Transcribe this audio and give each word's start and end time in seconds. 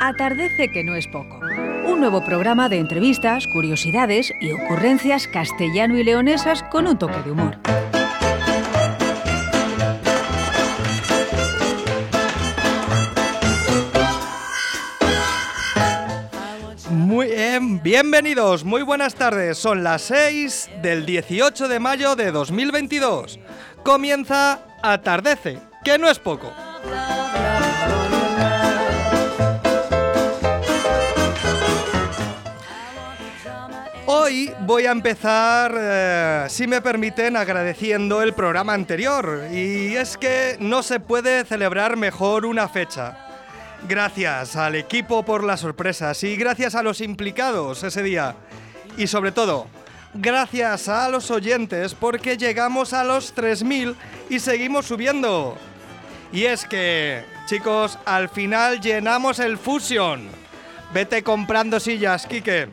Atardece 0.00 0.68
que 0.72 0.84
no 0.84 0.94
es 0.94 1.08
poco. 1.08 1.40
Un 1.86 1.98
nuevo 1.98 2.24
programa 2.24 2.68
de 2.68 2.78
entrevistas, 2.78 3.48
curiosidades 3.48 4.32
y 4.40 4.52
ocurrencias 4.52 5.26
castellano 5.26 5.98
y 5.98 6.04
leonesas 6.04 6.62
con 6.62 6.86
un 6.86 6.98
toque 7.00 7.20
de 7.24 7.32
humor. 7.32 7.58
Muy 16.90 17.26
bien, 17.26 17.82
bienvenidos, 17.82 18.64
muy 18.64 18.82
buenas 18.82 19.16
tardes. 19.16 19.58
Son 19.58 19.82
las 19.82 20.02
6 20.02 20.70
del 20.80 21.04
18 21.06 21.66
de 21.66 21.80
mayo 21.80 22.14
de 22.14 22.30
2022. 22.30 23.40
Comienza 23.82 24.60
Atardece, 24.80 25.58
que 25.84 25.98
no 25.98 26.08
es 26.08 26.18
poco. 26.18 26.52
Hoy 34.10 34.50
voy 34.60 34.86
a 34.86 34.90
empezar, 34.90 35.74
eh, 35.76 36.46
si 36.48 36.66
me 36.66 36.80
permiten, 36.80 37.36
agradeciendo 37.36 38.22
el 38.22 38.32
programa 38.32 38.72
anterior. 38.72 39.48
Y 39.52 39.96
es 39.96 40.16
que 40.16 40.56
no 40.60 40.82
se 40.82 40.98
puede 40.98 41.44
celebrar 41.44 41.96
mejor 41.96 42.46
una 42.46 42.68
fecha. 42.68 43.18
Gracias 43.86 44.56
al 44.56 44.76
equipo 44.76 45.24
por 45.24 45.44
las 45.44 45.60
sorpresas 45.60 46.24
y 46.24 46.36
gracias 46.36 46.74
a 46.74 46.82
los 46.82 47.00
implicados 47.00 47.84
ese 47.84 48.02
día. 48.02 48.34
Y 48.96 49.06
sobre 49.08 49.30
todo, 49.30 49.66
gracias 50.20 50.88
a 50.88 51.08
los 51.08 51.30
oyentes 51.30 51.94
porque 51.94 52.36
llegamos 52.36 52.92
a 52.92 53.04
los 53.04 53.34
3.000 53.34 53.94
y 54.28 54.38
seguimos 54.40 54.86
subiendo. 54.86 55.56
Y 56.32 56.44
es 56.44 56.66
que, 56.66 57.24
chicos, 57.46 57.98
al 58.04 58.28
final 58.28 58.80
llenamos 58.80 59.38
el 59.38 59.56
Fusion. 59.56 60.28
Vete 60.92 61.22
comprando 61.22 61.80
sillas, 61.80 62.26
Quique. 62.26 62.68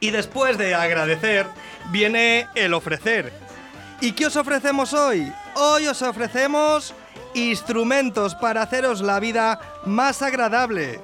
Y 0.00 0.10
después 0.10 0.56
de 0.56 0.74
agradecer, 0.74 1.46
viene 1.90 2.46
el 2.54 2.72
ofrecer. 2.72 3.32
¿Y 4.00 4.12
qué 4.12 4.26
os 4.26 4.36
ofrecemos 4.36 4.94
hoy? 4.94 5.30
Hoy 5.56 5.86
os 5.86 6.00
ofrecemos 6.00 6.94
instrumentos 7.34 8.34
para 8.34 8.62
haceros 8.62 9.02
la 9.02 9.20
vida 9.20 9.60
más 9.84 10.22
agradable. 10.22 11.00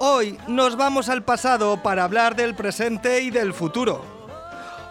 Hoy 0.00 0.36
nos 0.48 0.76
vamos 0.76 1.08
al 1.08 1.22
pasado 1.22 1.80
para 1.82 2.02
hablar 2.02 2.34
del 2.34 2.56
presente 2.56 3.20
y 3.22 3.30
del 3.30 3.54
futuro. 3.54 4.13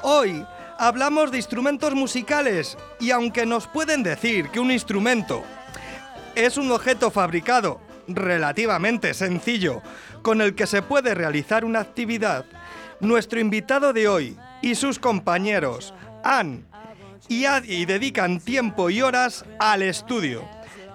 Hoy 0.06 0.46
hablamos 0.78 1.32
de 1.32 1.38
instrumentos 1.38 1.96
musicales 1.96 2.78
y 3.00 3.12
aunque 3.12 3.46
nos 3.46 3.68
pueden 3.68 4.04
decir 4.04 4.50
que 4.50 4.60
un 4.60 4.70
instrumento 4.70 5.46
es 6.36 6.58
un 6.58 6.70
objeto 6.74 7.10
fabricado 7.10 7.80
relativamente 8.10 9.14
sencillo 9.14 9.82
con 10.22 10.42
el 10.42 10.56
que 10.56 10.68
se 10.68 10.82
puede 10.82 11.16
realizar 11.16 11.64
una 11.64 11.80
actividad, 11.80 12.44
nuestro 13.00 13.40
invitado 13.40 13.94
de 13.94 14.10
hoy 14.10 14.38
y 14.62 14.76
sus 14.76 15.00
compañeros 15.00 15.94
han 16.22 16.66
y, 17.30 17.46
y 17.64 17.86
dedican 17.86 18.42
tiempo 18.42 18.90
y 18.90 19.02
horas 19.02 19.46
al 19.58 19.84
estudio, 19.84 20.44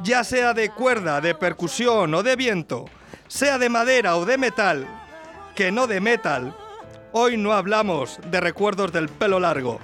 ya 0.03 0.23
sea 0.23 0.53
de 0.53 0.69
cuerda, 0.69 1.23
de 1.23 1.35
percusión 1.35 2.13
o 2.13 2.23
de 2.23 2.37
viento, 2.37 2.85
sea 3.27 3.57
de 3.57 3.71
madera 3.71 4.17
o 4.19 4.27
de 4.27 4.37
metal, 4.37 4.87
que 5.55 5.73
no 5.73 5.87
de 5.87 6.03
metal. 6.03 6.55
Hoy 7.13 7.39
no 7.39 7.55
hablamos 7.55 8.19
de 8.31 8.39
recuerdos 8.39 8.93
del 8.93 9.09
pelo 9.09 9.41
largo. 9.41 9.81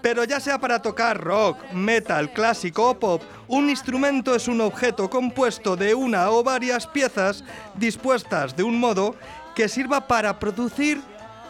Pero 0.00 0.22
ya 0.22 0.38
sea 0.38 0.58
para 0.58 0.80
tocar 0.80 1.20
rock, 1.20 1.58
metal, 1.72 2.32
clásico 2.32 2.90
o 2.90 2.98
pop, 2.98 3.22
un 3.48 3.68
instrumento 3.68 4.34
es 4.34 4.46
un 4.46 4.60
objeto 4.60 5.10
compuesto 5.10 5.76
de 5.76 5.94
una 5.94 6.30
o 6.30 6.44
varias 6.44 6.86
piezas 6.86 7.42
dispuestas 7.74 8.56
de 8.56 8.62
un 8.62 8.78
modo 8.78 9.16
que 9.56 9.68
sirva 9.68 10.06
para 10.06 10.38
producir 10.38 11.00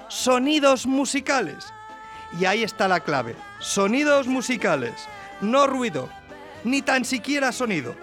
sonidos 0.08 0.86
musicales. 0.86 1.66
Y 2.40 2.46
ahí 2.46 2.62
está 2.62 2.88
la 2.88 3.00
clave. 3.00 3.36
Sonidos 3.58 4.26
musicales, 4.26 4.94
no 5.42 5.66
ruido, 5.66 6.08
ni 6.64 6.80
tan 6.80 7.04
siquiera 7.04 7.52
sonido. 7.52 7.94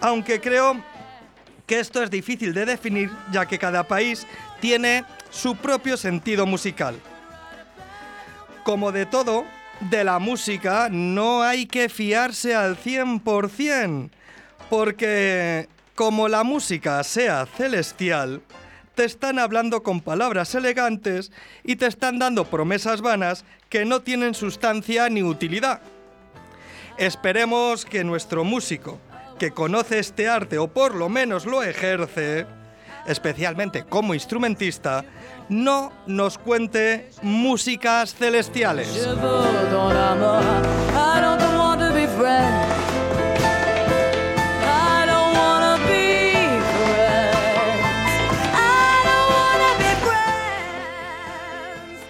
Aunque 0.00 0.40
creo 0.40 0.76
que 1.68 1.78
esto 1.78 2.02
es 2.02 2.10
difícil 2.10 2.54
de 2.54 2.64
definir 2.64 3.10
ya 3.30 3.46
que 3.46 3.58
cada 3.58 3.86
país 3.86 4.26
tiene 4.60 5.04
su 5.30 5.56
propio 5.56 5.96
sentido 5.96 6.46
musical. 6.46 6.98
Como 8.64 8.92
de 8.92 9.06
todo, 9.06 9.44
de 9.80 10.04
la 10.04 10.18
música 10.18 10.88
no 10.90 11.42
hay 11.42 11.66
que 11.66 11.88
fiarse 11.88 12.54
al 12.54 12.76
100%, 12.76 14.10
porque 14.68 15.68
como 15.94 16.28
la 16.28 16.44
música 16.44 17.02
sea 17.02 17.46
celestial, 17.46 18.42
te 18.94 19.04
están 19.04 19.38
hablando 19.38 19.82
con 19.82 20.00
palabras 20.00 20.54
elegantes 20.54 21.30
y 21.62 21.76
te 21.76 21.86
están 21.86 22.18
dando 22.18 22.44
promesas 22.44 23.00
vanas 23.00 23.44
que 23.68 23.84
no 23.84 24.00
tienen 24.02 24.34
sustancia 24.34 25.08
ni 25.08 25.22
utilidad. 25.22 25.80
Esperemos 26.96 27.84
que 27.84 28.02
nuestro 28.02 28.42
músico, 28.42 28.98
que 29.38 29.52
conoce 29.52 30.00
este 30.00 30.28
arte 30.28 30.58
o 30.58 30.66
por 30.66 30.96
lo 30.96 31.08
menos 31.08 31.46
lo 31.46 31.62
ejerce, 31.62 32.44
especialmente 33.08 33.84
como 33.84 34.14
instrumentista, 34.14 35.04
no 35.48 35.92
nos 36.06 36.38
cuente 36.38 37.10
músicas 37.22 38.14
celestiales. 38.14 39.08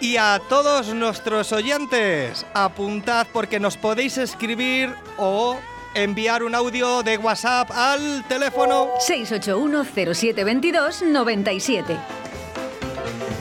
Y 0.00 0.16
a 0.16 0.40
todos 0.48 0.94
nuestros 0.94 1.52
oyentes, 1.52 2.46
apuntad 2.54 3.26
porque 3.32 3.60
nos 3.60 3.76
podéis 3.76 4.16
escribir 4.18 4.94
o 5.18 5.58
enviar 6.02 6.44
un 6.44 6.54
audio 6.54 7.02
de 7.02 7.18
WhatsApp 7.18 7.70
al 7.72 8.24
teléfono 8.28 8.88
681 9.00 9.84
0722 9.84 11.02
97. 11.02 11.96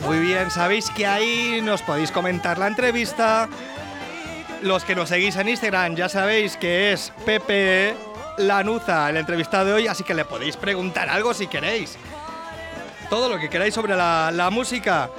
Muy 0.05 0.19
bien, 0.19 0.49
sabéis 0.49 0.89
que 0.89 1.05
ahí 1.05 1.59
nos 1.61 1.81
podéis 1.81 2.11
comentar 2.11 2.57
la 2.57 2.67
entrevista. 2.67 3.47
Los 4.63 4.83
que 4.83 4.95
nos 4.95 5.09
seguís 5.09 5.35
en 5.35 5.49
Instagram 5.49 5.95
ya 5.95 6.09
sabéis 6.09 6.57
que 6.57 6.93
es 6.93 7.13
Pepe 7.25 7.95
Lanuza, 8.37 9.09
el 9.09 9.17
entrevistado 9.17 9.65
de 9.65 9.73
hoy, 9.73 9.87
así 9.87 10.03
que 10.03 10.15
le 10.15 10.25
podéis 10.25 10.57
preguntar 10.57 11.09
algo 11.09 11.33
si 11.33 11.47
queréis. 11.47 11.95
Todo 13.09 13.29
lo 13.29 13.39
que 13.39 13.49
queráis 13.49 13.73
sobre 13.73 13.95
la, 13.95 14.31
la 14.33 14.49
música. 14.49 15.09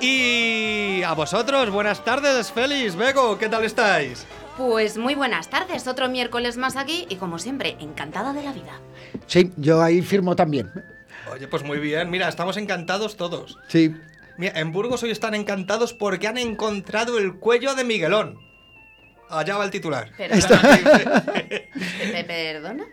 Y 0.00 1.02
a 1.02 1.14
vosotros, 1.14 1.70
buenas 1.70 2.04
tardes, 2.04 2.52
Félix, 2.52 2.94
Bego, 2.94 3.38
¿qué 3.38 3.48
tal 3.48 3.64
estáis? 3.64 4.26
Pues 4.56 4.98
muy 4.98 5.16
buenas 5.16 5.50
tardes, 5.50 5.88
otro 5.88 6.08
miércoles 6.08 6.56
más 6.56 6.76
aquí 6.76 7.06
y 7.08 7.16
como 7.16 7.38
siempre, 7.38 7.76
encantada 7.80 8.32
de 8.32 8.44
la 8.44 8.52
vida. 8.52 8.80
Sí, 9.26 9.50
yo 9.56 9.82
ahí 9.82 10.00
firmo 10.00 10.36
también. 10.36 10.70
Oye, 11.32 11.48
pues 11.48 11.64
muy 11.64 11.78
bien, 11.78 12.08
mira, 12.10 12.28
estamos 12.28 12.56
encantados 12.56 13.16
todos. 13.16 13.58
Sí. 13.66 13.94
Mira, 14.38 14.60
en 14.60 14.72
Burgos 14.72 15.02
hoy 15.02 15.10
están 15.10 15.34
encantados 15.34 15.92
porque 15.92 16.28
han 16.28 16.38
encontrado 16.38 17.18
el 17.18 17.34
cuello 17.34 17.74
de 17.74 17.82
Miguelón. 17.82 18.38
Allá 19.28 19.56
va 19.56 19.64
el 19.64 19.70
titular. 19.70 20.10
Perdona. 20.16 20.60
Perdona. 22.26 22.84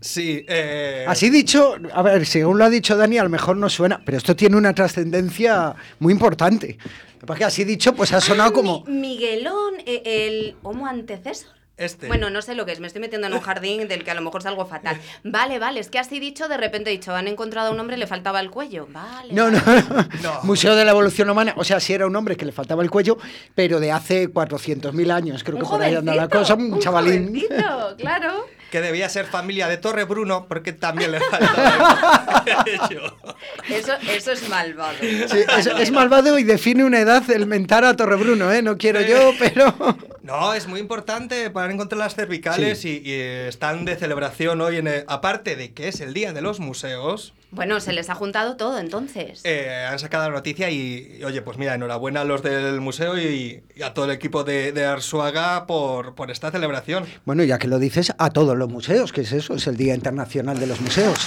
Sí, 0.00 0.44
eh... 0.48 1.04
Así 1.08 1.30
dicho, 1.30 1.76
a 1.92 2.02
ver, 2.02 2.26
según 2.26 2.58
lo 2.58 2.64
ha 2.64 2.70
dicho 2.70 2.96
Dani, 2.96 3.18
a 3.18 3.22
lo 3.24 3.28
mejor 3.30 3.56
no 3.56 3.68
suena, 3.68 4.00
pero 4.04 4.18
esto 4.18 4.34
tiene 4.36 4.56
una 4.56 4.74
trascendencia 4.74 5.74
muy 5.98 6.12
importante. 6.12 6.78
Porque 7.26 7.44
así 7.44 7.64
dicho, 7.64 7.94
pues 7.94 8.12
ha 8.12 8.20
sonado 8.20 8.50
Ah, 8.50 8.52
como... 8.52 8.84
Mi- 8.86 9.18
Miguelón, 9.18 9.74
eh, 9.86 10.02
el 10.04 10.56
homo 10.62 10.86
antecesor. 10.86 11.50
Este. 11.76 12.08
Bueno, 12.08 12.28
no 12.28 12.42
sé 12.42 12.56
lo 12.56 12.66
que 12.66 12.72
es, 12.72 12.80
me 12.80 12.88
estoy 12.88 13.00
metiendo 13.00 13.28
en 13.28 13.34
un 13.34 13.40
jardín 13.40 13.86
del 13.86 14.02
que 14.02 14.10
a 14.10 14.14
lo 14.14 14.20
mejor 14.20 14.42
salgo 14.42 14.66
fatal. 14.66 15.00
Vale, 15.22 15.60
vale, 15.60 15.78
es 15.78 15.88
que 15.90 16.00
así 16.00 16.18
dicho, 16.18 16.48
de 16.48 16.56
repente 16.56 16.90
he 16.90 16.92
dicho, 16.92 17.14
han 17.14 17.28
encontrado 17.28 17.68
a 17.68 17.70
un 17.70 17.78
hombre 17.78 17.94
y 17.96 18.00
le 18.00 18.08
faltaba 18.08 18.40
el 18.40 18.50
cuello. 18.50 18.88
Vale. 18.90 19.32
No, 19.32 19.48
no, 19.48 19.60
vale. 19.64 19.84
no. 20.20 20.32
No. 20.34 20.40
Museo 20.42 20.74
de 20.74 20.84
la 20.84 20.90
Evolución 20.90 21.30
Humana. 21.30 21.54
O 21.56 21.62
sea, 21.62 21.78
sí 21.78 21.92
era 21.92 22.06
un 22.08 22.16
hombre 22.16 22.36
que 22.36 22.44
le 22.44 22.50
faltaba 22.50 22.82
el 22.82 22.90
cuello, 22.90 23.16
pero 23.54 23.78
de 23.78 23.92
hace 23.92 24.28
400.ml 24.28 25.10
años. 25.12 25.44
Creo 25.44 25.56
Un 25.56 25.62
que 25.62 25.68
por 25.68 25.80
ahí 25.80 25.94
anda 25.94 26.16
la 26.16 26.28
cosa. 26.28 26.54
Un, 26.54 26.80
chavalín. 26.80 27.28
jovencito, 27.28 27.96
claro. 27.96 28.46
Que 28.70 28.80
debía 28.82 29.08
ser 29.08 29.24
familia 29.26 29.66
de 29.68 29.78
Torre 29.78 30.04
Bruno 30.04 30.46
porque 30.48 30.72
también 30.72 31.12
le 31.12 31.20
cuello. 31.20 33.16
Eso, 33.68 33.92
eso 34.10 34.32
es 34.32 34.48
malvado. 34.48 34.94
Sí, 35.00 35.22
es, 35.58 35.66
es 35.66 35.90
malvado 35.90 36.38
y 36.38 36.42
define 36.44 36.84
una 36.84 36.98
edad 37.00 37.22
el 37.30 37.46
mentar 37.46 37.84
a 37.84 37.94
Torrebruno, 37.94 38.52
¿eh? 38.52 38.62
No 38.62 38.76
quiero 38.78 39.00
yo, 39.00 39.32
pero... 39.38 39.74
No, 40.22 40.54
es 40.54 40.66
muy 40.66 40.80
importante 40.80 41.50
para 41.50 41.72
encontrar 41.72 41.98
las 41.98 42.14
cervicales 42.14 42.84
y, 42.84 43.00
y 43.04 43.12
están 43.12 43.84
de 43.84 43.96
celebración 43.96 44.60
hoy, 44.60 44.78
en 44.78 44.88
el- 44.88 45.04
aparte 45.08 45.56
de 45.56 45.72
que 45.72 45.88
es 45.88 46.00
el 46.00 46.12
Día 46.14 46.32
de 46.32 46.40
los 46.42 46.58
Museos, 46.60 47.32
Bueno, 47.50 47.80
se 47.80 47.94
les 47.94 48.10
ha 48.10 48.14
juntado 48.14 48.56
todo 48.56 48.78
entonces. 48.78 49.40
Eh, 49.44 49.86
han 49.90 49.98
sacado 49.98 50.28
la 50.28 50.34
noticia 50.34 50.68
y, 50.70 51.18
y, 51.18 51.24
oye, 51.24 51.40
pues 51.40 51.56
mira, 51.56 51.74
enhorabuena 51.74 52.20
a 52.20 52.24
los 52.24 52.42
del 52.42 52.80
museo 52.82 53.18
y, 53.18 53.62
y 53.74 53.82
a 53.82 53.94
todo 53.94 54.04
el 54.04 54.10
equipo 54.10 54.44
de, 54.44 54.72
de 54.72 54.84
Arsuaga 54.84 55.66
por, 55.66 56.14
por 56.14 56.30
esta 56.30 56.50
celebración. 56.50 57.06
Bueno, 57.24 57.44
ya 57.44 57.58
que 57.58 57.66
lo 57.66 57.78
dices, 57.78 58.12
a 58.18 58.30
todos 58.30 58.56
los 58.58 58.68
museos, 58.68 59.12
que 59.12 59.22
es 59.22 59.32
eso, 59.32 59.54
es 59.54 59.66
el 59.66 59.78
Día 59.78 59.94
Internacional 59.94 60.60
de 60.60 60.66
los 60.66 60.80
Museos. 60.82 61.18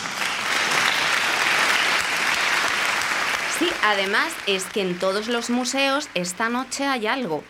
Sí, 3.57 3.67
además 3.83 4.31
es 4.45 4.65
que 4.65 4.81
en 4.81 4.99
todos 4.99 5.27
los 5.27 5.49
museos 5.49 6.07
esta 6.13 6.49
noche 6.49 6.85
hay 6.85 7.07
algo. 7.07 7.43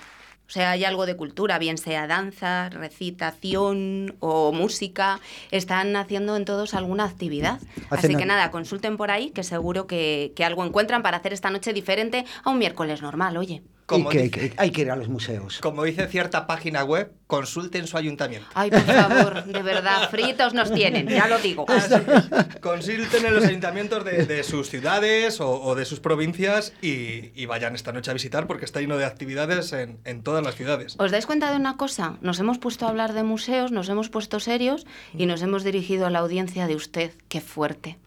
O 0.52 0.54
sea, 0.54 0.72
hay 0.72 0.84
algo 0.84 1.06
de 1.06 1.16
cultura, 1.16 1.58
bien 1.60 1.78
sea 1.78 2.08
danza, 2.08 2.68
recitación 2.68 4.18
o 4.20 4.52
música. 4.52 5.22
Están 5.50 5.96
haciendo 5.96 6.36
en 6.36 6.44
todos 6.44 6.74
alguna 6.74 7.06
actividad. 7.06 7.62
Así 7.90 8.18
que 8.18 8.26
nada, 8.26 8.52
consulten 8.52 8.98
por 8.98 9.12
ahí, 9.12 9.30
que 9.30 9.44
seguro 9.44 9.88
que, 9.88 10.34
que 10.36 10.44
algo 10.44 10.66
encuentran 10.66 11.04
para 11.04 11.16
hacer 11.16 11.32
esta 11.32 11.52
noche 11.52 11.72
diferente 11.72 12.26
a 12.44 12.50
un 12.50 12.58
miércoles 12.58 13.02
normal, 13.02 13.38
oye. 13.38 13.62
Y 13.92 14.00
Como, 14.00 14.10
que, 14.10 14.22
dice, 14.24 14.50
que 14.50 14.54
hay 14.58 14.72
que 14.72 14.82
ir 14.82 14.92
a 14.92 14.96
los 14.96 15.10
museos. 15.10 15.60
como 15.60 15.84
dice 15.84 16.08
cierta 16.08 16.48
página 16.48 16.84
web, 16.84 17.12
consulten 17.28 17.88
su 17.88 17.98
ayuntamiento. 17.98 18.48
Ay, 18.54 18.70
por 18.70 18.82
favor, 18.82 19.44
de 19.44 19.62
verdad, 19.62 20.10
fritos 20.10 20.54
nos 20.54 20.74
tienen, 20.74 21.08
ya 21.08 21.28
lo 21.28 21.38
digo. 21.40 21.66
Que 21.66 22.60
consulten 22.60 23.26
en 23.26 23.34
los 23.36 23.46
ayuntamientos 23.46 24.04
de, 24.06 24.26
de 24.26 24.44
sus 24.44 24.70
ciudades 24.70 25.40
o, 25.42 25.62
o 25.62 25.76
de 25.76 25.86
sus 25.86 26.00
provincias 26.00 26.74
y, 26.82 27.32
y 27.36 27.46
vayan 27.46 27.76
esta 27.76 27.92
noche 27.92 28.12
a 28.12 28.14
visitar 28.14 28.48
porque 28.48 28.66
está 28.66 28.80
lleno 28.80 28.98
de 28.98 29.06
actividades 29.06 29.74
en, 29.74 30.00
en 30.06 30.24
todas 30.24 30.44
las 30.44 30.56
ciudades. 30.56 30.96
¿Os 31.00 31.12
dais 31.12 31.26
cuenta 31.26 31.52
de 31.52 31.58
una 31.58 31.78
cosa? 31.78 32.18
Nos 32.22 32.40
hemos 32.40 32.58
puesto 32.58 32.86
a 32.86 32.90
hablar 32.90 33.14
de 33.14 33.24
museos, 33.24 33.72
nos 33.72 33.90
hemos 33.90 34.10
puesto 34.10 34.40
serios 34.40 34.86
y 35.18 35.26
nos 35.26 35.42
hemos 35.42 35.64
dirigido 35.64 36.06
a 36.06 36.10
la 36.10 36.20
audiencia 36.20 36.68
de 36.68 36.76
usted. 36.76 37.12
Qué 37.28 37.42
fuerte. 37.42 37.98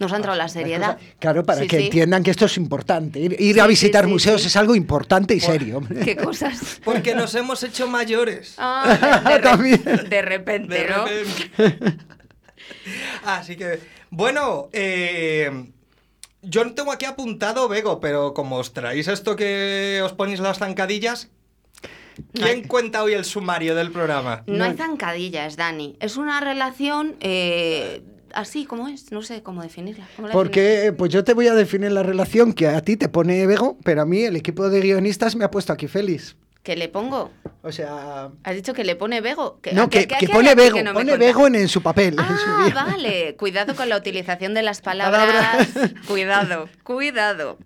Nos 0.00 0.12
ha 0.12 0.16
entrado 0.16 0.36
la 0.38 0.44
Las 0.44 0.52
seriedad. 0.52 0.96
claro, 1.18 1.44
para 1.44 1.62
Sí, 1.62 1.66
que 1.66 1.78
sí. 1.78 1.84
entiendan 1.86 2.22
que 2.22 2.30
esto 2.30 2.44
es 2.46 2.56
importante. 2.56 3.18
Ir, 3.18 3.32
ir 3.40 3.54
Sí, 3.54 3.60
a 3.60 3.66
visitar 3.66 4.04
sí, 4.04 4.10
museos 4.10 4.40
sí. 4.42 4.46
es 4.46 4.56
algo 4.56 4.76
importante 4.76 5.34
y 5.34 5.40
serio. 5.40 5.82
Qué 6.04 6.16
cosas. 6.16 6.80
Porque 6.84 7.14
nos 7.16 7.34
hemos 7.34 7.62
hecho 7.64 7.88
mayores. 7.88 8.54
Ah, 8.58 9.22
de, 9.28 9.38
También. 9.40 9.82
de 10.08 10.22
repente, 10.22 10.74
De 10.74 10.88
¿no? 10.88 11.04
repente. 11.06 11.96
Así 13.24 13.56
que, 13.56 13.80
bueno, 14.10 14.68
eh, 14.72 15.50
yo 16.42 16.64
no 16.64 16.72
tengo 16.74 16.92
aquí 16.92 17.04
apuntado 17.04 17.68
Bego, 17.68 18.00
pero 18.00 18.34
como 18.34 18.56
os 18.56 18.72
traéis 18.72 19.08
esto 19.08 19.36
que 19.36 20.00
os 20.04 20.12
ponéis 20.12 20.40
las 20.40 20.58
zancadillas, 20.58 21.28
¿quién 22.32 22.62
cuenta 22.68 23.02
hoy 23.02 23.14
el 23.14 23.24
sumario 23.24 23.74
del 23.74 23.90
programa? 23.90 24.42
No 24.46 24.64
hay 24.64 24.74
zancadillas, 24.76 25.56
Dani. 25.56 25.96
Es 26.00 26.16
una 26.16 26.40
relación 26.40 27.16
eh, 27.20 28.02
así 28.34 28.64
como 28.66 28.88
es. 28.88 29.10
No 29.12 29.22
sé 29.22 29.42
cómo 29.42 29.62
definirla. 29.62 30.06
¿Cómo 30.16 30.28
la 30.28 30.34
Porque, 30.34 30.92
pues 30.96 31.12
yo 31.12 31.24
te 31.24 31.34
voy 31.34 31.46
a 31.48 31.54
definir 31.54 31.92
la 31.92 32.02
relación 32.02 32.52
que 32.52 32.66
a 32.68 32.80
ti 32.80 32.96
te 32.96 33.08
pone 33.08 33.46
Bego, 33.46 33.76
pero 33.84 34.02
a 34.02 34.06
mí 34.06 34.22
el 34.24 34.36
equipo 34.36 34.68
de 34.68 34.80
guionistas 34.80 35.36
me 35.36 35.44
ha 35.44 35.50
puesto 35.50 35.72
aquí 35.72 35.86
Félix. 35.88 36.22
defines? 36.28 36.48
¿Que 36.62 36.76
le 36.76 36.88
pongo? 36.90 37.30
O 37.62 37.72
sea... 37.72 38.28
¿Has 38.44 38.54
dicho 38.54 38.74
que 38.74 38.84
le 38.84 38.94
pone 38.94 39.22
Bego? 39.22 39.58
¿Que- 39.62 39.72
No, 39.72 39.88
que, 39.88 40.06
que- 40.06 40.16
que 40.16 40.28
pone 40.28 40.54
Bego, 40.54 40.76
que 40.76 40.82
no 40.82 40.92
me 40.92 41.00
pone? 41.00 41.16
Bego 41.16 41.46
en, 41.46 41.54
en 41.54 41.68
su 41.68 41.82
papel. 41.82 42.14
en 42.18 42.26
su 42.26 42.44
Ah, 42.46 42.70
vale. 42.74 43.36
Cuidado 43.36 43.74
con 43.74 43.88
la 43.88 43.96
utilización 43.96 44.52
de 44.52 44.62
las 44.62 44.82
palabras. 44.82 45.68
Cuidado, 46.06 46.68
cuidado. 46.82 47.58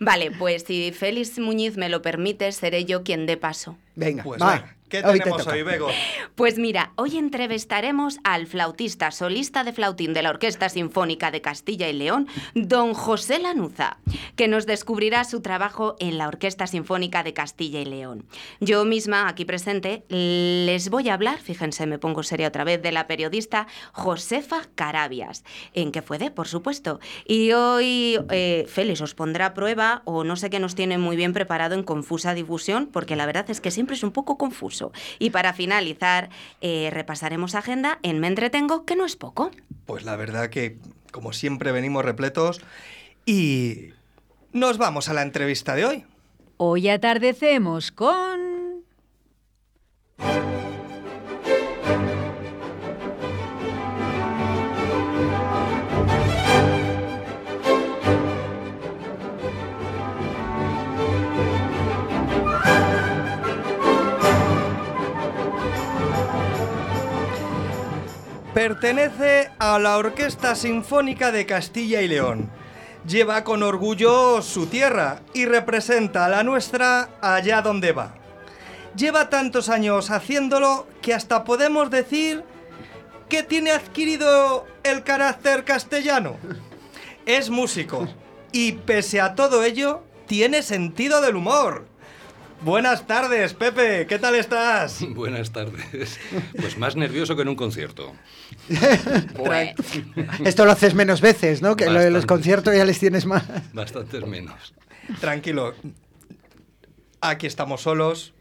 Vale, 0.00 0.32
pues 0.32 0.64
si 0.66 0.90
Félix 0.92 1.38
Muñiz 1.38 1.76
me 1.76 1.88
lo 1.88 2.02
permite, 2.02 2.50
seré 2.50 2.84
yo 2.84 3.04
quien 3.04 3.26
dé 3.26 3.36
paso. 3.36 3.76
Venga, 3.94 4.24
Pues 4.24 4.42
va. 4.42 4.52
venga, 4.54 4.76
¿qué 4.88 5.02
hoy 5.04 5.18
te 5.18 5.24
tenemos 5.24 5.46
hoy, 5.46 5.62
Bego? 5.62 5.88
Pues 6.34 6.58
mira, 6.58 6.92
hoy 6.96 7.18
entrevistaremos 7.18 8.18
al 8.24 8.46
flautista 8.46 9.10
solista 9.10 9.64
de 9.64 9.72
flautín 9.72 10.14
de 10.14 10.22
la 10.22 10.30
Orquesta 10.30 10.68
Sinfónica 10.68 11.30
de 11.30 11.40
Castilla 11.40 11.88
y 11.88 11.92
León, 11.92 12.28
don 12.54 12.94
José 12.94 13.38
Lanuza, 13.38 13.98
que 14.36 14.48
nos 14.48 14.66
descubrirá 14.66 15.24
su 15.24 15.40
trabajo 15.40 15.96
en 15.98 16.18
la 16.18 16.28
Orquesta 16.28 16.66
Sinfónica 16.66 17.22
de 17.22 17.34
Castilla 17.34 17.80
y 17.80 17.84
León. 17.84 18.24
Yo 18.60 18.84
misma, 18.84 19.28
aquí 19.28 19.44
presente, 19.44 20.04
les 20.08 20.90
voy 20.90 21.08
a 21.08 21.14
hablar, 21.14 21.38
fíjense, 21.38 21.86
me 21.86 21.98
pongo 21.98 22.22
seria 22.22 22.48
otra 22.48 22.64
vez, 22.64 22.82
de 22.82 22.92
la 22.92 23.06
periodista 23.06 23.66
Josefa 23.92 24.62
Carabias, 24.74 25.44
en 25.74 25.92
que 25.92 26.02
fue 26.02 26.18
de, 26.18 26.30
por 26.30 26.48
supuesto. 26.48 27.00
Y 27.26 27.52
hoy 27.52 28.18
eh, 28.30 28.66
Félix 28.68 29.00
os 29.00 29.14
pondrá 29.14 29.46
a 29.46 29.54
prueba, 29.54 30.02
o 30.04 30.24
no 30.24 30.36
sé 30.36 30.50
qué 30.50 30.60
nos 30.60 30.74
tiene 30.74 30.98
muy 30.98 31.16
bien 31.16 31.32
preparado 31.32 31.74
en 31.74 31.82
confusa 31.82 32.34
difusión, 32.34 32.88
porque 32.92 33.16
la 33.16 33.26
verdad 33.26 33.50
es 33.50 33.60
que 33.60 33.70
siempre 33.70 33.96
es 33.96 34.02
un 34.02 34.12
poco 34.12 34.38
confuso. 34.38 34.77
Y 35.18 35.30
para 35.30 35.52
finalizar, 35.52 36.30
eh, 36.60 36.90
repasaremos 36.92 37.54
agenda 37.54 37.98
en 38.02 38.20
Me 38.20 38.28
Entretengo, 38.28 38.84
que 38.84 38.96
no 38.96 39.04
es 39.04 39.16
poco. 39.16 39.50
Pues 39.86 40.04
la 40.04 40.16
verdad 40.16 40.50
que, 40.50 40.78
como 41.12 41.32
siempre, 41.32 41.72
venimos 41.72 42.04
repletos 42.04 42.60
y 43.24 43.90
nos 44.52 44.78
vamos 44.78 45.08
a 45.08 45.14
la 45.14 45.22
entrevista 45.22 45.74
de 45.74 45.84
hoy. 45.84 46.04
Hoy 46.56 46.88
atardecemos 46.88 47.92
con... 47.92 48.84
Pertenece 68.58 69.52
a 69.60 69.78
la 69.78 69.96
Orquesta 69.98 70.56
Sinfónica 70.56 71.30
de 71.30 71.46
Castilla 71.46 72.02
y 72.02 72.08
León. 72.08 72.50
Lleva 73.06 73.44
con 73.44 73.62
orgullo 73.62 74.42
su 74.42 74.66
tierra 74.66 75.20
y 75.32 75.44
representa 75.44 76.24
a 76.24 76.28
la 76.28 76.42
nuestra 76.42 77.08
allá 77.20 77.62
donde 77.62 77.92
va. 77.92 78.16
Lleva 78.96 79.30
tantos 79.30 79.68
años 79.68 80.10
haciéndolo 80.10 80.88
que 81.00 81.14
hasta 81.14 81.44
podemos 81.44 81.88
decir 81.88 82.42
que 83.28 83.44
tiene 83.44 83.70
adquirido 83.70 84.66
el 84.82 85.04
carácter 85.04 85.62
castellano. 85.62 86.34
Es 87.26 87.50
músico 87.50 88.08
y 88.50 88.72
pese 88.72 89.20
a 89.20 89.36
todo 89.36 89.62
ello 89.62 90.02
tiene 90.26 90.62
sentido 90.62 91.20
del 91.20 91.36
humor. 91.36 91.86
Buenas 92.60 93.06
tardes, 93.06 93.54
Pepe, 93.54 94.06
¿qué 94.08 94.18
tal 94.18 94.34
estás? 94.34 94.98
Buenas 95.10 95.52
tardes. 95.52 96.18
Pues 96.60 96.76
más 96.76 96.96
nervioso 96.96 97.36
que 97.36 97.42
en 97.42 97.48
un 97.48 97.56
concierto. 97.56 98.12
Bueno, 99.36 99.72
Esto 100.44 100.64
lo 100.64 100.72
haces 100.72 100.94
menos 100.94 101.20
veces, 101.20 101.62
¿no? 101.62 101.76
Que 101.76 101.86
lo 101.88 102.00
de 102.00 102.10
los 102.10 102.26
conciertos 102.26 102.74
ya 102.76 102.84
les 102.84 102.98
tienes 102.98 103.24
más. 103.24 103.44
Bastantes 103.72 104.26
menos. 104.26 104.74
Tranquilo. 105.20 105.74
Aquí 107.20 107.46
estamos 107.46 107.82
solos. 107.82 108.34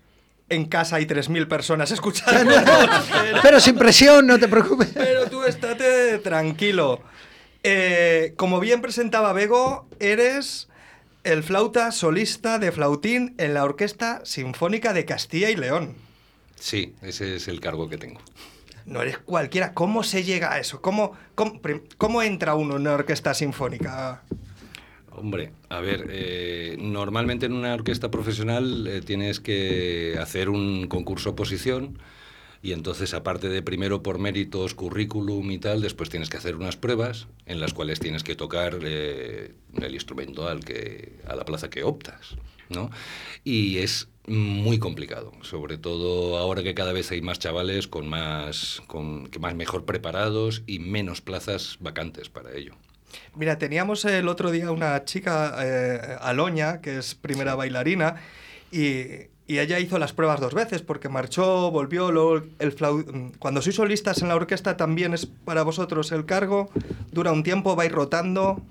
En 0.50 0.66
casa 0.66 0.96
hay 0.96 1.06
3.000 1.06 1.48
personas 1.48 1.92
escuchando. 1.92 2.54
pero, 3.12 3.42
Pero 3.42 3.60
sin 3.60 3.76
presión, 3.76 4.26
no 4.26 4.40
te 4.40 4.48
preocupes. 4.48 4.90
pero 4.94 5.30
tú 5.30 5.44
estate 5.44 6.18
tranquilo. 6.20 7.02
Eh, 7.64 8.34
como 8.38 8.60
bien 8.60 8.82
presentaba 8.82 9.34
Bego, 9.34 9.88
eres 10.00 10.68
el 11.28 11.44
flauta 11.44 11.92
solista 11.92 12.58
de 12.58 12.72
flautín 12.72 13.36
en 13.38 13.54
la 13.54 13.66
Orquesta 13.66 14.22
Sinfónica 14.24 14.94
de 14.94 15.04
Castilla 15.04 15.50
y 15.50 15.58
León. 15.58 15.96
Sí, 16.56 16.96
ese 17.02 17.36
es 17.36 17.50
el 17.50 17.60
cargo 17.60 17.90
que 17.90 17.98
tengo. 17.98 18.22
No 18.86 19.02
eres 19.02 19.18
cualquiera. 19.18 19.74
¿Cómo 19.74 20.04
se 20.04 20.24
llega 20.24 20.54
a 20.54 20.60
eso? 20.60 20.82
¿Cómo, 20.82 21.12
cómo, 21.36 21.60
cómo 21.98 22.22
entra 22.22 22.56
uno 22.56 22.76
en 22.76 22.82
una 22.82 22.94
orquesta 22.94 23.34
sinfónica? 23.34 24.24
Hombre, 25.12 25.52
a 25.68 25.82
ver, 25.82 26.08
eh, 26.10 26.78
normalmente 26.80 27.48
en 27.48 27.54
una 27.54 27.74
orquesta 27.74 28.10
profesional 28.10 28.88
eh, 28.88 29.02
tienes 29.02 29.42
que 29.42 30.16
hacer 30.22 30.50
un 30.50 30.88
concurso 30.88 31.32
oposición 31.32 31.98
y 32.62 32.72
entonces 32.74 33.14
aparte 33.14 33.50
de 33.50 33.62
primero 33.62 34.04
por 34.04 34.20
méritos, 34.20 34.74
currículum 34.74 35.50
y 35.52 35.60
tal, 35.60 35.82
después 35.82 36.10
tienes 36.10 36.30
que 36.30 36.38
hacer 36.38 36.56
unas 36.56 36.78
pruebas 36.78 37.28
en 37.46 37.60
las 37.60 37.74
cuales 37.74 38.00
tienes 38.00 38.24
que 38.24 38.36
tocar 38.36 38.80
eh, 38.84 39.54
el 39.82 39.94
instrumento 39.94 40.48
al 40.48 40.64
que, 40.64 41.20
a 41.28 41.36
la 41.36 41.46
plaza 41.46 41.70
que 41.70 41.84
optas, 41.84 42.36
¿no? 42.70 42.90
Y 43.44 43.78
es 43.78 44.10
muy 44.28 44.78
complicado, 44.78 45.32
sobre 45.42 45.78
todo 45.78 46.38
ahora 46.38 46.62
que 46.62 46.76
cada 46.76 46.92
vez 46.92 47.12
hay 47.12 47.22
más 47.22 47.40
chavales 47.40 47.88
con 47.88 48.08
más, 48.08 48.82
con, 48.88 49.28
que 49.28 49.40
más 49.40 49.56
mejor 49.56 49.86
preparados 49.86 50.64
y 50.68 50.80
menos 50.80 51.22
plazas 51.22 51.78
vacantes 51.80 52.30
para 52.30 52.54
ello. 52.54 52.76
Mira, 53.36 53.58
teníamos 53.58 54.04
el 54.04 54.28
otro 54.28 54.52
día 54.52 54.72
una 54.72 55.06
chica, 55.06 55.56
eh, 55.62 56.18
Aloña, 56.20 56.82
que 56.82 56.98
es 56.98 57.16
primera 57.16 57.56
bailarina, 57.56 58.16
y, 58.72 59.30
y 59.48 59.60
ella 59.60 59.80
hizo 59.80 59.98
las 59.98 60.14
pruebas 60.14 60.42
dos 60.42 60.54
veces, 60.54 60.82
porque 60.82 61.08
marchó, 61.10 61.72
volvió, 61.72 62.12
luego 62.12 62.44
Cuando 63.40 63.62
sois 63.62 63.76
solistas 63.76 64.22
en 64.22 64.28
la 64.28 64.36
orquesta 64.36 64.76
también 64.76 65.14
es 65.14 65.26
para 65.26 65.64
vosotros 65.64 66.12
el 66.12 66.26
cargo, 66.26 66.70
dura 67.12 67.32
un 67.32 67.44
tiempo, 67.44 67.76
vais 67.76 67.92
rotando. 67.92 68.62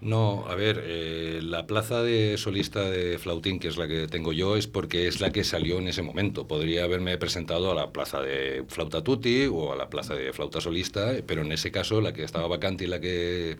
No, 0.00 0.44
a 0.48 0.54
ver, 0.54 0.82
eh, 0.84 1.40
la 1.42 1.66
plaza 1.66 2.02
de 2.02 2.36
solista 2.36 2.90
de 2.90 3.18
flautín, 3.18 3.58
que 3.58 3.68
es 3.68 3.78
la 3.78 3.88
que 3.88 4.06
tengo 4.06 4.34
yo, 4.34 4.56
es 4.56 4.66
porque 4.66 5.08
es 5.08 5.22
la 5.22 5.30
que 5.30 5.44
salió 5.44 5.78
en 5.78 5.88
ese 5.88 6.02
momento. 6.02 6.46
Podría 6.46 6.84
haberme 6.84 7.16
presentado 7.16 7.70
a 7.70 7.74
la 7.74 7.90
plaza 7.90 8.20
de 8.20 8.64
flauta 8.68 9.02
tutti 9.02 9.46
o 9.46 9.72
a 9.72 9.76
la 9.76 9.88
plaza 9.88 10.14
de 10.14 10.32
flauta 10.34 10.60
solista, 10.60 11.12
pero 11.26 11.40
en 11.40 11.52
ese 11.52 11.70
caso 11.70 12.02
la 12.02 12.12
que 12.12 12.22
estaba 12.22 12.48
vacante 12.48 12.84
y 12.84 12.86
la 12.88 13.00
que 13.00 13.56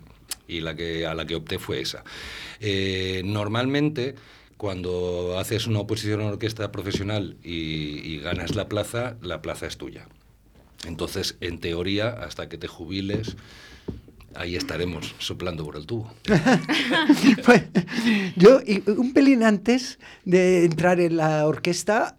y 0.46 0.60
la 0.60 0.74
que, 0.74 1.06
a 1.06 1.14
la 1.14 1.26
que 1.26 1.36
opté 1.36 1.58
fue 1.58 1.80
esa. 1.80 2.04
Eh, 2.60 3.22
normalmente, 3.24 4.14
cuando 4.56 5.38
haces 5.38 5.66
una 5.66 5.80
oposición 5.80 6.20
a 6.20 6.25
una 6.25 6.32
orquesta 6.32 6.70
profesional 6.73 7.37
y, 7.42 8.18
ganas 8.18 8.54
la 8.54 8.68
plaza, 8.68 9.16
la 9.20 9.42
plaza 9.42 9.66
es 9.66 9.76
tuya. 9.76 10.06
Entonces, 10.87 11.37
en 11.40 11.58
teoría, 11.61 12.08
hasta 12.08 12.49
que 12.49 12.58
te 12.58 12.68
jubiles, 12.68 13.37
ahí 14.34 14.56
estaremos 14.56 15.14
soplando 15.18 15.64
por 15.64 15.76
el 15.76 15.87
tubo. 15.87 16.12
Pues, 17.44 17.64
yo, 18.37 18.61
un 18.87 19.12
pelín 19.12 19.42
antes 19.42 19.99
de 20.25 20.64
entrar 20.64 21.00
en 21.00 21.16
la 21.16 21.46
orquesta, 21.46 22.16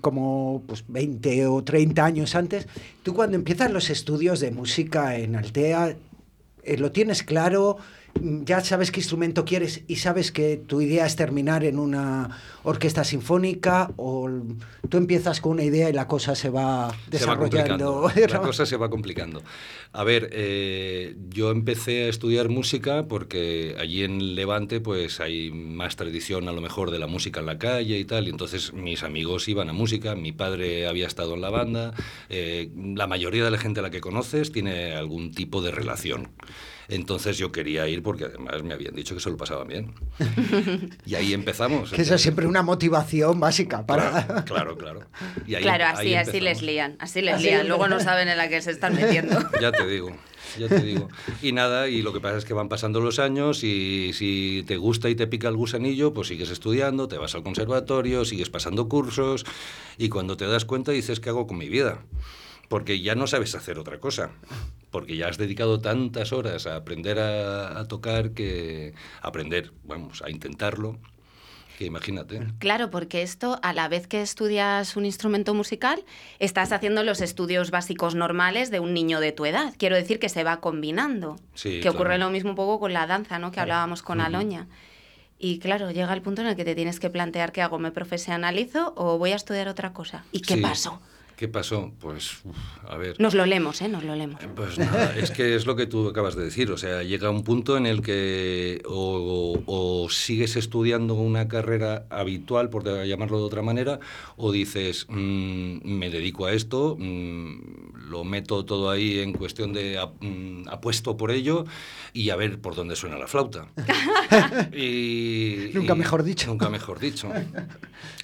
como 0.00 0.62
pues 0.66 0.84
20 0.88 1.46
o 1.46 1.62
30 1.62 2.04
años 2.04 2.34
antes, 2.34 2.66
tú 3.02 3.14
cuando 3.14 3.36
empiezas 3.36 3.70
los 3.70 3.90
estudios 3.90 4.40
de 4.40 4.50
música 4.50 5.16
en 5.16 5.36
Altea, 5.36 5.96
eh, 6.62 6.76
lo 6.76 6.92
tienes 6.92 7.22
claro, 7.22 7.78
ya 8.20 8.60
sabes 8.60 8.90
qué 8.90 9.00
instrumento 9.00 9.44
quieres 9.44 9.82
y 9.86 9.96
sabes 9.96 10.32
que 10.32 10.56
tu 10.56 10.80
idea 10.80 11.06
es 11.06 11.16
terminar 11.16 11.64
en 11.64 11.78
una 11.78 12.36
orquesta 12.64 13.04
sinfónica 13.04 13.92
o 13.96 14.28
tú 14.88 14.96
empiezas 14.96 15.40
con 15.40 15.52
una 15.52 15.64
idea 15.64 15.88
y 15.88 15.92
la 15.92 16.06
cosa 16.06 16.34
se 16.34 16.50
va 16.50 16.94
desarrollando. 17.08 18.10
Se 18.10 18.22
va 18.22 18.26
la 18.32 18.40
cosa 18.40 18.66
se 18.66 18.76
va 18.76 18.90
complicando. 18.90 19.42
A 19.92 20.04
ver, 20.04 20.28
eh, 20.32 21.16
yo 21.30 21.50
empecé 21.50 22.04
a 22.04 22.08
estudiar 22.08 22.48
música 22.48 23.06
porque 23.06 23.76
allí 23.78 24.04
en 24.04 24.34
Levante 24.34 24.80
pues 24.80 25.20
hay 25.20 25.50
más 25.50 25.96
tradición 25.96 26.48
a 26.48 26.52
lo 26.52 26.60
mejor 26.60 26.90
de 26.90 26.98
la 26.98 27.06
música 27.06 27.40
en 27.40 27.46
la 27.46 27.58
calle 27.58 27.98
y 27.98 28.04
tal, 28.04 28.26
y 28.26 28.30
entonces 28.30 28.72
mis 28.72 29.02
amigos 29.02 29.48
iban 29.48 29.70
a 29.70 29.72
música, 29.72 30.14
mi 30.14 30.32
padre 30.32 30.86
había 30.86 31.06
estado 31.06 31.34
en 31.34 31.40
la 31.40 31.50
banda, 31.50 31.94
eh, 32.28 32.70
la 32.74 33.06
mayoría 33.06 33.44
de 33.44 33.50
la 33.50 33.58
gente 33.58 33.80
a 33.80 33.82
la 33.82 33.90
que 33.90 34.00
conoces 34.00 34.52
tiene 34.52 34.94
algún 34.94 35.32
tipo 35.32 35.62
de 35.62 35.70
relación. 35.70 36.28
Entonces 36.88 37.36
yo 37.36 37.52
quería 37.52 37.86
ir 37.86 38.02
porque 38.02 38.24
además 38.24 38.62
me 38.62 38.72
habían 38.72 38.94
dicho 38.94 39.14
que 39.14 39.20
se 39.20 39.28
lo 39.28 39.36
pasaban 39.36 39.68
bien. 39.68 39.92
y 41.04 41.14
ahí 41.14 41.34
empezamos. 41.34 41.90
Que 41.90 42.00
eso 42.00 42.14
es 42.14 42.22
siempre 42.22 42.46
una 42.46 42.62
motivación 42.62 43.38
básica 43.38 43.84
para... 43.84 44.44
Claro, 44.44 44.78
claro. 44.78 45.02
Y 45.46 45.54
ahí, 45.54 45.62
claro, 45.62 45.84
así, 45.86 46.14
así 46.14 46.40
les 46.40 46.62
lían, 46.62 46.96
así 46.98 47.20
les 47.20 47.42
lían. 47.42 47.68
Luego 47.68 47.88
no 47.88 48.00
saben 48.00 48.28
en 48.28 48.38
la 48.38 48.48
que 48.48 48.62
se 48.62 48.70
están 48.70 48.94
metiendo. 48.94 49.38
ya 49.60 49.70
te 49.70 49.86
digo. 49.86 50.16
Ya 50.58 50.66
te 50.68 50.80
digo. 50.80 51.08
Y 51.42 51.52
nada, 51.52 51.88
y 51.88 52.00
lo 52.00 52.14
que 52.14 52.20
pasa 52.20 52.38
es 52.38 52.46
que 52.46 52.54
van 52.54 52.70
pasando 52.70 53.00
los 53.00 53.18
años 53.18 53.62
y 53.64 54.12
si 54.14 54.64
te 54.66 54.78
gusta 54.78 55.10
y 55.10 55.14
te 55.14 55.26
pica 55.26 55.48
el 55.48 55.56
gusanillo, 55.56 56.14
pues 56.14 56.28
sigues 56.28 56.48
estudiando, 56.48 57.06
te 57.06 57.18
vas 57.18 57.34
al 57.34 57.42
conservatorio, 57.42 58.24
sigues 58.24 58.48
pasando 58.48 58.88
cursos 58.88 59.44
y 59.98 60.08
cuando 60.08 60.38
te 60.38 60.46
das 60.46 60.64
cuenta 60.64 60.90
dices, 60.92 61.20
¿qué 61.20 61.28
hago 61.28 61.46
con 61.46 61.58
mi 61.58 61.68
vida? 61.68 62.02
Porque 62.68 63.02
ya 63.02 63.14
no 63.14 63.26
sabes 63.26 63.54
hacer 63.54 63.78
otra 63.78 64.00
cosa 64.00 64.30
porque 64.90 65.16
ya 65.16 65.28
has 65.28 65.38
dedicado 65.38 65.80
tantas 65.80 66.32
horas 66.32 66.66
a 66.66 66.76
aprender 66.76 67.18
a, 67.18 67.84
tocar 67.88 68.32
que 68.32 68.94
aprender, 69.22 69.72
vamos, 69.84 70.22
a 70.22 70.30
intentarlo, 70.30 70.98
que 71.78 71.84
imagínate. 71.84 72.40
Claro, 72.58 72.90
porque 72.90 73.22
esto, 73.22 73.60
a 73.62 73.72
la 73.72 73.88
vez 73.88 74.06
que 74.06 74.20
estudias 74.20 74.96
un 74.96 75.04
instrumento 75.04 75.54
musical, 75.54 76.04
estás 76.38 76.72
haciendo 76.72 77.04
los 77.04 77.20
estudios 77.20 77.70
básicos 77.70 78.14
normales 78.14 78.70
de 78.70 78.80
un 78.80 78.94
niño 78.94 79.20
de 79.20 79.32
tu 79.32 79.46
edad. 79.46 79.74
Quiero 79.78 79.94
decir 79.94 80.18
que 80.18 80.28
se 80.28 80.42
va 80.42 80.60
combinando. 80.60 81.36
Sí, 81.54 81.80
que 81.80 81.88
ocurre 81.88 82.18
lo 82.18 82.30
mismo 82.30 82.50
un 82.50 82.56
poco 82.56 82.80
con 82.80 82.92
la 82.92 83.06
danza, 83.06 83.38
¿no? 83.38 83.52
Que 83.52 83.60
hablábamos 83.60 84.02
con 84.02 84.20
Aloña. 84.20 84.66
Y 85.38 85.60
claro, 85.60 85.92
llega 85.92 86.12
el 86.12 86.22
punto 86.22 86.42
en 86.42 86.48
el 86.48 86.56
que 86.56 86.64
te 86.64 86.74
tienes 86.74 86.98
que 86.98 87.10
plantear 87.10 87.52
qué 87.52 87.62
hago, 87.62 87.78
me 87.78 87.92
profesionalizo 87.92 88.92
o 88.96 89.18
voy 89.18 89.30
a 89.30 89.36
estudiar 89.36 89.68
otra 89.68 89.92
cosa. 89.92 90.24
¿Y 90.32 90.40
qué 90.40 90.56
pasó? 90.56 91.00
¿Qué 91.38 91.46
pasó? 91.46 91.92
Pues, 92.00 92.42
a 92.88 92.96
ver. 92.96 93.14
Nos 93.20 93.34
lo 93.34 93.46
leemos, 93.46 93.80
¿eh? 93.80 93.88
Nos 93.88 94.02
lo 94.02 94.16
leemos. 94.16 94.40
Pues 94.56 94.76
nada, 94.76 95.14
es 95.16 95.30
que 95.30 95.54
es 95.54 95.66
lo 95.66 95.76
que 95.76 95.86
tú 95.86 96.08
acabas 96.08 96.34
de 96.34 96.42
decir. 96.42 96.72
O 96.72 96.76
sea, 96.76 97.04
llega 97.04 97.30
un 97.30 97.44
punto 97.44 97.76
en 97.76 97.86
el 97.86 98.02
que 98.02 98.82
o, 98.86 100.08
sigues 100.10 100.56
estudiando 100.56 101.14
una 101.14 101.46
carrera 101.46 102.06
habitual, 102.10 102.70
por 102.70 102.82
llamarlo 103.06 103.38
de 103.38 103.44
otra 103.44 103.62
manera, 103.62 104.00
o 104.36 104.50
dices, 104.50 105.06
mm, 105.08 105.78
me 105.84 106.10
dedico 106.10 106.46
a 106.46 106.52
esto, 106.54 106.96
mm, 106.98 107.58
lo 108.08 108.24
meto 108.24 108.64
todo 108.64 108.90
ahí 108.90 109.20
en 109.20 109.32
cuestión 109.32 109.72
de 109.72 109.98
mm, 110.20 110.68
apuesto 110.68 111.16
por 111.16 111.30
ello 111.30 111.64
y 112.12 112.30
a 112.30 112.36
ver 112.36 112.60
por 112.60 112.74
dónde 112.74 112.96
suena 112.96 113.18
la 113.18 113.26
flauta. 113.26 113.68
y, 114.72 115.70
nunca 115.74 115.94
mejor 115.94 116.22
dicho. 116.22 116.48
Nunca 116.48 116.68
mejor 116.68 116.98
dicho. 116.98 117.30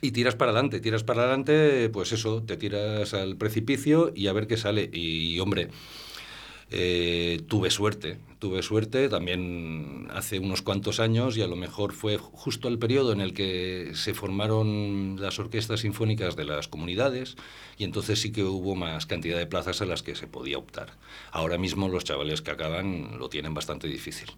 Y 0.00 0.10
tiras 0.12 0.34
para 0.34 0.52
adelante, 0.52 0.80
tiras 0.80 1.04
para 1.04 1.22
adelante, 1.22 1.88
pues 1.90 2.12
eso, 2.12 2.42
te 2.42 2.56
tiras 2.56 3.14
al 3.14 3.36
precipicio 3.36 4.12
y 4.14 4.26
a 4.26 4.32
ver 4.32 4.46
qué 4.46 4.56
sale. 4.56 4.90
Y, 4.92 5.38
hombre, 5.40 5.68
eh, 6.70 7.42
tuve 7.46 7.70
suerte, 7.70 8.18
tuve 8.44 8.62
suerte 8.62 9.08
también 9.08 10.06
hace 10.12 10.38
unos 10.38 10.60
cuantos 10.60 11.00
años 11.00 11.38
y 11.38 11.40
a 11.40 11.46
lo 11.46 11.56
mejor 11.56 11.94
fue 11.94 12.18
justo 12.18 12.68
el 12.68 12.78
periodo 12.78 13.14
en 13.14 13.22
el 13.22 13.32
que 13.32 13.92
se 13.94 14.12
formaron 14.12 15.16
las 15.18 15.38
orquestas 15.38 15.80
sinfónicas 15.80 16.36
de 16.36 16.44
las 16.44 16.68
comunidades 16.68 17.36
y 17.78 17.84
entonces 17.84 18.20
sí 18.20 18.32
que 18.32 18.44
hubo 18.44 18.74
más 18.74 19.06
cantidad 19.06 19.38
de 19.38 19.46
plazas 19.46 19.80
a 19.80 19.86
las 19.86 20.02
que 20.02 20.14
se 20.14 20.26
podía 20.26 20.58
optar. 20.58 20.98
Ahora 21.32 21.56
mismo 21.56 21.88
los 21.88 22.04
chavales 22.04 22.42
que 22.42 22.50
acaban 22.50 23.18
lo 23.18 23.30
tienen 23.30 23.54
bastante 23.54 23.88
difícil, 23.88 24.30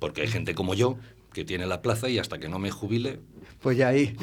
porque 0.00 0.22
hay 0.22 0.26
gente 0.26 0.56
como 0.56 0.74
yo 0.74 0.98
que 1.32 1.44
tiene 1.44 1.64
la 1.66 1.82
plaza 1.82 2.08
y 2.08 2.18
hasta 2.18 2.40
que 2.40 2.48
no 2.48 2.58
me 2.58 2.72
jubile... 2.72 3.20
Pues 3.60 3.78
ya 3.78 3.86
ahí. 3.86 4.16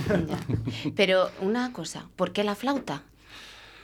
Pero 0.98 1.32
una 1.40 1.72
cosa, 1.72 2.10
¿por 2.18 2.34
qué 2.34 2.44
la 2.44 2.56
flauta? 2.56 3.04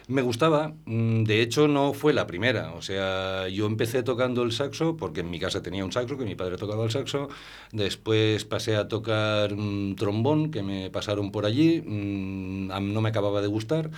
Me 0.08 0.22
gustaba, 0.22 0.74
mm, 0.86 1.24
de 1.24 1.42
hecho 1.42 1.68
no 1.68 1.94
fue 1.94 2.14
la 2.14 2.28
primera, 2.28 2.74
o 2.74 2.82
sea, 2.84 3.48
yo 3.48 3.66
empecé 3.66 4.04
tocando 4.04 4.44
el 4.44 4.52
saxo 4.52 4.96
porque 4.96 5.22
en 5.22 5.32
mi 5.32 5.40
casa 5.40 5.64
tenía 5.64 5.84
un 5.84 5.92
saxo, 5.92 6.16
que 6.16 6.26
mi 6.26 6.36
padre 6.36 6.58
tocaba 6.58 6.84
el 6.84 6.92
saxo, 6.92 7.28
después 7.72 8.46
pasé 8.46 8.76
a 8.76 8.88
tocar 8.88 9.54
un 9.54 9.96
trombón 9.98 10.52
que 10.52 10.62
me 10.62 10.92
pasaron 10.92 11.32
por 11.32 11.48
allí, 11.48 11.82
mm, 11.82 12.68
no 12.94 13.02
me 13.02 13.10
acababa 13.10 13.42
de 13.42 13.48
gustar, 13.48 13.90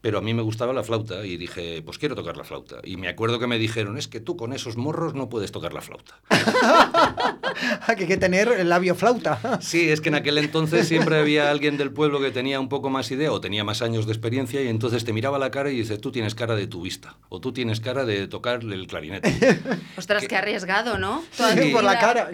pero 0.00 0.18
a 0.18 0.20
mí 0.20 0.32
me 0.32 0.42
gustaba 0.42 0.72
la 0.72 0.84
flauta 0.84 1.26
y 1.26 1.36
dije, 1.36 1.82
pues 1.82 1.98
quiero 1.98 2.14
tocar 2.14 2.36
la 2.36 2.44
flauta. 2.44 2.76
Y 2.84 2.96
me 2.96 3.08
acuerdo 3.08 3.40
que 3.40 3.48
me 3.48 3.58
dijeron, 3.58 3.98
es 3.98 4.06
que 4.06 4.20
tú 4.20 4.36
con 4.36 4.52
esos 4.52 4.76
morros 4.76 5.14
no 5.14 5.28
puedes 5.28 5.50
tocar 5.50 5.72
la 5.72 5.80
flauta. 5.80 6.20
que 7.86 8.02
hay 8.02 8.06
que 8.06 8.16
tener 8.16 8.48
el 8.48 8.68
labio 8.68 8.94
flauta. 8.94 9.58
sí, 9.60 9.88
es 9.88 10.00
que 10.00 10.08
en 10.08 10.14
aquel 10.16 10.38
entonces 10.38 10.88
siempre 10.88 11.18
había 11.18 11.50
alguien 11.50 11.76
del 11.76 11.90
pueblo 11.90 12.20
que 12.20 12.30
tenía 12.30 12.60
un 12.60 12.68
poco 12.68 12.90
más 12.90 13.10
idea 13.10 13.32
o 13.32 13.40
tenía 13.40 13.64
más 13.64 13.82
años 13.82 14.06
de 14.06 14.12
experiencia 14.12 14.62
y 14.62 14.68
entonces 14.68 15.04
te 15.04 15.12
miraba 15.12 15.38
la 15.38 15.50
cara 15.50 15.70
y 15.70 15.76
dice, 15.76 15.98
tú 15.98 16.12
tienes 16.12 16.34
cara 16.34 16.54
de 16.54 16.66
tubista 16.66 17.16
o 17.28 17.40
tú 17.40 17.52
tienes 17.52 17.80
cara 17.80 18.04
de 18.04 18.28
tocar 18.28 18.62
el 18.62 18.86
clarinete. 18.86 19.60
Ostras, 19.96 20.26
qué 20.28 20.36
arriesgado, 20.36 20.98
¿no? 20.98 21.24
Sí. 21.32 21.70
Por 21.72 21.84
la 21.84 21.98
cara. 21.98 22.30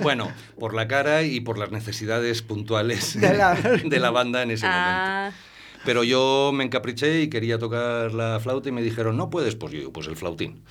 bueno, 0.00 0.30
por 0.58 0.74
la 0.74 0.88
cara 0.88 1.22
y 1.22 1.40
por 1.40 1.58
las 1.58 1.70
necesidades 1.70 2.42
puntuales 2.42 3.18
de 3.20 3.34
la, 3.34 4.10
banda 4.10 4.42
en 4.42 4.50
ese 4.50 4.66
ah. 4.68 5.30
momento. 5.30 5.50
Pero 5.84 6.04
yo 6.04 6.50
me 6.52 6.64
encapriché 6.64 7.22
y 7.22 7.30
quería 7.30 7.58
tocar 7.58 8.12
la 8.12 8.38
flauta 8.40 8.68
y 8.68 8.72
me 8.72 8.82
dijeron, 8.82 9.16
no 9.16 9.30
puedes, 9.30 9.56
pues 9.56 9.72
yo, 9.72 9.90
pues 9.90 10.06
el 10.08 10.16
flautín. 10.16 10.62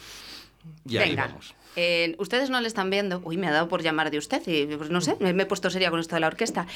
Y 0.87 0.97
ahí 0.97 1.15
vamos. 1.15 1.55
Eh, 1.75 2.15
ustedes 2.17 2.49
no 2.49 2.59
le 2.61 2.67
están 2.67 2.89
viendo. 2.89 3.21
Uy, 3.23 3.37
me 3.37 3.47
ha 3.47 3.51
dado 3.51 3.67
por 3.67 3.81
llamar 3.81 4.11
de 4.11 4.17
usted 4.17 4.41
y 4.47 4.65
pues, 4.75 4.89
no 4.89 5.01
sé, 5.01 5.15
me, 5.19 5.29
he 5.29 5.45
puesto 5.45 5.69
seria 5.69 5.89
con 5.89 5.99
esto 5.99 6.15
de 6.15 6.21
la 6.21 6.27
orquesta. 6.27 6.67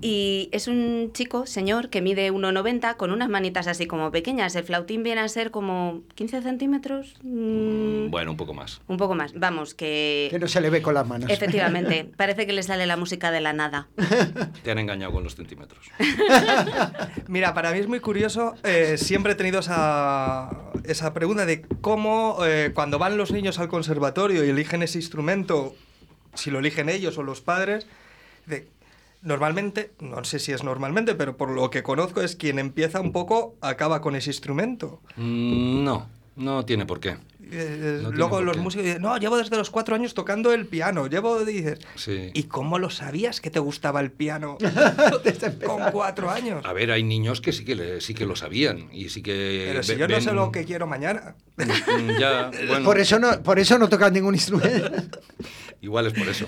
Y 0.00 0.48
es 0.52 0.68
un 0.68 1.10
chico, 1.12 1.46
señor, 1.46 1.88
que 1.88 2.02
mide 2.02 2.32
1,90 2.32 2.96
con 2.96 3.12
unas 3.12 3.28
manitas 3.28 3.66
así 3.66 3.86
como 3.86 4.10
pequeñas. 4.10 4.54
El 4.56 4.64
flautín 4.64 5.02
viene 5.02 5.20
a 5.20 5.28
ser 5.28 5.50
como 5.50 6.02
15 6.14 6.42
centímetros. 6.42 7.14
Mm, 7.22 8.10
bueno, 8.10 8.32
un 8.32 8.36
poco 8.36 8.54
más. 8.54 8.80
Un 8.88 8.96
poco 8.96 9.14
más. 9.14 9.32
Vamos, 9.34 9.74
que. 9.74 10.28
Que 10.30 10.38
no 10.38 10.48
se 10.48 10.60
le 10.60 10.70
ve 10.70 10.82
con 10.82 10.94
las 10.94 11.06
manos. 11.06 11.30
Efectivamente, 11.30 12.10
parece 12.16 12.46
que 12.46 12.52
le 12.52 12.62
sale 12.62 12.86
la 12.86 12.96
música 12.96 13.30
de 13.30 13.40
la 13.40 13.52
nada. 13.52 13.88
Te 14.62 14.70
han 14.70 14.78
engañado 14.78 15.12
con 15.12 15.24
los 15.24 15.36
centímetros. 15.36 15.90
Mira, 17.28 17.54
para 17.54 17.72
mí 17.72 17.78
es 17.78 17.88
muy 17.88 18.00
curioso. 18.00 18.54
Eh, 18.64 18.96
siempre 18.98 19.32
he 19.32 19.34
tenido 19.34 19.60
esa, 19.60 20.50
esa 20.84 21.14
pregunta 21.14 21.46
de 21.46 21.62
cómo 21.80 22.38
eh, 22.44 22.72
cuando 22.74 22.98
van 22.98 23.16
los 23.16 23.30
niños 23.30 23.58
al 23.58 23.68
conservatorio 23.68 24.31
y 24.32 24.48
eligen 24.48 24.82
ese 24.82 24.98
instrumento, 24.98 25.74
si 26.34 26.50
lo 26.50 26.58
eligen 26.58 26.88
ellos 26.88 27.18
o 27.18 27.22
los 27.22 27.40
padres, 27.40 27.86
normalmente, 29.22 29.92
no 30.00 30.24
sé 30.24 30.38
si 30.38 30.52
es 30.52 30.62
normalmente, 30.64 31.14
pero 31.14 31.36
por 31.36 31.50
lo 31.50 31.70
que 31.70 31.82
conozco 31.82 32.22
es 32.22 32.36
quien 32.36 32.58
empieza 32.58 33.00
un 33.00 33.12
poco, 33.12 33.56
acaba 33.60 34.00
con 34.00 34.16
ese 34.16 34.30
instrumento. 34.30 35.00
Mm, 35.16 35.84
no, 35.84 36.08
no 36.36 36.64
tiene 36.64 36.86
por 36.86 37.00
qué. 37.00 37.16
Eh, 37.54 38.02
luego 38.12 38.40
los 38.40 38.56
músicos 38.56 38.86
dicen, 38.86 39.02
no, 39.02 39.16
llevo 39.18 39.36
desde 39.36 39.56
los 39.58 39.68
cuatro 39.68 39.94
años 39.94 40.14
tocando 40.14 40.52
el 40.52 40.66
piano. 40.66 41.06
Llevo, 41.06 41.44
dices, 41.44 41.80
¿y 42.32 42.44
cómo 42.44 42.78
lo 42.78 42.88
sabías 42.88 43.42
que 43.42 43.50
te 43.50 43.58
gustaba 43.58 44.00
el 44.00 44.10
piano 44.10 44.56
con 45.66 45.90
cuatro 45.92 46.30
años? 46.30 46.64
A 46.64 46.72
ver, 46.72 46.90
hay 46.90 47.02
niños 47.02 47.42
que 47.42 47.52
sí 47.52 47.64
que, 47.64 48.00
sí 48.00 48.14
que 48.14 48.24
lo 48.24 48.36
sabían 48.36 48.88
y 48.90 49.10
sí 49.10 49.22
que... 49.22 49.66
Pero 49.68 49.82
si 49.82 49.96
yo 49.96 50.08
no 50.08 50.20
sé 50.20 50.32
lo 50.32 50.50
que 50.50 50.64
quiero 50.64 50.86
mañana. 50.86 51.34
Mm, 51.56 52.18
ya, 52.18 52.50
bueno. 52.68 52.84
Por 52.86 52.98
eso 52.98 53.18
no, 53.18 53.42
por 53.42 53.58
eso 53.58 53.78
no 53.78 53.88
tocas 53.88 54.10
ningún 54.12 54.34
instrumento. 54.34 54.90
Igual 55.82 56.06
es 56.06 56.12
por 56.12 56.28
eso. 56.28 56.46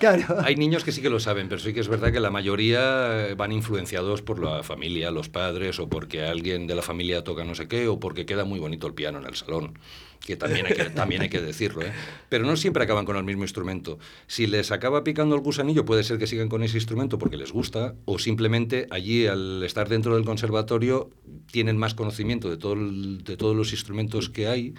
claro. 0.00 0.38
Hay 0.42 0.56
niños 0.56 0.82
que 0.82 0.90
sí 0.90 1.00
que 1.00 1.08
lo 1.08 1.20
saben, 1.20 1.48
pero 1.48 1.60
sí 1.60 1.72
que 1.72 1.78
es 1.78 1.86
verdad 1.86 2.12
que 2.12 2.18
la 2.18 2.30
mayoría 2.30 3.32
van 3.36 3.52
influenciados 3.52 4.22
por 4.22 4.42
la 4.42 4.64
familia, 4.64 5.12
los 5.12 5.28
padres, 5.28 5.78
o 5.78 5.88
porque 5.88 6.24
alguien 6.26 6.66
de 6.66 6.74
la 6.74 6.82
familia 6.82 7.22
toca 7.22 7.44
no 7.44 7.54
sé 7.54 7.68
qué, 7.68 7.86
o 7.86 8.00
porque 8.00 8.26
queda 8.26 8.44
muy 8.44 8.58
bonito 8.58 8.88
el 8.88 8.94
piano 8.94 9.18
en 9.20 9.26
el 9.26 9.36
salón 9.36 9.78
que 10.24 10.36
también 10.36 10.66
hay 10.66 10.72
que, 10.74 10.84
también 10.90 11.22
hay 11.22 11.28
que 11.28 11.40
decirlo, 11.40 11.82
¿eh? 11.82 11.92
pero 12.28 12.44
no 12.44 12.56
siempre 12.56 12.82
acaban 12.84 13.04
con 13.04 13.16
el 13.16 13.24
mismo 13.24 13.42
instrumento. 13.42 13.98
Si 14.26 14.46
les 14.46 14.72
acaba 14.72 15.04
picando 15.04 15.34
el 15.34 15.40
gusanillo, 15.40 15.84
puede 15.84 16.02
ser 16.04 16.18
que 16.18 16.26
sigan 16.26 16.48
con 16.48 16.62
ese 16.62 16.76
instrumento 16.76 17.18
porque 17.18 17.36
les 17.36 17.52
gusta, 17.52 17.94
o 18.04 18.18
simplemente 18.18 18.86
allí, 18.90 19.26
al 19.26 19.62
estar 19.62 19.88
dentro 19.88 20.14
del 20.16 20.24
conservatorio, 20.24 21.10
tienen 21.50 21.76
más 21.76 21.94
conocimiento 21.94 22.50
de, 22.50 22.56
todo 22.56 22.72
el- 22.74 23.22
de 23.24 23.36
todos 23.36 23.54
los 23.56 23.72
instrumentos 23.72 24.28
que 24.30 24.46
hay 24.48 24.74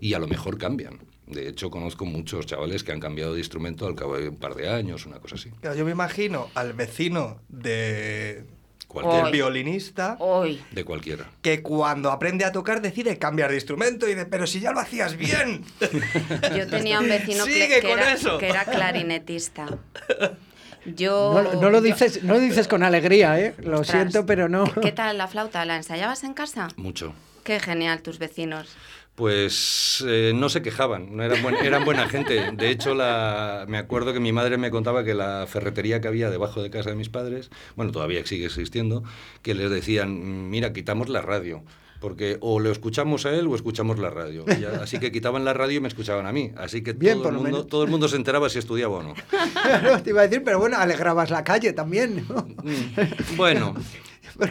y 0.00 0.14
a 0.14 0.18
lo 0.18 0.26
mejor 0.28 0.58
cambian. 0.58 0.98
De 1.26 1.48
hecho, 1.48 1.70
conozco 1.70 2.04
muchos 2.04 2.44
chavales 2.46 2.82
que 2.84 2.92
han 2.92 3.00
cambiado 3.00 3.32
de 3.32 3.38
instrumento 3.38 3.86
al 3.86 3.94
cabo 3.94 4.18
de 4.18 4.28
un 4.28 4.36
par 4.36 4.54
de 4.54 4.68
años, 4.68 5.06
una 5.06 5.18
cosa 5.20 5.36
así. 5.36 5.50
Yo 5.76 5.84
me 5.84 5.92
imagino 5.92 6.48
al 6.54 6.72
vecino 6.74 7.40
de 7.48 8.44
Cualquiera. 8.92 9.24
del 9.24 9.32
violinista 9.32 10.16
Hoy. 10.18 10.62
De 10.70 10.84
cualquiera. 10.84 11.30
que 11.40 11.62
cuando 11.62 12.10
aprende 12.10 12.44
a 12.44 12.52
tocar 12.52 12.80
decide 12.82 13.18
cambiar 13.18 13.50
de 13.50 13.56
instrumento 13.56 14.06
y 14.06 14.10
dice, 14.14 14.26
pero 14.26 14.46
si 14.46 14.60
ya 14.60 14.72
lo 14.72 14.80
hacías 14.80 15.16
bien. 15.16 15.64
Yo 16.56 16.66
tenía 16.68 17.00
un 17.00 17.08
vecino 17.08 17.44
que, 17.46 17.78
era, 17.78 18.12
eso. 18.12 18.38
que 18.38 18.48
era 18.48 18.64
clarinetista. 18.64 19.66
Yo, 20.84 21.32
No, 21.42 21.60
no 21.60 21.70
lo 21.70 21.78
yo- 21.78 21.82
dices, 21.82 22.24
no 22.24 22.34
lo 22.34 22.40
dices 22.40 22.66
con 22.66 22.82
alegría, 22.82 23.38
¿eh? 23.38 23.54
Lo 23.58 23.80
Ostras, 23.80 24.02
siento, 24.02 24.26
pero 24.26 24.48
no. 24.48 24.64
¿Qué 24.82 24.90
tal 24.90 25.16
la 25.16 25.28
flauta? 25.28 25.64
¿La 25.64 25.76
ensayabas 25.76 26.24
en 26.24 26.34
casa? 26.34 26.68
Mucho. 26.76 27.14
Qué 27.44 27.60
genial 27.60 28.02
tus 28.02 28.18
vecinos. 28.18 28.76
Pues 29.22 30.04
eh, 30.08 30.32
no 30.34 30.48
se 30.48 30.62
quejaban, 30.62 31.16
no 31.16 31.22
eran, 31.22 31.40
buen- 31.44 31.54
eran 31.64 31.84
buena 31.84 32.08
gente. 32.08 32.50
De 32.54 32.70
hecho, 32.70 32.92
la, 32.96 33.66
me 33.68 33.78
acuerdo 33.78 34.12
que 34.12 34.18
mi 34.18 34.32
madre 34.32 34.58
me 34.58 34.72
contaba 34.72 35.04
que 35.04 35.14
la 35.14 35.46
ferretería 35.48 36.00
que 36.00 36.08
había 36.08 36.28
debajo 36.28 36.60
de 36.60 36.70
casa 36.70 36.90
de 36.90 36.96
mis 36.96 37.08
padres, 37.08 37.48
bueno, 37.76 37.92
todavía 37.92 38.26
sigue 38.26 38.46
existiendo, 38.46 39.04
que 39.42 39.54
les 39.54 39.70
decían, 39.70 40.50
mira, 40.50 40.72
quitamos 40.72 41.08
la 41.08 41.22
radio. 41.22 41.62
Porque 42.00 42.36
o 42.40 42.58
lo 42.58 42.72
escuchamos 42.72 43.24
a 43.24 43.30
él 43.32 43.46
o 43.46 43.54
escuchamos 43.54 43.96
la 44.00 44.10
radio. 44.10 44.44
Y 44.58 44.64
así 44.64 44.98
que 44.98 45.12
quitaban 45.12 45.44
la 45.44 45.52
radio 45.54 45.76
y 45.76 45.80
me 45.80 45.86
escuchaban 45.86 46.26
a 46.26 46.32
mí. 46.32 46.50
Así 46.56 46.82
que 46.82 46.92
Bien, 46.92 47.18
todo, 47.18 47.28
el 47.28 47.36
mundo, 47.36 47.64
todo 47.64 47.84
el 47.84 47.90
mundo 47.90 48.08
se 48.08 48.16
enteraba 48.16 48.48
si 48.50 48.58
estudiaba 48.58 48.96
o 48.96 49.02
no. 49.04 49.14
Claro, 49.62 50.02
te 50.02 50.10
iba 50.10 50.22
a 50.22 50.26
decir, 50.26 50.42
pero 50.44 50.58
bueno, 50.58 50.78
alegrabas 50.78 51.30
la 51.30 51.44
calle 51.44 51.72
también, 51.72 52.26
¿no? 52.28 52.44
Mm, 52.64 53.36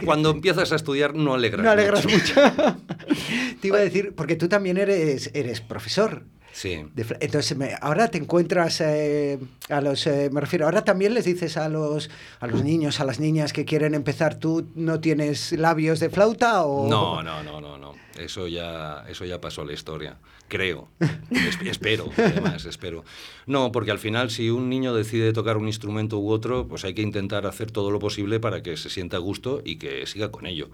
Cuando 0.04 0.30
empiezas 0.30 0.72
a 0.72 0.76
estudiar 0.76 1.14
no 1.14 1.34
alegras 1.34 1.64
No 1.64 1.70
alegras 1.70 2.04
mucho. 2.04 2.16
mucho. 2.16 2.76
te 3.60 3.68
iba 3.68 3.78
a 3.78 3.80
decir, 3.82 4.14
porque 4.14 4.36
tú 4.36 4.48
también 4.48 4.76
eres, 4.76 5.30
eres 5.34 5.60
profesor. 5.60 6.24
Sí. 6.54 6.84
de 6.94 7.06
entonces, 7.20 7.56
me- 7.56 7.74
ahora 7.80 8.08
te 8.08 8.18
encuentras 8.18 8.82
eh, 8.82 9.38
a 9.70 9.80
los, 9.80 10.06
eh, 10.06 10.28
me 10.30 10.38
refiero, 10.42 10.66
ahora 10.66 10.84
también 10.84 11.14
les 11.14 11.24
dices 11.24 11.56
a 11.56 11.70
los, 11.70 12.10
a 12.40 12.46
los 12.46 12.62
niños, 12.62 13.00
a 13.00 13.04
las 13.06 13.18
niñas 13.20 13.54
que 13.54 13.64
quieren 13.64 13.94
empezar, 13.94 14.34
¿tú 14.34 14.68
no 14.74 15.00
tienes 15.00 15.52
labios 15.52 15.98
de 15.98 16.10
flauta 16.10 16.66
o...? 16.66 16.86
No, 16.90 17.22
no, 17.22 17.42
no, 17.42 17.58
no, 17.62 17.78
no. 17.78 17.94
Eso 18.18 18.48
ya, 18.48 19.02
eso 19.08 19.24
ya 19.24 19.40
pasó 19.40 19.64
la 19.64 19.72
historia. 19.72 20.18
Creo. 20.52 20.86
Es- 21.30 21.58
espero, 21.64 22.10
además, 22.18 22.66
espero. 22.66 23.06
No, 23.46 23.72
porque 23.72 23.90
al 23.90 23.98
final, 23.98 24.30
si 24.30 24.50
un 24.50 24.68
niño 24.68 24.92
decide 24.94 25.32
tocar 25.32 25.56
un 25.56 25.66
instrumento 25.66 26.18
u 26.18 26.28
otro, 26.30 26.68
pues 26.68 26.84
hay 26.84 26.92
que 26.92 27.00
intentar 27.00 27.46
hacer 27.46 27.70
todo 27.70 27.90
lo 27.90 27.98
posible 27.98 28.38
para 28.38 28.62
que 28.62 28.76
se 28.76 28.90
sienta 28.90 29.16
a 29.16 29.20
gusto 29.20 29.62
y 29.64 29.76
que 29.76 30.06
siga 30.06 30.30
con 30.30 30.44
ello. 30.44 30.68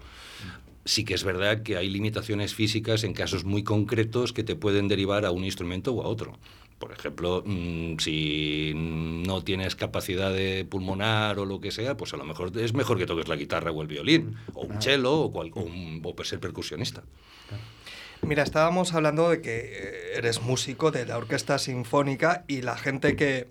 Sí 0.83 1.05
que 1.05 1.13
es 1.13 1.23
verdad 1.23 1.63
que 1.63 1.77
hay 1.77 1.87
limitaciones 1.89 2.53
físicas 2.53 3.05
en 3.05 3.13
casos 3.13 3.45
muy 3.45 3.63
concretos 3.63 4.33
que 4.33 4.43
te 4.43 4.57
pueden 4.57 4.89
derivar 4.89 5.23
a 5.25 5.31
un 5.31 5.45
instrumento 5.45 5.93
o 5.93 6.03
a 6.03 6.07
otro. 6.07 6.37
Por 6.77 6.91
ejemplo, 6.91 7.41
mm, 7.45 7.99
si 7.99 8.73
no 8.75 9.45
tienes 9.45 9.77
capacidad 9.77 10.33
de 10.33 10.65
pulmonar 10.65 11.39
o 11.39 11.45
lo 11.45 11.61
que 11.61 11.71
sea, 11.71 11.95
pues 11.95 12.13
a 12.13 12.17
lo 12.17 12.25
mejor 12.25 12.51
es 12.57 12.73
mejor 12.73 12.97
que 12.97 13.05
toques 13.05 13.29
la 13.29 13.37
guitarra 13.37 13.71
o 13.71 13.81
el 13.81 13.87
violín, 13.87 14.35
o 14.53 14.65
un 14.65 14.81
cello, 14.81 15.13
o, 15.13 15.31
cual- 15.31 15.51
o 15.55 15.61
un- 15.61 16.01
o 16.03 16.23
ser 16.25 16.41
percusionista. 16.41 17.01
Mira, 18.21 18.43
estábamos 18.43 18.93
hablando 18.93 19.29
de 19.29 19.41
que 19.41 19.59
eh, 19.59 20.17
eres 20.17 20.41
músico 20.41 20.91
de 20.91 21.05
la 21.05 21.17
Orquesta 21.17 21.57
Sinfónica 21.57 22.43
y 22.47 22.61
la 22.61 22.77
gente 22.77 23.15
que 23.15 23.47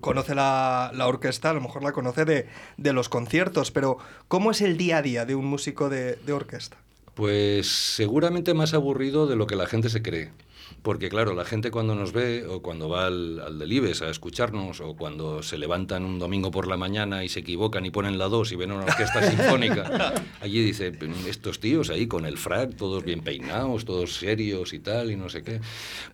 conoce 0.00 0.34
la, 0.34 0.90
la 0.94 1.06
orquesta 1.06 1.50
a 1.50 1.52
lo 1.52 1.60
mejor 1.60 1.82
la 1.82 1.92
conoce 1.92 2.24
de, 2.24 2.46
de 2.76 2.92
los 2.92 3.08
conciertos, 3.08 3.70
pero 3.70 3.98
¿cómo 4.28 4.50
es 4.50 4.60
el 4.60 4.76
día 4.76 4.98
a 4.98 5.02
día 5.02 5.24
de 5.24 5.34
un 5.34 5.46
músico 5.46 5.88
de, 5.88 6.16
de 6.16 6.32
orquesta? 6.32 6.76
Pues 7.14 7.68
seguramente 7.68 8.54
más 8.54 8.74
aburrido 8.74 9.26
de 9.26 9.36
lo 9.36 9.46
que 9.46 9.56
la 9.56 9.66
gente 9.66 9.88
se 9.88 10.02
cree. 10.02 10.32
Porque 10.82 11.08
claro, 11.08 11.34
la 11.34 11.44
gente 11.44 11.70
cuando 11.70 11.94
nos 11.94 12.12
ve 12.12 12.46
o 12.46 12.60
cuando 12.60 12.88
va 12.88 13.06
al, 13.06 13.40
al 13.40 13.58
Delibes 13.58 14.02
a 14.02 14.10
escucharnos 14.10 14.80
o 14.80 14.94
cuando 14.96 15.42
se 15.42 15.58
levantan 15.58 16.04
un 16.04 16.18
domingo 16.18 16.50
por 16.50 16.66
la 16.66 16.76
mañana 16.76 17.24
y 17.24 17.28
se 17.28 17.40
equivocan 17.40 17.86
y 17.86 17.90
ponen 17.90 18.18
la 18.18 18.28
2 18.28 18.52
y 18.52 18.56
ven 18.56 18.72
una 18.72 18.84
orquesta 18.84 19.22
sinfónica, 19.30 20.14
allí 20.40 20.62
dice, 20.62 20.92
estos 21.28 21.60
tíos 21.60 21.90
ahí 21.90 22.06
con 22.06 22.26
el 22.26 22.38
frac, 22.38 22.76
todos 22.76 23.04
bien 23.04 23.20
peinados, 23.20 23.84
todos 23.84 24.14
serios 24.14 24.72
y 24.72 24.78
tal 24.78 25.10
y 25.10 25.16
no 25.16 25.28
sé 25.28 25.42
qué. 25.42 25.60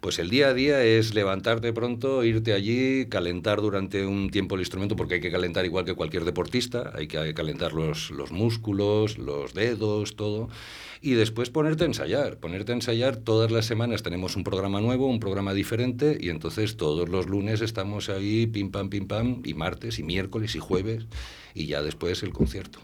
Pues 0.01 0.19
el 0.19 0.31
día 0.31 0.49
a 0.49 0.55
día 0.55 0.83
es 0.85 1.15
levantarte 1.15 1.73
pronto, 1.73 2.25
irte 2.25 2.53
allí, 2.53 3.07
calentar 3.07 3.61
durante 3.61 4.07
un 4.07 4.31
tiempo 4.31 4.55
el 4.55 4.63
instrumento 4.63 4.97
porque 4.97 5.15
hay 5.15 5.21
que 5.21 5.31
calentar 5.31 5.65
igual 5.65 5.85
que 5.85 5.95
cualquier 5.95 6.25
deportista, 6.25 6.93
hay 6.95 7.07
que 7.07 7.35
calentar 7.35 7.73
los, 7.73 8.11
los 8.11 8.31
músculos, 8.31 9.19
los 9.19 9.55
dedos, 9.55 10.17
todo. 10.17 10.49
Y 11.03 11.13
después 11.15 11.49
ponerte 11.49 11.85
a 11.85 11.87
ensayar, 11.87 12.37
ponerte 12.39 12.73
a 12.73 12.75
ensayar. 12.75 13.17
Todas 13.17 13.51
las 13.51 13.65
semanas 13.65 14.03
tenemos 14.03 14.37
un 14.37 14.45
programa 14.45 14.81
nuevo, 14.83 15.07
un 15.07 15.19
programa 15.19 15.55
diferente, 15.55 16.19
y 16.21 16.29
entonces 16.29 16.77
todos 16.77 17.09
los 17.09 17.27
lunes 17.27 17.63
estamos 17.63 18.11
ahí, 18.11 18.47
pim 18.47 18.71
pam, 18.71 18.91
pim 18.91 19.07
pam, 19.07 19.41
y 19.45 19.55
martes, 19.55 19.99
y 19.99 20.03
miércoles, 20.03 20.55
y 20.57 20.59
jueves, 20.59 21.07
y 21.55 21.67
ya 21.67 21.83
después 21.83 22.23
el 22.23 22.33
concierto. 22.33 22.81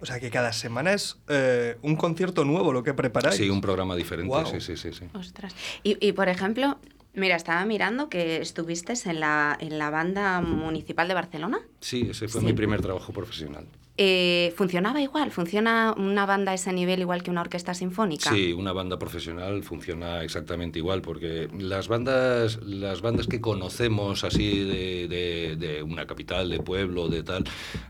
O 0.00 0.04
sea 0.04 0.20
que 0.20 0.28
cada 0.28 0.52
semana 0.52 0.92
es 0.92 1.16
eh, 1.28 1.78
un 1.80 1.96
concierto 1.96 2.44
nuevo 2.44 2.74
lo 2.74 2.82
que 2.82 2.92
preparáis. 2.92 3.36
Sí, 3.36 3.48
un 3.48 3.62
programa 3.62 3.96
diferente, 3.96 4.28
Guau. 4.28 4.44
sí, 4.46 4.60
sí, 4.60 4.76
sí, 4.76 4.92
sí. 4.92 5.06
Ostras. 5.14 5.54
Y, 5.82 5.96
y, 6.06 6.12
por 6.12 6.28
ejemplo, 6.28 6.78
mira, 7.14 7.34
estaba 7.36 7.64
mirando 7.64 8.10
que 8.10 8.36
estuviste 8.42 8.92
en 9.06 9.20
la, 9.20 9.56
en 9.58 9.78
la 9.78 9.88
banda 9.88 10.42
municipal 10.42 11.08
de 11.08 11.14
Barcelona. 11.14 11.60
Sí, 11.80 12.08
ese 12.10 12.28
fue 12.28 12.42
Sí. 12.42 12.46
mi 12.46 12.52
primer 12.52 12.82
trabajo 12.82 13.14
profesional. 13.14 13.64
Eh, 13.98 14.52
¿Funcionaba 14.56 15.00
igual? 15.00 15.30
¿Funciona 15.30 15.94
una 15.96 16.26
banda 16.26 16.52
a 16.52 16.54
ese 16.54 16.70
nivel 16.72 17.00
igual 17.00 17.22
que 17.22 17.30
una 17.30 17.40
orquesta 17.40 17.72
sinfónica? 17.72 18.30
Sí, 18.30 18.52
una 18.52 18.72
banda 18.72 18.98
profesional 18.98 19.62
funciona 19.62 20.22
exactamente 20.22 20.78
igual, 20.78 21.00
porque 21.00 21.48
las 21.58 21.88
bandas, 21.88 22.58
las 22.62 23.00
bandas 23.00 23.26
que 23.26 23.40
conocemos 23.40 24.22
así 24.24 24.58
de, 24.64 25.08
de- 25.08 25.56
de 25.56 25.82
una 25.82 26.06
capital, 26.06 26.50
de 26.50 26.60
pueblo, 26.60 27.08
de 27.08 27.22
tal, 27.22 27.44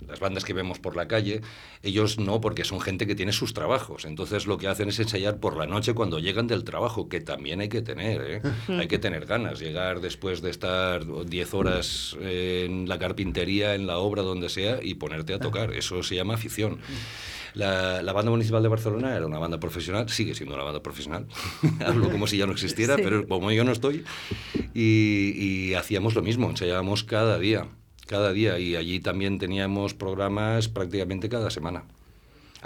las 0.07 0.21
bandas 0.21 0.45
que 0.45 0.53
vemos 0.53 0.79
por 0.79 0.95
la 0.95 1.09
calle, 1.09 1.41
ellos 1.83 2.19
no, 2.21 2.41
porque 2.41 2.63
son 2.65 2.81
gente 2.81 3.07
que 3.09 3.17
tiene 3.17 3.33
sus 3.33 3.53
trabajos. 3.53 4.05
Entonces 4.05 4.47
lo 4.47 4.59
que 4.59 4.69
hacen 4.69 4.89
es 4.89 5.01
ensayar 5.01 5.39
por 5.41 5.57
la 5.57 5.67
noche 5.67 5.93
cuando 5.95 6.21
llegan 6.21 6.47
del 6.47 6.63
trabajo, 6.63 7.09
que 7.09 7.21
también 7.21 7.61
hay 7.61 7.69
que 7.69 7.83
tener, 7.83 8.23
¿eh? 8.23 8.43
hay 8.69 8.87
que 8.87 8.99
tener 9.01 9.27
ganas. 9.27 9.59
Llegar 9.59 10.01
después 10.01 10.41
de 10.41 10.51
estar 10.51 11.05
10 11.27 11.55
horas 11.55 12.17
en 12.21 12.89
la 12.89 12.99
carpintería, 13.01 13.75
en 13.75 13.87
la 13.89 13.99
obra, 13.99 14.23
donde 14.23 14.49
sea, 14.49 14.79
y 14.83 14.95
ponerte 14.95 15.35
a 15.35 15.41
tocar. 15.41 15.73
Eso 15.73 15.96
se 16.03 16.15
llama 16.15 16.35
afición. 16.35 16.79
La, 17.55 18.03
la 18.03 18.13
banda 18.13 18.31
municipal 18.31 18.63
de 18.63 18.69
Barcelona 18.69 19.17
era 19.17 19.27
una 19.27 19.39
banda 19.39 19.59
profesional, 19.59 20.09
sigue 20.11 20.35
siendo 20.35 20.55
una 20.55 20.65
banda 20.65 20.83
profesional. 20.83 21.27
Hablo 21.87 22.11
como 22.11 22.27
si 22.27 22.37
ya 22.37 22.47
no 22.47 22.53
existiera, 22.53 22.97
Sí. 22.97 23.03
pero 23.03 23.27
como 23.27 23.51
yo 23.51 23.65
no 23.65 23.73
estoy. 23.73 24.05
Y, 24.75 25.33
y 25.37 25.75
hacíamos 25.75 26.15
lo 26.15 26.23
mismo, 26.23 26.51
ensayábamos 26.51 27.03
cada 27.05 27.39
día, 27.39 27.67
cada 28.07 28.33
día. 28.33 28.59
Y 28.59 28.77
allí 28.77 29.01
también 29.01 29.39
teníamos 29.39 29.95
programas 29.95 30.69
prácticamente 30.69 31.29
cada 31.31 31.49
semana. 31.51 31.85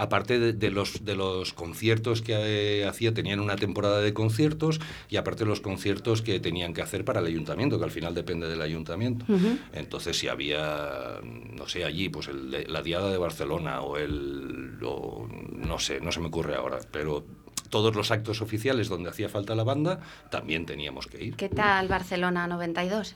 Aparte 0.01 0.39
de, 0.39 0.53
de 0.53 0.71
los, 0.71 1.05
de 1.05 1.15
los 1.15 1.53
conciertos 1.53 2.23
que 2.23 2.35
eh, 2.35 2.87
hacía, 2.87 3.13
tenían 3.13 3.41
una 3.41 3.57
temporada 3.57 4.01
de 4.01 4.15
conciertos 4.15 4.81
y 5.09 5.17
aparte 5.17 5.45
los 5.45 5.61
conciertos 5.61 6.23
que 6.23 6.41
tenían 6.41 6.73
que 6.73 6.83
hacer 6.83 7.05
para 7.05 7.21
el 7.21 7.27
ayuntamiento, 7.27 7.79
que 7.79 7.85
al 7.85 7.91
final 7.91 8.15
depende 8.15 8.49
del 8.49 8.63
ayuntamiento. 8.63 9.25
Entonces, 9.73 10.19
si 10.19 10.29
había, 10.29 11.21
no 11.23 11.69
sé, 11.69 11.85
allí, 11.85 12.09
pues 12.09 12.29
el 12.29 12.41
la 12.67 12.83
Diada 12.83 13.11
de 13.11 13.19
Barcelona 13.19 13.83
o 13.83 13.97
el, 13.97 14.79
o 14.83 15.29
no 15.53 15.79
sé, 15.79 16.01
no 16.01 16.13
se 16.13 16.21
me 16.21 16.27
ocurre 16.27 16.55
ahora, 16.57 16.79
pero 16.91 17.25
todos 17.69 17.95
los 17.95 18.11
actos 18.11 18.43
oficiales 18.43 18.89
donde 18.89 19.11
hacía 19.11 19.29
falta 19.29 19.55
la 19.55 19.65
banda, 19.65 20.01
también 20.31 20.67
teníamos 20.67 21.07
que 21.07 21.23
ir. 21.23 21.37
¿Qué 21.37 21.49
tal 21.49 21.89
Barcelona 21.89 22.47
92? 22.47 23.15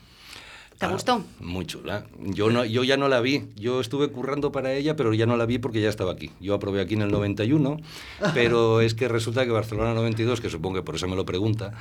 ¿Te 0.77 0.85
Ah, 0.85 0.89
gustó? 0.91 1.23
Muy 1.39 1.65
chula. 1.65 2.05
Yo, 2.19 2.49
no, 2.49 2.65
yo 2.65 2.83
ya 2.83 2.97
no 2.97 3.07
la 3.07 3.21
vi. 3.21 3.43
Yo 3.55 3.79
estuve 3.79 4.09
currando 4.09 4.51
para 4.51 4.73
ella, 4.73 4.95
pero 4.95 5.13
ya 5.13 5.25
no 5.25 5.37
la 5.37 5.45
vi 5.45 5.57
porque 5.57 5.81
ya 5.81 5.89
estaba 5.89 6.11
aquí. 6.11 6.31
Yo 6.41 6.53
aprobé 6.53 6.81
aquí 6.81 6.95
en 6.95 7.01
el 7.01 7.11
91, 7.11 7.77
pero 8.33 8.81
es 8.81 8.93
que 8.93 9.07
resulta 9.07 9.45
que 9.45 9.51
Barcelona 9.51 9.93
92, 9.93 10.41
que 10.41 10.49
supongo 10.49 10.75
que 10.77 10.83
por 10.83 10.95
eso 10.95 11.07
me 11.07 11.15
lo 11.15 11.25
pregunta, 11.25 11.73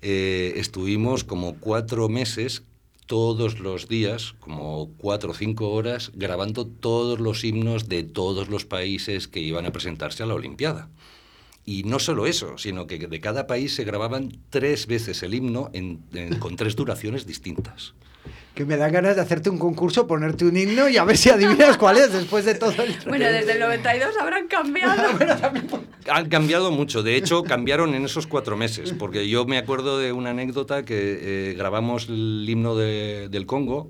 eh, 0.00 0.54
estuvimos 0.56 1.22
como 1.22 1.54
cuatro 1.60 2.08
meses 2.08 2.64
todos 3.06 3.60
los 3.60 3.88
días, 3.88 4.34
como 4.40 4.90
cuatro 4.96 5.30
o 5.30 5.34
cinco 5.34 5.70
horas, 5.70 6.10
grabando 6.14 6.66
todos 6.66 7.20
los 7.20 7.44
himnos 7.44 7.88
de 7.88 8.02
todos 8.02 8.48
los 8.48 8.64
países 8.64 9.28
que 9.28 9.38
iban 9.40 9.66
a 9.66 9.72
presentarse 9.72 10.22
a 10.22 10.26
la 10.26 10.34
Olimpiada. 10.34 10.88
Y 11.64 11.84
no 11.84 11.98
solo 12.00 12.26
eso, 12.26 12.58
sino 12.58 12.86
que 12.86 12.98
de 12.98 13.20
cada 13.20 13.46
país 13.46 13.74
se 13.74 13.84
grababan 13.84 14.32
tres 14.50 14.86
veces 14.86 15.22
el 15.22 15.34
himno 15.34 15.70
en- 15.72 16.00
en- 16.12 16.38
con 16.38 16.56
tres 16.56 16.74
duraciones 16.74 17.26
distintas. 17.26 17.94
Que 18.54 18.64
me 18.66 18.76
dan 18.76 18.92
ganas 18.92 19.16
de 19.16 19.22
hacerte 19.22 19.48
un 19.48 19.58
concurso, 19.58 20.06
ponerte 20.06 20.44
un 20.44 20.56
himno 20.56 20.88
y 20.88 20.96
a 20.98 21.04
ver 21.04 21.16
si 21.16 21.30
adivinas 21.30 21.78
cuál 21.78 21.96
es 21.96 22.12
después 22.12 22.44
de 22.44 22.54
todo 22.56 22.70
el... 22.82 22.94
Bueno, 23.06 23.24
desde 23.26 23.52
el 23.52 23.60
92 23.60 24.14
habrán 24.20 24.46
cambiado. 24.48 25.02
Han 26.10 26.28
cambiado 26.28 26.70
mucho, 26.72 27.02
de 27.04 27.16
hecho 27.16 27.44
cambiaron 27.44 27.94
en 27.94 28.04
esos 28.04 28.26
cuatro 28.26 28.56
meses, 28.56 28.92
porque 28.92 29.28
yo 29.28 29.44
me 29.46 29.56
acuerdo 29.56 29.98
de 29.98 30.12
una 30.12 30.30
anécdota 30.30 30.84
que 30.84 31.50
eh, 31.50 31.54
grabamos 31.54 32.08
el 32.08 32.44
himno 32.48 32.74
de- 32.76 33.28
del 33.30 33.46
Congo, 33.46 33.86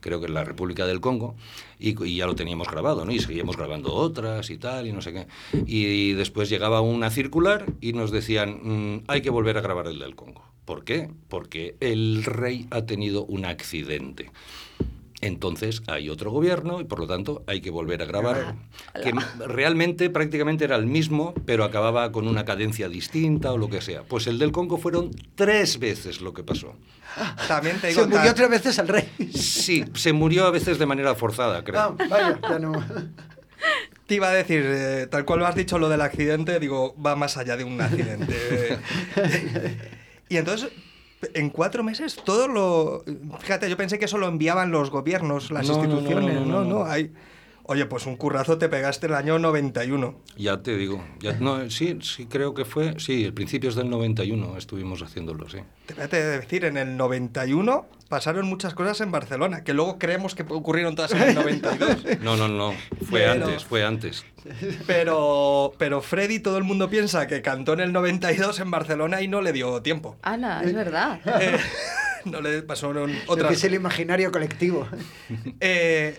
creo 0.00 0.20
que 0.20 0.26
en 0.26 0.34
la 0.34 0.44
República 0.44 0.86
del 0.86 1.00
Congo, 1.00 1.34
y, 1.80 2.16
ya 2.16 2.26
lo 2.26 2.34
teníamos 2.34 2.68
grabado, 2.68 3.04
¿no? 3.04 3.12
Y 3.12 3.18
seguíamos 3.18 3.56
grabando 3.56 3.92
otras 3.94 4.50
y 4.50 4.58
tal, 4.58 4.86
y 4.86 4.92
no 4.92 5.00
sé 5.00 5.12
qué. 5.12 5.26
Y, 5.66 6.12
después 6.12 6.48
llegaba 6.48 6.80
una 6.80 7.10
circular 7.10 7.66
y 7.80 7.92
nos 7.92 8.10
decían, 8.10 8.60
"Mm, 8.62 9.04
hay 9.08 9.22
que 9.22 9.30
volver 9.30 9.56
a 9.56 9.62
grabar 9.62 9.86
el 9.86 9.98
del 9.98 10.14
Congo. 10.14 10.44
¿Por 10.64 10.84
qué? 10.84 11.10
Porque 11.28 11.76
el 11.80 12.22
rey 12.24 12.66
ha 12.70 12.82
tenido 12.82 13.24
un 13.24 13.44
accidente. 13.44 14.30
Entonces 15.20 15.82
hay 15.86 16.08
otro 16.08 16.30
gobierno 16.30 16.80
y 16.80 16.84
por 16.84 16.98
lo 16.98 17.06
tanto 17.06 17.42
hay 17.46 17.60
que 17.60 17.70
volver 17.70 18.02
a 18.02 18.06
grabar. 18.06 18.54
Que 19.02 19.12
realmente 19.46 20.08
prácticamente 20.08 20.64
era 20.64 20.76
el 20.76 20.86
mismo, 20.86 21.34
pero 21.44 21.64
acababa 21.64 22.10
con 22.10 22.26
una 22.26 22.44
cadencia 22.44 22.88
distinta 22.88 23.52
o 23.52 23.58
lo 23.58 23.68
que 23.68 23.80
sea. 23.80 24.02
Pues 24.02 24.26
el 24.26 24.38
del 24.38 24.52
Congo 24.52 24.78
fueron 24.78 25.10
tres 25.34 25.78
veces 25.78 26.20
lo 26.20 26.32
que 26.32 26.42
pasó. 26.42 26.74
También 27.48 27.78
te 27.80 27.88
digo... 27.88 28.02
Se 28.02 28.06
murió 28.06 28.34
tres 28.34 28.50
veces 28.50 28.78
el 28.78 28.88
rey. 28.88 29.08
Sí, 29.34 29.84
se 29.94 30.12
murió 30.12 30.46
a 30.46 30.50
veces 30.50 30.78
de 30.78 30.86
manera 30.86 31.14
forzada, 31.14 31.62
creo. 31.64 31.80
Ah, 31.80 31.94
vaya, 32.08 32.40
ya 32.40 32.58
no. 32.58 32.72
Te 34.06 34.14
iba 34.14 34.28
a 34.28 34.32
decir, 34.32 34.64
eh, 34.66 35.06
tal 35.10 35.24
cual 35.24 35.40
lo 35.40 35.46
has 35.46 35.54
dicho 35.54 35.78
lo 35.78 35.88
del 35.88 36.00
accidente, 36.00 36.58
digo, 36.58 36.96
va 37.00 37.14
más 37.14 37.36
allá 37.36 37.56
de 37.56 37.64
un 37.64 37.80
accidente. 37.80 38.78
y 40.28 40.36
entonces, 40.36 40.70
en 41.34 41.50
cuatro 41.50 41.82
meses, 41.82 42.16
todo 42.24 42.48
lo... 42.48 43.04
Fíjate, 43.40 43.68
yo 43.68 43.76
pensé 43.76 43.98
que 43.98 44.06
eso 44.06 44.18
lo 44.18 44.26
enviaban 44.28 44.70
los 44.70 44.90
gobiernos, 44.90 45.50
las 45.50 45.68
No, 45.68 45.74
instituciones. 45.74 46.34
no, 46.34 46.40
No, 46.46 46.46
no, 46.46 46.64
no, 46.64 46.78
no. 46.80 46.84
hay... 46.84 47.12
Oye, 47.70 47.86
pues 47.86 48.04
un 48.06 48.16
currazo 48.16 48.58
te 48.58 48.68
pegaste 48.68 49.06
el 49.06 49.14
año 49.14 49.38
91. 49.38 50.18
Ya 50.36 50.60
te 50.60 50.76
digo. 50.76 51.04
Ya, 51.20 51.34
no, 51.34 51.70
sí, 51.70 51.96
sí, 52.02 52.26
creo 52.26 52.52
que 52.52 52.64
fue. 52.64 52.98
Sí, 52.98 53.24
el 53.24 53.32
principios 53.32 53.76
del 53.76 53.88
91 53.88 54.56
estuvimos 54.56 55.02
haciéndolo, 55.02 55.48
sí. 55.48 55.58
Te 55.86 55.94
voy 55.94 56.02
a 56.02 56.08
decir, 56.08 56.64
en 56.64 56.76
el 56.76 56.96
91 56.96 57.86
pasaron 58.08 58.46
muchas 58.48 58.74
cosas 58.74 59.00
en 59.02 59.12
Barcelona, 59.12 59.62
que 59.62 59.72
luego 59.72 60.00
creemos 60.00 60.34
que 60.34 60.42
ocurrieron 60.48 60.96
todas 60.96 61.12
en 61.12 61.22
el 61.22 61.34
92. 61.36 61.98
No, 62.22 62.36
no, 62.36 62.48
no. 62.48 62.72
Fue 63.08 63.20
Pero- 63.20 63.44
antes, 63.46 63.64
fue 63.64 63.84
antes. 63.84 64.24
Pero, 64.88 65.72
pero 65.78 66.02
Freddy, 66.02 66.40
todo 66.40 66.58
el 66.58 66.64
mundo 66.64 66.90
piensa 66.90 67.28
que 67.28 67.40
cantó 67.40 67.74
en 67.74 67.80
el 67.80 67.92
92 67.92 68.58
en 68.58 68.70
Barcelona 68.72 69.22
y 69.22 69.28
no 69.28 69.42
le 69.42 69.52
dio 69.52 69.80
tiempo. 69.80 70.16
Ana, 70.22 70.62
es 70.64 70.74
verdad. 70.74 71.20
Eh, 71.40 71.56
no 72.24 72.40
le 72.40 72.62
pasaron 72.62 73.12
Lo 73.12 73.18
que 73.20 73.30
otras. 73.32 73.52
es 73.52 73.62
el 73.62 73.74
imaginario 73.74 74.32
colectivo. 74.32 74.88
Eh, 75.60 76.18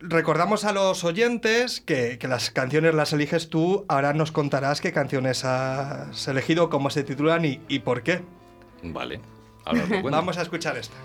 recordamos 0.00 0.64
a 0.64 0.72
los 0.72 1.04
oyentes 1.04 1.80
que, 1.80 2.18
que 2.18 2.28
las 2.28 2.50
canciones 2.50 2.94
las 2.94 3.12
eliges 3.12 3.48
tú. 3.48 3.84
Ahora 3.88 4.12
nos 4.12 4.32
contarás 4.32 4.80
qué 4.80 4.92
canciones 4.92 5.44
has 5.44 6.28
elegido, 6.28 6.70
cómo 6.70 6.90
se 6.90 7.04
titulan 7.04 7.44
y, 7.44 7.60
y 7.68 7.80
por 7.80 8.02
qué. 8.02 8.22
Vale. 8.82 9.20
Ahora. 9.64 9.84
Vamos 10.02 10.38
a 10.38 10.42
escuchar 10.42 10.76
esta. 10.76 10.96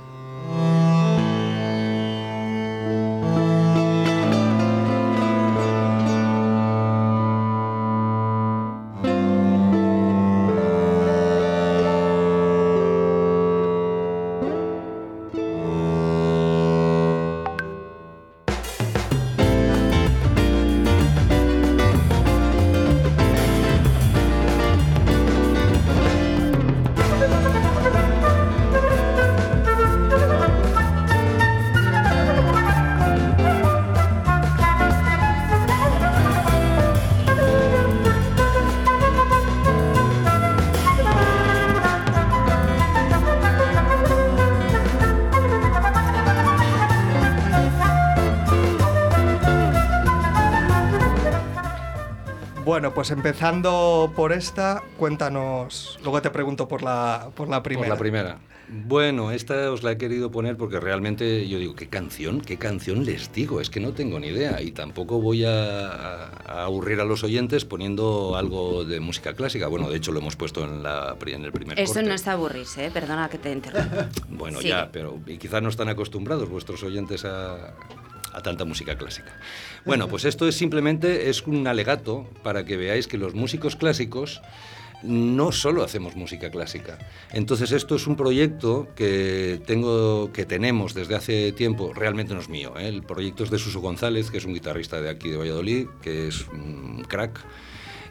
Pues 53.03 53.11
empezando 53.11 54.13
por 54.15 54.31
esta, 54.31 54.81
cuéntanos. 54.97 55.99
Luego 56.03 56.21
te 56.21 56.29
pregunto 56.29 56.69
por 56.69 56.83
la, 56.83 57.31
por 57.35 57.49
la 57.49 57.61
primera. 57.61 57.85
Por 57.89 57.95
la 57.97 57.99
primera. 57.99 58.37
Bueno, 58.69 59.31
esta 59.31 59.73
os 59.73 59.83
la 59.83 59.91
he 59.91 59.97
querido 59.97 60.31
poner 60.31 60.55
porque 60.55 60.79
realmente 60.79 61.49
yo 61.49 61.59
digo, 61.59 61.75
¿qué 61.75 61.89
canción? 61.89 62.39
¿Qué 62.39 62.55
canción 62.55 63.03
les 63.03 63.33
digo? 63.33 63.59
Es 63.59 63.69
que 63.69 63.81
no 63.81 63.91
tengo 63.91 64.21
ni 64.21 64.27
idea 64.27 64.61
y 64.61 64.71
tampoco 64.71 65.19
voy 65.19 65.43
a, 65.43 66.27
a 66.27 66.63
aburrir 66.63 67.01
a 67.01 67.03
los 67.03 67.25
oyentes 67.25 67.65
poniendo 67.65 68.37
algo 68.37 68.85
de 68.85 69.01
música 69.01 69.33
clásica. 69.33 69.67
Bueno, 69.67 69.89
de 69.89 69.97
hecho 69.97 70.13
lo 70.13 70.19
hemos 70.21 70.37
puesto 70.37 70.63
en, 70.63 70.81
la, 70.81 71.17
en 71.25 71.43
el 71.43 71.51
primer 71.51 71.77
Eso 71.77 71.95
corte. 71.95 72.07
no 72.07 72.15
es 72.15 72.25
aburrirse, 72.29 72.85
¿eh? 72.85 72.91
perdona 72.91 73.27
que 73.27 73.37
te 73.37 73.51
interrumpa. 73.51 74.07
Bueno, 74.29 74.61
ya, 74.61 74.89
pero 74.93 75.19
y 75.27 75.37
quizás 75.37 75.61
no 75.61 75.67
están 75.67 75.89
acostumbrados 75.89 76.47
vuestros 76.47 76.81
oyentes 76.83 77.25
a, 77.25 77.73
a 78.33 78.41
tanta 78.41 78.65
música 78.65 78.97
clásica. 78.97 79.31
Bueno, 79.85 80.07
pues 80.07 80.25
esto 80.25 80.47
es 80.47 80.55
simplemente 80.55 81.29
es 81.29 81.45
un 81.47 81.67
alegato 81.67 82.27
para 82.43 82.65
que 82.65 82.77
veáis 82.77 83.07
que 83.07 83.17
los 83.17 83.33
músicos 83.35 83.75
clásicos 83.75 84.41
no 85.03 85.51
solo 85.51 85.83
hacemos 85.83 86.15
música 86.15 86.49
clásica. 86.49 86.97
Entonces 87.31 87.71
esto 87.71 87.95
es 87.95 88.07
un 88.07 88.15
proyecto 88.15 88.87
que 88.95 89.61
tengo, 89.65 90.31
que 90.31 90.45
tenemos 90.45 90.93
desde 90.93 91.15
hace 91.15 91.51
tiempo. 91.51 91.93
Realmente 91.93 92.33
no 92.33 92.39
es 92.39 92.49
mío. 92.49 92.73
¿eh? 92.77 92.87
El 92.87 93.03
proyecto 93.03 93.43
es 93.43 93.49
de 93.49 93.59
Suso 93.59 93.81
González, 93.81 94.31
que 94.31 94.37
es 94.37 94.45
un 94.45 94.53
guitarrista 94.53 95.01
de 95.01 95.09
aquí 95.09 95.29
de 95.29 95.37
Valladolid, 95.37 95.87
que 96.01 96.29
es 96.29 96.47
un 96.47 97.03
crack. 97.07 97.39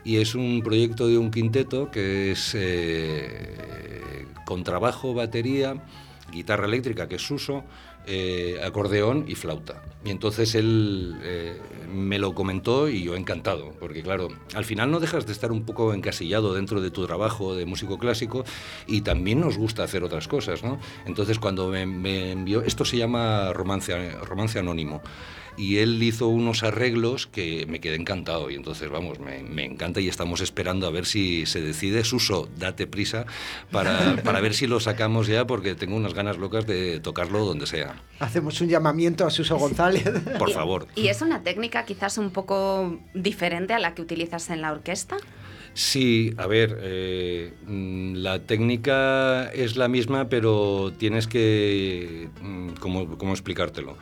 Y 0.04 0.16
es 0.16 0.35
un 0.35 0.62
proyecto 0.62 1.08
de 1.08 1.16
un 1.16 1.30
quinteto 1.30 1.90
que 1.90 2.32
es 2.32 2.52
eh, 2.54 4.26
contrabajo, 4.44 5.14
batería, 5.14 5.82
guitarra 6.30 6.66
eléctrica, 6.66 7.08
que 7.08 7.16
es 7.16 7.22
Suso, 7.22 7.64
eh, 8.06 8.60
acordeón 8.64 9.24
y 9.28 9.34
flauta. 9.34 9.82
Y 10.04 10.10
entonces 10.10 10.54
él 10.54 11.16
eh, 11.22 11.60
me 11.92 12.18
lo 12.18 12.34
comentó 12.34 12.88
y 12.88 13.04
yo 13.04 13.14
encantado, 13.14 13.72
porque 13.78 14.02
claro, 14.02 14.28
al 14.54 14.64
final 14.64 14.90
no 14.90 14.98
dejas 14.98 15.26
de 15.26 15.32
estar 15.32 15.52
un 15.52 15.64
poco 15.64 15.94
encasillado 15.94 16.54
dentro 16.54 16.80
de 16.80 16.90
tu 16.90 17.06
trabajo 17.06 17.54
de 17.54 17.66
músico 17.66 17.98
clásico 17.98 18.44
y 18.86 19.02
también 19.02 19.40
nos 19.40 19.56
gusta 19.56 19.84
hacer 19.84 20.02
otras 20.02 20.26
cosas, 20.26 20.64
¿no? 20.64 20.80
Entonces 21.06 21.38
cuando 21.38 21.68
me, 21.68 21.86
me 21.86 22.32
envió, 22.32 22.62
esto 22.62 22.84
se 22.84 22.96
llama 22.96 23.52
romance, 23.52 24.10
romance 24.22 24.58
anónimo, 24.58 25.02
y 25.56 25.78
él 25.78 26.02
hizo 26.02 26.28
unos 26.28 26.62
arreglos 26.62 27.26
que 27.26 27.66
me 27.66 27.80
quedé 27.80 27.96
encantado 27.96 28.50
y 28.50 28.54
entonces 28.54 28.90
vamos, 28.90 29.18
me, 29.18 29.42
me 29.42 29.64
encanta 29.64 30.00
y 30.00 30.08
estamos 30.08 30.40
esperando 30.40 30.86
a 30.86 30.90
ver 30.90 31.06
si 31.06 31.46
se 31.46 31.60
decide, 31.60 32.04
Suso, 32.04 32.48
date 32.58 32.86
prisa 32.86 33.26
para, 33.70 34.16
para 34.24 34.40
ver 34.40 34.54
si 34.54 34.66
lo 34.66 34.80
sacamos 34.80 35.26
ya 35.26 35.46
porque 35.46 35.74
tengo 35.74 35.96
unas 35.96 36.14
ganas 36.14 36.38
locas 36.38 36.66
de 36.66 37.00
tocarlo 37.00 37.44
donde 37.44 37.66
sea. 37.66 38.00
Hacemos 38.18 38.60
un 38.60 38.68
llamamiento 38.68 39.26
a 39.26 39.30
Suso 39.30 39.56
González. 39.56 40.04
Por 40.38 40.52
favor. 40.52 40.86
¿Y 40.94 41.08
es 41.08 41.22
una 41.22 41.42
técnica 41.42 41.84
quizás 41.84 42.18
un 42.18 42.30
poco 42.30 42.98
diferente 43.14 43.74
a 43.74 43.78
la 43.78 43.94
que 43.94 44.02
utilizas 44.02 44.50
en 44.50 44.62
la 44.62 44.72
orquesta? 44.72 45.16
Sí, 45.74 46.34
a 46.36 46.46
ver, 46.46 46.78
eh, 46.82 47.52
mm, 47.66 48.16
la 48.16 48.40
técnica 48.40 49.50
es 49.52 49.76
la 49.76 49.88
misma, 49.88 50.28
pero 50.28 50.92
tienes 50.98 51.26
que... 51.26 52.28
mm, 52.42 52.72
¿Cómo, 52.78 53.16
cómo 53.16 53.32
explicártelo? 53.32 53.96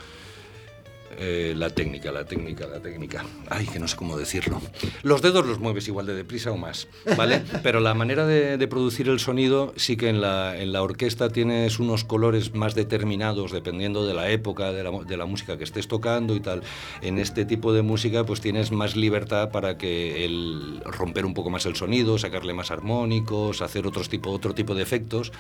Eh, 1.18 1.54
la 1.56 1.70
técnica, 1.70 2.12
la 2.12 2.24
técnica, 2.24 2.66
la 2.66 2.80
técnica. 2.80 3.24
Ay, 3.48 3.66
que 3.66 3.78
no 3.78 3.88
sé 3.88 3.96
cómo 3.96 4.16
decirlo. 4.16 4.60
Los 5.02 5.20
dedos 5.22 5.44
los 5.46 5.58
mueves 5.58 5.86
igual 5.88 6.06
de 6.06 6.14
deprisa 6.14 6.50
o 6.52 6.56
más, 6.56 6.88
¿vale? 7.16 7.42
Pero 7.62 7.80
la 7.80 7.94
manera 7.94 8.26
de, 8.26 8.56
de 8.56 8.68
producir 8.68 9.08
el 9.08 9.18
sonido 9.20 9.72
sí 9.76 9.96
que 9.96 10.08
en 10.08 10.20
la, 10.20 10.56
en 10.60 10.72
la 10.72 10.82
orquesta 10.82 11.28
tienes 11.28 11.78
unos 11.78 12.04
colores 12.04 12.54
más 12.54 12.74
determinados 12.74 13.50
dependiendo 13.52 14.06
de 14.06 14.14
la 14.14 14.30
época 14.30 14.72
de 14.72 14.82
la, 14.84 14.90
mu- 14.92 15.04
de 15.04 15.16
la 15.16 15.26
música 15.26 15.58
que 15.58 15.64
estés 15.64 15.88
tocando 15.88 16.34
y 16.36 16.40
tal. 16.40 16.62
En 17.02 17.18
este 17.18 17.44
tipo 17.44 17.72
de 17.72 17.82
música 17.82 18.24
pues 18.24 18.40
tienes 18.40 18.70
más 18.72 18.96
libertad 18.96 19.50
para 19.50 19.76
que 19.76 20.24
el 20.24 20.80
romper 20.84 21.26
un 21.26 21.34
poco 21.34 21.50
más 21.50 21.66
el 21.66 21.76
sonido, 21.76 22.18
sacarle 22.18 22.54
más 22.54 22.70
armónicos, 22.70 23.62
hacer 23.62 23.86
otros 23.86 24.08
tipo, 24.08 24.30
otro 24.30 24.54
tipo 24.54 24.74
de 24.74 24.82
efectos 24.82 25.32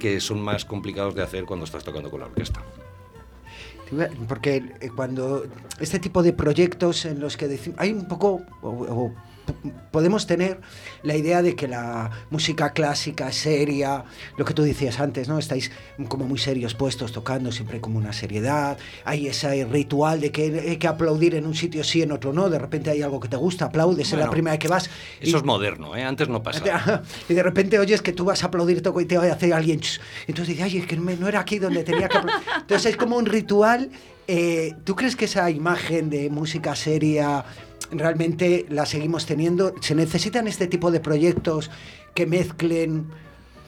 que 0.00 0.20
son 0.20 0.40
más 0.40 0.64
complicados 0.64 1.14
de 1.14 1.22
hacer 1.22 1.44
cuando 1.44 1.64
estás 1.64 1.84
tocando 1.84 2.10
con 2.10 2.20
la 2.20 2.26
orquesta. 2.26 2.64
Porque 4.28 4.74
eh, 4.80 4.90
cuando 4.94 5.46
este 5.80 5.98
tipo 5.98 6.22
de 6.22 6.32
proyectos 6.32 7.04
en 7.04 7.20
los 7.20 7.36
que 7.36 7.48
decimos, 7.48 7.78
hay 7.80 7.92
un 7.92 8.06
poco, 8.06 8.42
o, 8.62 9.12
podemos 9.90 10.26
tener 10.26 10.60
la 11.02 11.16
idea 11.16 11.42
de 11.42 11.54
que 11.56 11.68
la 11.68 12.10
música 12.30 12.70
clásica 12.72 13.28
es 13.28 13.36
seria, 13.36 14.04
lo 14.36 14.44
que 14.44 14.54
tú 14.54 14.62
decías 14.62 15.00
antes, 15.00 15.28
¿no? 15.28 15.38
Estáis 15.38 15.70
como 16.08 16.24
muy 16.26 16.38
serios 16.38 16.74
puestos 16.74 17.12
tocando, 17.12 17.52
siempre 17.52 17.80
como 17.80 17.98
una 17.98 18.12
seriedad, 18.12 18.78
hay 19.04 19.26
ese 19.28 19.64
ritual 19.64 20.20
de 20.20 20.30
que 20.32 20.64
hay 20.68 20.76
que 20.76 20.86
aplaudir 20.88 21.34
en 21.34 21.46
un 21.46 21.54
sitio 21.54 21.84
sí, 21.84 22.02
en 22.02 22.12
otro 22.12 22.32
no, 22.32 22.48
de 22.50 22.58
repente 22.58 22.90
hay 22.90 23.02
algo 23.02 23.20
que 23.20 23.28
te 23.28 23.36
gusta, 23.36 23.66
aplaudes, 23.66 24.06
es 24.06 24.12
la 24.12 24.18
Bueno, 24.18 24.32
primera 24.32 24.52
vez 24.52 24.60
que 24.60 24.68
vas. 24.68 24.90
y- 25.20 25.28
Eso 25.28 25.38
es 25.38 25.44
moderno, 25.44 25.94
¿eh? 25.96 26.04
Antes 26.04 26.28
no 26.28 26.42
pasaba. 26.42 27.02
y 27.28 27.34
de 27.34 27.42
repente 27.42 27.78
oyes 27.78 28.02
que 28.02 28.12
tú 28.12 28.24
vas 28.24 28.42
a 28.44 28.46
aplaudir 28.48 28.78
y 28.78 29.04
te 29.04 29.16
va 29.18 29.24
a 29.24 29.32
hacer 29.32 29.52
alguien. 29.52 29.80
Entonces 30.26 30.48
dices, 30.56 30.64
ay, 30.72 30.78
es 30.78 30.86
que 30.86 30.96
no 30.96 31.28
era 31.28 31.40
aquí 31.40 31.58
donde 31.58 31.84
tenía 31.84 32.08
que 32.08 32.16
aplaudir. 32.18 32.46
Entonces 32.60 32.90
es 32.92 32.96
como 32.96 33.16
un 33.16 33.26
ritual. 33.26 33.90
eh, 34.26 34.74
¿Tú 34.84 34.94
crees 34.96 35.16
que 35.16 35.24
esa 35.26 35.50
imagen 35.50 36.10
de 36.10 36.28
música 36.30 36.74
seria 36.76 37.44
realmente 37.90 38.66
la 38.68 38.86
seguimos 38.86 39.26
teniendo? 39.26 39.74
¿Se 39.80 39.94
necesitan 39.94 40.48
este 40.48 40.66
tipo 40.66 40.90
de 40.90 41.00
proyectos 41.00 41.70
que 42.14 42.26
mezclen 42.26 43.06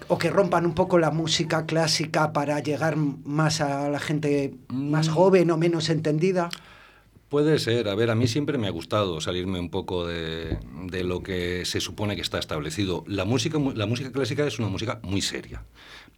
o 0.09 0.19
que 0.19 0.31
rompan 0.31 0.67
un 0.67 0.75
poco 0.75 0.99
la 0.99 1.11
música 1.11 1.67
clásica 1.67 2.33
para 2.33 2.59
llegar 2.61 2.97
más 2.97 3.61
a 3.61 3.89
la 3.89 4.01
gente 4.01 4.55
más 4.69 5.09
Mm. 5.09 5.13
joven 5.13 5.51
o 5.51 5.57
menos 5.57 5.89
entendida? 5.89 6.49
Puede 7.29 7.61
ser, 7.61 7.89
a 7.89 7.95
ver, 7.95 8.11
a 8.11 8.17
mí 8.17 8.27
siempre 8.27 8.59
me 8.59 8.67
ha 8.67 8.71
gustado 8.71 9.21
salirme 9.21 9.61
un 9.61 9.71
poco 9.71 10.05
de, 10.05 10.59
de 10.87 11.05
lo 11.05 11.23
que 11.23 11.65
se 11.65 11.81
supone 11.81 12.17
que 12.17 12.23
está 12.23 12.41
establecido. 12.41 13.05
La 13.07 13.25
música, 13.25 13.57
la 13.77 13.87
música 13.87 14.11
clásica 14.11 14.45
es 14.45 14.59
una 14.59 14.67
música 14.67 14.99
muy 15.05 15.23
seria, 15.23 15.63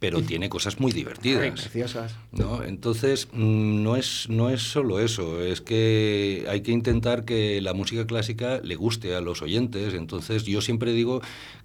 pero 0.03 0.21
tiene 0.21 0.49
cosas 0.49 0.81
muy 0.81 0.91
Ay, 0.91 0.97
divertidas. 0.97 1.61
preciosas. 1.61 2.13
¿no? 2.33 2.61
Entonces, 2.61 3.29
mm, 3.31 3.83
no 3.83 3.95
es, 3.95 4.27
no 4.27 4.49
es 4.49 4.61
solo 4.61 4.99
eso, 4.99 5.41
es 5.41 5.61
que 5.61 6.45
hay 6.49 6.59
que 6.59 6.73
intentar 6.73 7.23
que 7.23 7.61
la 7.61 7.73
música 7.73 8.05
clásica 8.05 8.59
le 8.61 8.75
guste 8.75 9.15
a 9.15 9.21
los 9.21 9.41
oyentes. 9.41 9.93
Entonces, 9.93 10.43
yo 10.43 10.59
siempre 10.59 10.91
digo 10.91 11.21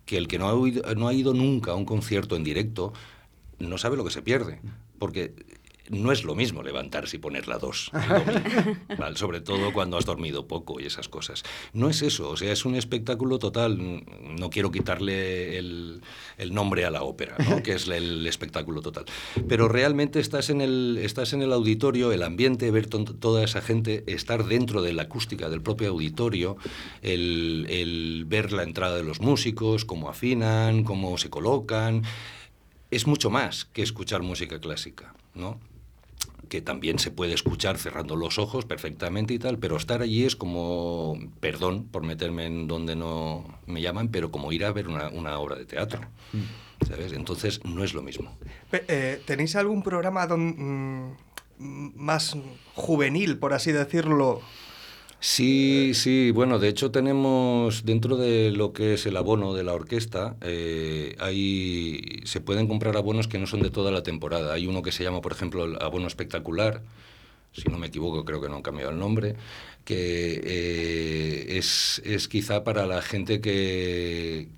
que 0.07 0.19
el 0.19 0.29
que 0.29 0.39
no 0.39 0.49
ha, 0.49 0.55
oído- 0.55 0.83
no 0.95 1.09
ha 1.09 1.13
ido 1.15 1.35
nunca 1.35 1.73
a 1.73 1.75
un 1.75 1.85
concierto 1.85 2.37
en 2.37 2.45
directo 2.45 2.93
no 3.59 3.77
sabe 3.77 3.97
lo 3.97 4.05
que 4.05 4.13
se 4.13 4.23
pierde, 4.23 4.61
porque 5.01 5.33
no 5.91 6.13
es 6.13 6.25
lo 6.25 6.35
mismo 6.35 6.63
levantarse 6.63 7.17
y 7.17 7.19
poner 7.21 7.49
la 7.49 7.59
dos, 7.59 7.91
el 7.93 8.09
domingo, 8.25 8.77
¿vale? 8.99 9.17
sobre 9.17 9.41
todo 9.41 9.73
cuando 9.73 9.97
has 9.97 10.05
dormido 10.05 10.47
poco 10.47 10.81
y 10.81 10.87
esas 10.87 11.09
cosas. 11.09 11.43
No 11.73 11.89
es 11.89 12.03
eso, 12.03 12.31
o 12.31 12.37
sea, 12.37 12.53
es 12.53 12.65
un 12.65 12.75
espectáculo 12.75 13.39
total. 13.39 14.03
No 14.39 14.51
quiero 14.51 14.71
quitarle 14.71 15.59
el, 15.59 16.03
el 16.37 16.53
nombre 16.55 16.85
a 16.85 16.91
la 16.91 17.03
ópera, 17.03 17.37
¿no? 17.49 17.63
que 17.63 17.73
es 17.73 17.89
el 17.89 18.27
espectáculo 18.27 18.81
total. 18.83 19.05
Pero 19.49 19.69
realmente 19.69 20.21
estás 20.21 20.51
en 20.51 20.61
el, 20.61 20.99
estás 21.03 21.33
en 21.33 21.43
el 21.43 21.53
auditorio, 21.53 22.13
el 22.13 22.23
ambiente, 22.23 22.71
ver 22.71 22.87
to- 22.87 23.05
toda 23.05 23.45
esa 23.45 23.61
gente, 23.61 24.05
estar 24.07 24.45
dentro 24.45 24.83
de 24.83 24.93
la 24.93 25.03
acústica 25.03 25.49
del 25.49 25.63
propio 25.63 25.89
auditorio, 25.91 26.57
el, 27.03 27.67
el 27.71 28.25
ver 28.27 28.53
la 28.53 28.63
entrada 28.63 28.97
de 28.97 29.05
los 29.05 29.21
músicos, 29.21 29.85
cómo 29.85 30.09
afinan, 30.09 30.85
cómo 30.85 31.17
se 31.19 31.31
colocan. 31.31 32.03
Es 32.91 33.07
mucho 33.07 33.31
más 33.31 33.67
que 33.67 33.83
escuchar 33.83 34.23
música 34.23 34.61
clásica, 34.61 35.15
¿no? 35.35 35.61
Que 36.49 36.61
también 36.63 36.99
se 36.99 37.11
puede 37.11 37.35
escuchar 37.35 37.79
cerrando 37.79 38.17
los 38.17 38.39
ojos 38.39 38.65
perfectamente 38.65 39.35
y 39.35 39.39
tal, 39.39 39.59
pero 39.59 39.77
estar 39.77 40.03
allí 40.03 40.25
es 40.25 40.35
como, 40.37 41.19
perdón 41.41 41.85
por 41.85 42.03
meterme 42.03 42.47
en 42.47 42.67
donde 42.69 42.97
no 42.97 43.45
me 43.67 43.81
llaman, 43.83 44.09
pero 44.09 44.31
como 44.31 44.51
ir 44.53 44.65
a 44.65 44.73
ver 44.73 44.89
una, 44.89 45.09
una 45.09 45.39
obra 45.39 45.57
de 45.57 45.65
teatro, 45.67 46.01
¿sabes? 46.89 47.13
Entonces 47.13 47.61
no 47.65 47.85
es 47.85 47.95
lo 47.95 48.03
mismo. 48.03 48.37
Eh, 48.73 49.21
¿Tenéis 49.27 49.57
algún 49.57 49.83
programa 49.83 50.27
don- 50.27 51.13
mm, 51.59 51.93
más 51.97 52.37
juvenil, 52.75 53.39
por 53.39 53.53
así 53.53 53.73
decirlo? 53.73 54.41
Sí, 55.21 55.93
sí, 55.95 56.31
bueno, 56.31 56.61
de 56.61 56.69
hecho 56.69 56.93
tenemos 56.93 57.85
dentro 57.85 58.17
de 58.17 58.53
lo 58.53 58.73
que 58.73 58.95
es 58.95 59.05
el 59.05 59.17
abono 59.17 59.53
de 59.53 59.65
la 59.65 59.75
orquesta, 59.75 60.37
eh, 60.43 61.17
hay, 61.19 62.21
se 62.25 62.41
pueden 62.41 62.69
comprar 62.69 62.97
abonos 62.97 63.27
que 63.27 63.39
no 63.39 63.49
son 63.49 63.61
de 63.63 63.71
toda 63.71 63.91
la 63.91 64.05
temporada. 64.05 64.55
Hay 64.55 64.69
uno 64.69 64.81
que 64.83 64.93
se 64.93 65.03
llama, 65.03 65.21
por 65.21 65.33
ejemplo, 65.33 65.65
el 65.65 65.83
abono 65.83 66.07
espectacular, 66.07 66.83
si 67.53 67.69
no 67.71 67.79
me 67.79 67.89
equivoco, 67.89 68.25
creo 68.25 68.41
que 68.41 68.49
no 68.49 68.57
han 68.57 68.63
cambiado 68.63 68.93
el 68.93 68.99
nombre, 68.99 69.37
que 69.85 70.41
eh, 70.45 71.59
es, 71.59 72.03
es 72.05 72.29
quizá 72.29 72.65
para 72.65 72.87
la 72.87 73.03
gente 73.03 73.41
que, 73.41 74.49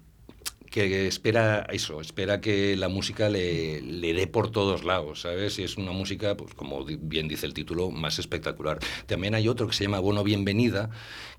que 0.71 1.09
espera 1.09 1.67
eso, 1.71 2.01
espera 2.01 2.41
que 2.41 2.77
la 2.77 2.89
música 2.89 3.29
le, 3.29 3.83
le 3.83 4.15
dé 4.15 4.27
por 4.29 4.51
todos 4.51 4.85
lados, 4.85 5.23
¿sabes? 5.23 5.59
Y 5.59 5.65
es 5.65 5.77
una 5.77 5.91
música, 5.91 6.37
pues 6.37 6.55
como 6.55 6.85
bien 6.85 7.27
dice 7.27 7.47
el 7.47 7.55
título, 7.55 7.91
más 7.91 8.19
espectacular. 8.21 8.79
También 9.07 9.35
hay 9.35 9.49
otro 9.49 9.67
que 9.67 9.75
se 9.75 9.85
llama 9.85 9.99
Bono 9.99 10.23
Bienvenida, 10.23 10.91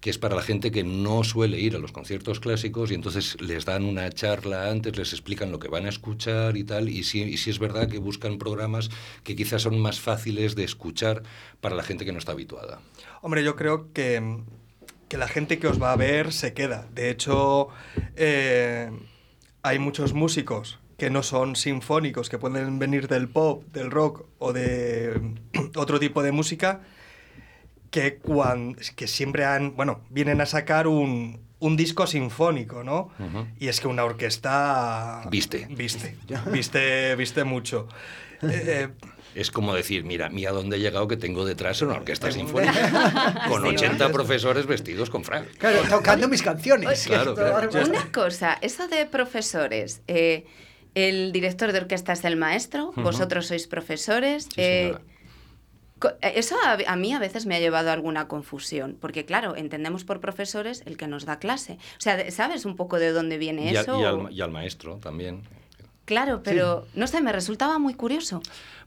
que 0.01 0.09
es 0.09 0.17
para 0.17 0.35
la 0.35 0.41
gente 0.41 0.71
que 0.71 0.83
no 0.83 1.23
suele 1.23 1.59
ir 1.59 1.75
a 1.75 1.79
los 1.79 1.93
conciertos 1.93 2.39
clásicos 2.41 2.91
y 2.91 2.95
entonces 2.95 3.39
les 3.39 3.63
dan 3.63 3.85
una 3.85 4.09
charla 4.09 4.69
antes, 4.69 4.97
les 4.97 5.13
explican 5.13 5.51
lo 5.51 5.59
que 5.59 5.69
van 5.69 5.85
a 5.85 5.89
escuchar 5.89 6.57
y 6.57 6.65
tal, 6.65 6.89
y 6.89 7.03
sí, 7.03 7.21
y 7.21 7.37
sí 7.37 7.51
es 7.51 7.59
verdad 7.59 7.87
que 7.87 7.99
buscan 7.99 8.37
programas 8.37 8.89
que 9.23 9.35
quizás 9.35 9.61
son 9.61 9.79
más 9.79 10.01
fáciles 10.01 10.55
de 10.55 10.65
escuchar 10.65 11.23
para 11.61 11.75
la 11.75 11.83
gente 11.83 12.03
que 12.03 12.11
no 12.11 12.19
está 12.19 12.33
habituada. 12.33 12.81
Hombre, 13.21 13.43
yo 13.45 13.55
creo 13.55 13.93
que, 13.93 14.39
que 15.07 15.17
la 15.17 15.29
gente 15.29 15.57
que 15.57 15.67
os 15.67 15.81
va 15.81 15.93
a 15.93 15.95
ver 15.95 16.33
se 16.33 16.53
queda. 16.53 16.87
De 16.93 17.09
hecho, 17.09 17.69
eh, 18.15 18.91
hay 19.63 19.79
muchos 19.79 20.13
músicos 20.13 20.79
que 20.97 21.09
no 21.09 21.23
son 21.23 21.55
sinfónicos, 21.55 22.29
que 22.29 22.37
pueden 22.37 22.77
venir 22.79 23.07
del 23.07 23.27
pop, 23.27 23.63
del 23.73 23.89
rock 23.91 24.25
o 24.39 24.53
de 24.53 25.19
otro 25.75 25.99
tipo 25.99 26.21
de 26.23 26.31
música, 26.31 26.81
que, 27.89 28.17
cuan- 28.17 28.75
que 28.95 29.07
siempre 29.07 29.45
han, 29.45 29.75
bueno, 29.75 30.01
vienen 30.09 30.41
a 30.41 30.45
sacar 30.45 30.87
un, 30.87 31.41
un 31.59 31.75
disco 31.77 32.07
sinfónico, 32.07 32.83
¿no? 32.83 33.09
Y 33.59 33.67
es 33.67 33.81
que 33.81 33.87
una 33.87 34.03
orquesta... 34.03 35.23
Viste. 35.29 35.67
Viste, 35.69 36.15
viste, 36.51 37.15
viste 37.15 37.43
mucho. 37.43 37.87
Eh, 38.43 38.49
eh, 38.65 38.87
Es 39.35 39.49
como 39.51 39.73
decir, 39.73 40.03
mira, 40.03 40.29
mira 40.29 40.51
dónde 40.51 40.77
he 40.77 40.79
llegado 40.79 41.07
que 41.07 41.15
tengo 41.17 41.45
detrás 41.45 41.81
una 41.81 41.93
orquesta 41.95 42.31
sinfónica 42.31 43.45
con 43.47 43.65
80 43.65 44.11
profesores 44.11 44.65
vestidos 44.65 45.09
con 45.09 45.23
frac. 45.23 45.55
Claro, 45.57 45.79
tocando 45.89 46.27
mis 46.27 46.41
canciones. 46.41 47.03
Claro, 47.07 47.33
Una 47.87 48.11
cosa, 48.11 48.57
eso 48.61 48.87
de 48.87 49.05
profesores. 49.05 50.01
eh, 50.07 50.45
el 50.93 51.31
director 51.31 51.71
de 51.71 51.79
orquesta 51.79 52.11
es 52.11 52.25
el 52.25 52.35
maestro, 52.35 52.91
vosotros 52.97 53.47
sois 53.47 53.65
profesores. 53.67 54.43
Sí, 54.43 54.49
eh, 54.57 54.95
eh, 56.21 56.33
eso 56.35 56.55
a, 56.65 56.77
a 56.85 56.95
mí 56.97 57.13
a 57.13 57.19
veces 57.19 57.45
me 57.45 57.55
ha 57.55 57.59
llevado 57.59 57.89
a 57.91 57.93
alguna 57.93 58.27
confusión, 58.27 58.97
porque 58.99 59.23
claro, 59.23 59.55
entendemos 59.55 60.03
por 60.03 60.19
profesores 60.19 60.83
el 60.85 60.97
que 60.97 61.07
nos 61.07 61.25
da 61.25 61.39
clase. 61.39 61.77
O 61.97 62.01
sea, 62.01 62.29
¿sabes 62.31 62.65
un 62.65 62.75
poco 62.75 62.99
de 62.99 63.11
dónde 63.11 63.37
viene 63.37 63.71
Y, 63.71 63.77
al- 63.77 63.83
eso? 63.85 63.99
y 63.99 64.03
al, 64.03 64.31
y 64.33 64.41
al 64.41 64.51
maestro 64.51 64.97
también. 64.97 65.43
Claro, 66.05 66.41
pero 66.43 66.87
no 66.95 67.07
sé, 67.07 67.21
me 67.21 67.31
resultaba 67.31 67.77
muy 67.79 67.93
curioso. 67.93 68.41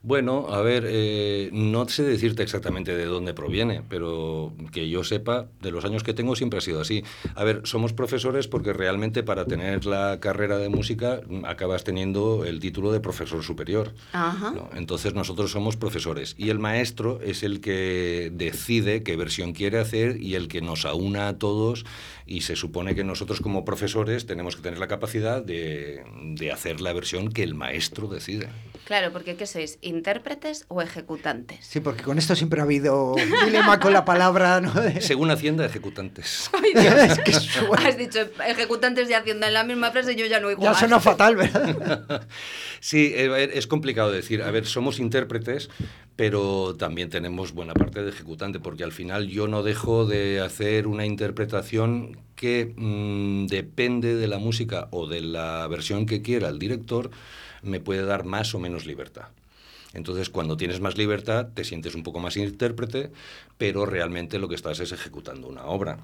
Bueno, 0.05 0.45
a 0.51 0.61
ver, 0.61 0.85
eh, 0.87 1.49
no 1.51 1.89
sé 1.89 2.03
decirte 2.03 2.43
exactamente 2.43 2.95
de 2.95 3.05
dónde 3.05 3.33
proviene, 3.33 3.81
pero 3.89 4.53
que 4.71 4.87
yo 4.87 5.03
sepa, 5.03 5.47
de 5.63 5.71
los 5.71 5.83
años 5.83 6.03
que 6.03 6.13
tengo 6.13 6.35
siempre 6.35 6.59
ha 6.59 6.61
sido 6.61 6.79
así. 6.79 7.03
A 7.33 7.43
ver, 7.43 7.61
somos 7.63 7.91
profesores 7.91 8.47
porque 8.47 8.71
realmente 8.71 9.23
para 9.23 9.45
tener 9.45 9.87
la 9.87 10.19
carrera 10.19 10.59
de 10.59 10.69
música 10.69 11.21
mm, 11.27 11.45
acabas 11.45 11.83
teniendo 11.83 12.45
el 12.45 12.59
título 12.59 12.91
de 12.91 12.99
profesor 12.99 13.41
superior. 13.41 13.95
Ajá. 14.13 14.51
¿no? 14.51 14.69
Entonces 14.75 15.15
nosotros 15.15 15.49
somos 15.49 15.75
profesores 15.75 16.35
y 16.37 16.51
el 16.51 16.59
maestro 16.59 17.19
es 17.23 17.41
el 17.41 17.59
que 17.59 18.31
decide 18.31 19.01
qué 19.01 19.15
versión 19.15 19.53
quiere 19.53 19.79
hacer 19.79 20.21
y 20.21 20.35
el 20.35 20.49
que 20.49 20.61
nos 20.61 20.85
aúna 20.85 21.29
a 21.29 21.39
todos 21.39 21.83
y 22.27 22.41
se 22.41 22.55
supone 22.55 22.93
que 22.93 23.03
nosotros 23.03 23.41
como 23.41 23.65
profesores 23.65 24.27
tenemos 24.27 24.55
que 24.55 24.61
tener 24.61 24.77
la 24.77 24.87
capacidad 24.87 25.41
de, 25.41 26.03
de 26.35 26.51
hacer 26.51 26.79
la 26.79 26.93
versión 26.93 27.31
que 27.31 27.41
el 27.41 27.55
maestro 27.55 28.07
decide. 28.07 28.49
Claro, 28.85 29.11
porque 29.11 29.35
¿qué 29.35 29.47
sois? 29.47 29.79
¿Intérpretes 29.95 30.65
o 30.67 30.81
ejecutantes? 30.81 31.65
Sí, 31.65 31.79
porque 31.79 32.03
con 32.03 32.17
esto 32.17 32.35
siempre 32.35 32.59
ha 32.59 32.63
habido 32.63 33.15
dilema 33.45 33.79
con 33.79 33.93
la 33.93 34.03
palabra, 34.03 34.61
Según 34.99 35.31
Hacienda, 35.31 35.65
ejecutantes. 35.65 36.49
Ay, 36.53 36.73
Dios. 36.73 36.93
Es 36.95 37.19
que 37.19 37.31
suena- 37.31 37.87
Has 37.87 37.97
dicho 37.97 38.19
ejecutantes 38.45 39.07
de 39.07 39.15
Hacienda 39.15 39.47
en 39.47 39.53
la 39.53 39.63
misma 39.63 39.91
frase 39.91 40.11
y 40.11 40.15
yo 40.17 40.25
ya 40.25 40.41
no 40.41 40.47
oigo 40.47 40.61
ya 40.61 40.73
suena 40.73 40.99
fatal, 40.99 41.37
¿verdad? 41.37 42.27
Sí, 42.81 43.13
eh, 43.15 43.51
es 43.53 43.67
complicado 43.67 44.11
decir. 44.11 44.43
A 44.43 44.51
ver, 44.51 44.65
somos 44.65 44.99
intérpretes, 44.99 45.69
pero 46.15 46.75
también 46.77 47.09
tenemos 47.09 47.53
buena 47.53 47.73
parte 47.73 48.03
de 48.03 48.09
ejecutante, 48.09 48.59
porque 48.59 48.83
al 48.83 48.91
final 48.91 49.27
yo 49.27 49.47
no 49.47 49.63
dejo 49.63 50.05
de 50.05 50.41
hacer 50.41 50.85
una 50.87 51.05
interpretación 51.05 52.19
que 52.35 52.73
mm, 52.75 53.47
depende 53.47 54.15
de 54.15 54.27
la 54.27 54.37
música 54.39 54.87
o 54.91 55.07
de 55.07 55.21
la 55.21 55.65
versión 55.67 56.05
que 56.05 56.21
quiera 56.21 56.49
el 56.49 56.59
director, 56.59 57.09
me 57.63 57.79
puede 57.79 58.03
dar 58.05 58.25
más 58.25 58.53
o 58.53 58.59
menos 58.59 58.85
libertad. 58.85 59.29
Entonces, 59.95 60.29
cuando 60.29 60.57
tienes 60.57 60.81
más 60.81 60.97
libertad, 60.97 61.47
te 61.53 61.63
sientes 61.63 61.95
un 61.95 62.03
poco 62.03 62.19
más 62.19 62.37
intérprete, 62.37 63.11
pero 63.57 63.85
realmente 63.85 64.37
lo 64.37 64.47
que 64.47 64.55
estás 64.55 64.79
es 64.81 64.91
ejecutando 64.91 65.47
una 65.47 65.65
obra. 65.65 65.97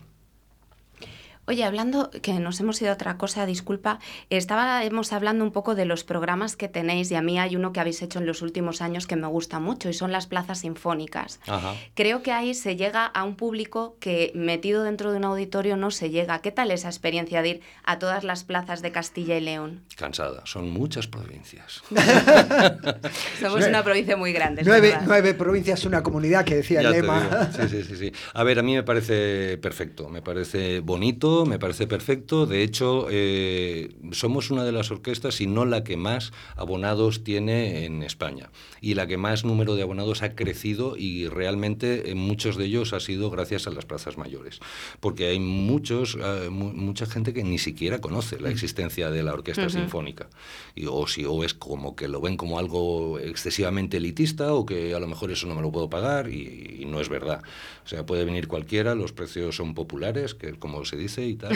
Oye, 1.48 1.64
hablando, 1.64 2.12
que 2.22 2.34
nos 2.34 2.60
hemos 2.60 2.82
ido 2.82 2.92
a 2.92 2.94
otra 2.94 3.18
cosa, 3.18 3.46
disculpa, 3.46 4.00
estábamos 4.30 5.12
hablando 5.12 5.44
un 5.44 5.52
poco 5.52 5.76
de 5.76 5.86
los 5.86 6.04
programas 6.04 6.56
que 6.56 6.68
tenéis 6.68 7.12
y 7.12 7.16
a 7.16 7.22
mí 7.22 7.40
hay 7.40 7.56
uno 7.56 7.74
que 7.74 7.80
habéis 7.80 8.02
hecho 8.02 8.20
en 8.20 8.28
los 8.28 8.42
últimos 8.42 8.82
años 8.82 9.08
que 9.08 9.16
me 9.16 9.28
gusta 9.28 9.60
mucho 9.60 9.90
y 9.90 9.94
son 9.94 10.12
las 10.12 10.28
plazas 10.28 10.60
sinfónicas. 10.60 11.40
Ajá. 11.48 11.74
Creo 11.96 12.22
que 12.22 12.32
ahí 12.32 12.54
se 12.54 12.76
llega 12.76 13.06
a 13.06 13.24
un 13.24 13.36
público 13.36 13.98
que 14.00 14.32
metido 14.36 14.84
dentro 14.84 15.12
de 15.12 15.18
un 15.18 15.26
auditorio 15.26 15.78
no 15.78 15.90
se 15.90 16.10
llega. 16.12 16.40
¿Qué 16.40 16.52
tal 16.52 16.72
esa 16.72 16.90
experiencia 16.90 17.42
de 17.42 17.50
ir 17.50 17.62
a 17.84 17.98
todas 17.98 18.24
las 18.24 18.44
plazas 18.44 18.82
de 18.82 18.92
Castilla 18.92 19.36
y 19.36 19.42
León? 19.42 19.82
Cansada. 19.96 20.44
Son 20.46 20.70
muchas 20.70 21.08
provincias. 21.08 21.82
Somos 23.40 23.66
una 23.66 23.84
provincia 23.84 24.16
muy 24.16 24.32
grande. 24.32 24.62
Nueve, 24.64 24.98
nueve 25.06 25.34
provincias, 25.34 25.86
una 25.86 26.04
comunidad 26.04 26.46
que 26.46 26.56
decía 26.56 26.82
Ya 26.82 26.90
el 26.90 26.94
lema. 26.94 27.50
Sí, 27.52 27.62
sí, 27.70 27.84
sí, 27.84 27.96
sí. 27.96 28.14
A 28.34 28.44
ver, 28.44 28.60
a 28.60 28.62
mí 28.62 28.76
me 28.76 28.84
parece 28.84 29.58
perfecto, 29.58 30.08
me 30.10 30.22
parece 30.22 30.82
bonito, 30.82 31.31
me 31.46 31.58
parece 31.60 31.88
perfecto. 31.88 32.46
De 32.46 32.64
hecho, 32.64 33.08
eh, 33.10 33.90
somos 34.12 34.52
una 34.52 34.64
de 34.64 34.72
las 34.72 34.92
orquestas, 34.92 35.42
y 35.42 35.48
no 35.48 35.66
la 35.66 35.84
que 35.84 35.98
más 35.98 36.32
abonados 36.56 37.24
tiene 37.24 37.86
en 37.86 38.04
España. 38.04 38.50
Y 38.82 38.94
la 38.96 39.08
que 39.08 39.18
más 39.18 39.44
número 39.46 39.76
de 39.76 39.84
abonados 39.84 40.22
ha 40.24 40.36
crecido 40.36 40.96
y 40.98 41.28
realmente 41.28 42.10
en 42.12 42.18
muchos 42.18 42.58
de 42.58 42.66
ellos 42.66 42.94
ha 42.94 43.00
sido 43.00 43.30
gracias 43.30 43.68
a 43.68 43.72
las 43.72 43.86
plazas 43.86 44.18
mayores. 44.18 44.60
Porque 45.00 45.28
hay 45.28 45.40
muchos, 45.40 46.18
eh, 46.22 46.50
mu- 46.50 46.74
mucha 46.74 47.06
gente 47.06 47.34
que 47.34 47.44
ni 47.44 47.58
siquiera 47.58 48.00
conoce 48.02 48.40
la 48.40 48.50
existencia 48.50 49.10
de 49.12 49.24
la 49.24 49.34
orquesta 49.34 49.64
sinfónica. 49.82 50.30
Y, 50.76 50.86
o, 50.88 51.08
si, 51.08 51.26
o 51.26 51.44
es 51.44 51.54
como 51.54 51.96
que 51.96 52.08
lo 52.08 52.22
ven 52.22 52.38
como 52.38 52.60
algo 52.60 53.20
excesivamente 53.20 53.98
elitista 53.98 54.54
o 54.54 54.66
que 54.66 54.94
a 54.94 55.00
lo 55.00 55.08
mejor 55.08 55.32
eso 55.32 55.48
no 55.48 55.56
me 55.56 55.62
lo 55.62 55.72
puedo 55.72 55.90
pagar 55.90 56.30
y, 56.30 56.78
y 56.82 56.86
no 56.86 57.00
es 57.02 57.10
verdad. 57.10 57.42
O 57.86 57.88
sea, 57.88 58.06
puede 58.06 58.26
venir 58.26 58.48
cualquiera, 58.48 58.96
los 58.96 59.12
precios 59.14 59.56
son 59.56 59.74
populares, 59.74 60.34
que 60.34 60.54
como 60.54 60.86
se 60.86 60.98
dice 60.98 61.21
y 61.28 61.36
tal. 61.36 61.54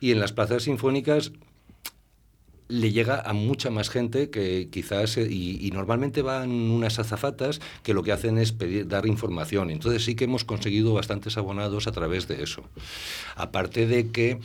Y 0.00 0.12
en 0.12 0.20
las 0.20 0.32
plazas 0.32 0.64
sinfónicas 0.64 1.32
le 2.70 2.92
llega 2.92 3.20
a 3.20 3.32
mucha 3.32 3.68
más 3.70 3.90
gente 3.90 4.30
que 4.30 4.68
quizás 4.70 5.16
eh, 5.18 5.28
y, 5.30 5.70
normalmente 5.72 6.22
van 6.22 6.50
unas 6.50 6.98
azafatas 6.98 7.60
que 7.82 7.94
lo 7.94 8.02
que 8.02 8.12
hacen 8.12 8.38
es 8.38 8.52
pedir 8.52 8.86
dar 8.86 9.06
información. 9.06 9.70
Entonces 9.70 10.04
sí 10.04 10.14
que 10.14 10.24
hemos 10.24 10.44
conseguido 10.44 10.94
bastantes 10.94 11.36
abonados 11.36 11.86
a 11.86 11.92
través 11.92 12.28
de 12.28 12.42
eso. 12.42 12.62
Aparte 13.34 13.86
de 13.86 14.10
que 14.10 14.38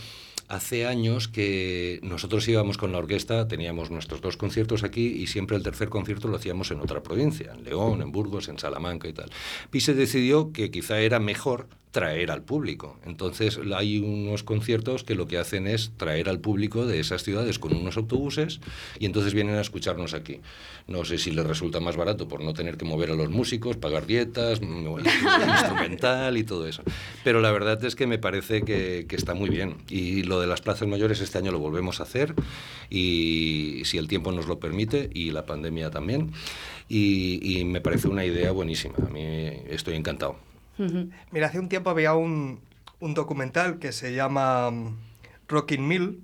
hace 0.47 0.86
años 0.86 1.28
que 1.28 1.99
nosotros 2.04 2.47
íbamos 2.47 2.78
con 2.78 2.91
la 2.91 2.99
orquesta 2.99 3.47
teníamos 3.47 3.89
nuestros 3.89 4.21
dos 4.21 4.38
conciertos 4.38 4.84
aquí 4.84 5.08
y 5.08 5.28
siempre 5.28 5.58
el 5.58 5.63
tercer 5.63 5.89
concierto 5.89 6.28
lo 6.28 6.38
hacíamos 6.38 6.69
en 6.69 6.82
otra 6.82 7.01
provincia 7.01 7.54
en 7.54 7.63
León 7.63 8.01
en 8.01 8.12
Burgos 8.12 8.47
en 8.49 8.60
Salamanca 8.60 9.08
y 9.08 9.13
tal. 9.13 9.30
Y 9.71 9.82
se 9.82 9.93
decidió 9.93 10.51
que 10.51 10.71
quizá 10.71 10.99
era 10.99 11.19
mejor 11.19 11.67
traer 11.95 12.29
al 12.29 12.43
público. 12.43 12.99
Entonces 13.05 13.58
hay 13.73 13.99
unos 13.99 14.43
conciertos 14.43 15.05
que 15.05 15.15
lo 15.15 15.27
que 15.27 15.38
hacen 15.38 15.65
es 15.65 15.93
traer 15.95 16.27
al 16.27 16.41
público 16.41 16.86
de 16.86 16.99
esas 16.99 17.23
ciudades 17.23 17.58
con 17.58 17.73
unos 17.73 17.95
autobuses 17.95 18.60
y 18.99 19.05
entonces 19.05 19.34
vienen 19.34 19.55
a 19.55 19.62
escucharnos 19.62 20.13
aquí. 20.13 20.41
No 20.88 21.05
sé 21.05 21.17
si 21.17 21.31
les 21.31 21.47
resulta 21.47 21.79
más 21.79 21.95
barato 21.95 22.27
por 22.27 22.43
no 22.43 22.53
tener 22.53 22.75
que 22.75 22.84
mover 22.84 23.12
a 23.12 23.15
los 23.15 23.29
músicos, 23.29 23.77
pagar 23.77 24.08
dietas, 24.08 24.60
mm, 24.60 24.88
instrumental 25.53 26.36
y 26.36 26.43
todo 26.43 26.67
eso. 26.67 26.84
Pero 27.23 27.39
la 27.39 27.53
verdad 27.53 27.81
es 27.86 27.95
que 27.95 28.08
me 28.08 28.17
parece 28.17 28.63
que, 28.63 29.08
está 29.12 29.34
muy 29.34 29.49
bien. 29.49 29.77
Y 29.88 30.23
lo 30.23 30.41
de 30.41 30.47
las 30.47 30.60
plazas 30.60 30.89
mayores 30.89 31.21
este 31.21 31.38
año 31.38 31.53
lo 31.53 31.60
volvemos 31.60 32.01
a 32.01 32.03
hacer 32.03 32.36
y 32.89 33.84
si 33.86 33.97
el 33.97 34.10
tiempo 34.10 34.34
nos 34.34 34.47
lo 34.47 34.60
permite 34.60 35.10
y 35.13 35.31
la 35.31 35.45
pandemia 35.45 35.91
también. 35.91 36.34
Y 36.89 37.63
me 37.65 37.79
parece 37.79 38.10
una 38.10 38.25
idea 38.25 38.51
buenísima. 38.51 38.95
A 38.97 39.10
mí 39.10 39.23
estoy 39.69 39.95
encantado. 39.95 40.55
Ujú. 40.77 41.09
Mira, 41.31 41.47
hace 41.47 41.59
un 41.59 41.69
tiempo 41.69 41.89
había 41.89 42.13
un, 42.13 42.59
un 42.99 43.13
documental 43.13 43.79
que 43.79 43.91
se 43.91 44.13
llama 44.13 44.71
mm, 44.71 44.97
Rockin' 45.47 45.88
Mill, 45.88 46.23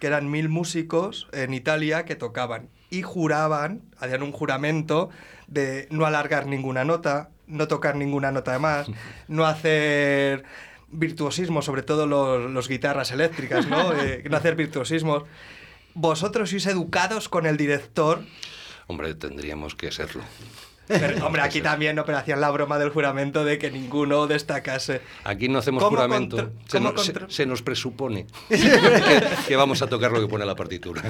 que 0.00 0.06
eran 0.06 0.30
mil 0.30 0.48
músicos 0.48 1.28
en 1.32 1.54
Italia 1.54 2.04
que 2.04 2.16
tocaban 2.16 2.68
y 2.90 3.02
juraban, 3.02 3.82
hacían 3.98 4.22
un 4.22 4.32
juramento 4.32 5.10
de 5.46 5.86
no 5.90 6.06
alargar 6.06 6.46
ninguna 6.46 6.84
nota, 6.84 7.30
no 7.46 7.68
tocar 7.68 7.96
ninguna 7.96 8.32
nota 8.32 8.52
de 8.52 8.58
más, 8.58 8.88
no 9.28 9.46
hacer 9.46 10.44
virtuosismo, 10.88 11.62
sobre 11.62 11.82
todo 11.82 12.06
los, 12.06 12.50
los 12.50 12.68
guitarras 12.68 13.12
eléctricas, 13.12 13.68
¿no? 13.68 13.92
Eh, 14.00 14.24
no 14.28 14.36
hacer 14.36 14.56
virtuosismos. 14.56 15.24
Vosotros 15.94 16.50
sois 16.50 16.66
educados 16.66 17.28
con 17.28 17.46
el 17.46 17.56
director 17.56 18.24
Hombre, 18.90 19.14
tendríamos 19.14 19.76
que 19.76 19.92
serlo. 19.92 20.24
Pero, 20.90 21.24
hombre, 21.26 21.42
aquí 21.42 21.60
también 21.60 21.94
no, 21.96 22.04
pero 22.04 22.18
hacían 22.18 22.40
la 22.40 22.50
broma 22.50 22.78
del 22.78 22.90
juramento 22.90 23.44
de 23.44 23.58
que 23.58 23.70
ninguno 23.70 24.26
destacase. 24.26 25.00
Aquí 25.24 25.48
no 25.48 25.58
hacemos 25.60 25.82
¿Cómo 25.82 25.96
juramento. 25.96 26.50
Se, 26.66 26.78
cómo 26.78 26.92
nos- 26.92 27.04
se- 27.06 27.12
contro- 27.12 27.30
se 27.30 27.46
nos 27.46 27.62
presupone 27.62 28.26
que, 28.48 28.58
que 29.48 29.56
vamos 29.56 29.80
a 29.82 29.86
tocar 29.86 30.10
lo 30.12 30.20
que 30.20 30.26
pone 30.26 30.44
la 30.44 30.56
partitura. 30.56 31.02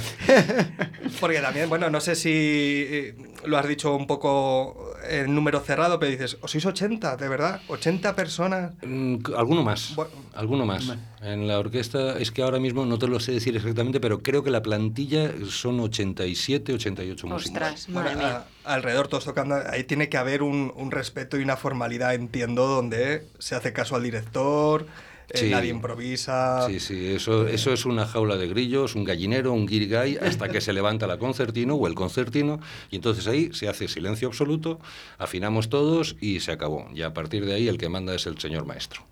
Porque 1.20 1.40
también, 1.40 1.68
bueno, 1.68 1.90
no 1.90 2.00
sé 2.00 2.14
si 2.14 2.30
eh, 2.32 3.14
lo 3.44 3.58
has 3.58 3.66
dicho 3.66 3.94
un 3.94 4.06
poco 4.06 4.92
en 5.08 5.34
número 5.34 5.60
cerrado, 5.60 5.98
pero 5.98 6.12
dices, 6.12 6.36
¿os 6.40 6.50
sois 6.50 6.64
80, 6.66 7.16
de 7.16 7.28
verdad? 7.28 7.60
¿80 7.68 8.14
personas? 8.14 8.72
Mm, 8.82 9.16
Alguno 9.36 9.62
más. 9.62 9.94
Bueno. 9.96 10.10
Alguno 10.34 10.66
más. 10.66 10.84
En 11.22 11.46
la 11.48 11.58
orquesta, 11.58 12.18
es 12.18 12.30
que 12.30 12.42
ahora 12.42 12.58
mismo 12.58 12.86
no 12.86 12.98
te 12.98 13.06
lo 13.06 13.20
sé 13.20 13.32
decir 13.32 13.54
exactamente, 13.56 14.00
pero 14.00 14.22
creo 14.22 14.42
que 14.42 14.50
la 14.50 14.62
plantilla 14.62 15.30
son 15.50 15.80
87, 15.80 16.72
88 16.74 17.26
músicos. 17.26 17.46
Ostras, 17.52 17.86
Bueno, 17.88 18.00
madre 18.10 18.16
mía. 18.16 18.36
a- 18.59 18.59
alrededor 18.74 19.08
todos 19.08 19.24
tocando, 19.24 19.56
ahí 19.70 19.84
tiene 19.84 20.08
que 20.08 20.16
haber 20.16 20.42
un, 20.42 20.72
un 20.76 20.90
respeto 20.90 21.38
y 21.38 21.42
una 21.42 21.56
formalidad, 21.56 22.14
entiendo, 22.14 22.66
donde 22.66 23.26
se 23.38 23.54
hace 23.54 23.72
caso 23.72 23.96
al 23.96 24.02
director, 24.02 24.86
eh, 25.30 25.48
nadie 25.50 25.70
improvisa. 25.70 26.66
Sí, 26.66 26.80
sí, 26.80 27.14
eso, 27.14 27.46
eso 27.46 27.72
es 27.72 27.84
una 27.84 28.06
jaula 28.06 28.36
de 28.36 28.48
grillos, 28.48 28.94
un 28.94 29.04
gallinero, 29.04 29.52
un 29.52 29.66
guirigay, 29.66 30.16
hasta 30.16 30.48
que 30.48 30.60
se 30.60 30.72
levanta 30.72 31.06
la 31.06 31.18
concertino 31.18 31.74
o 31.74 31.86
el 31.86 31.94
concertino, 31.94 32.60
y 32.90 32.96
entonces 32.96 33.26
ahí 33.26 33.52
se 33.52 33.68
hace 33.68 33.86
silencio 33.88 34.28
absoluto, 34.28 34.80
afinamos 35.18 35.68
todos 35.68 36.16
y 36.20 36.40
se 36.40 36.52
acabó. 36.52 36.88
Y 36.94 37.02
a 37.02 37.14
partir 37.14 37.46
de 37.46 37.54
ahí 37.54 37.68
el 37.68 37.78
que 37.78 37.88
manda 37.88 38.14
es 38.14 38.26
el 38.26 38.38
señor 38.38 38.66
maestro. 38.66 39.02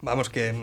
Vamos, 0.00 0.30
que 0.30 0.54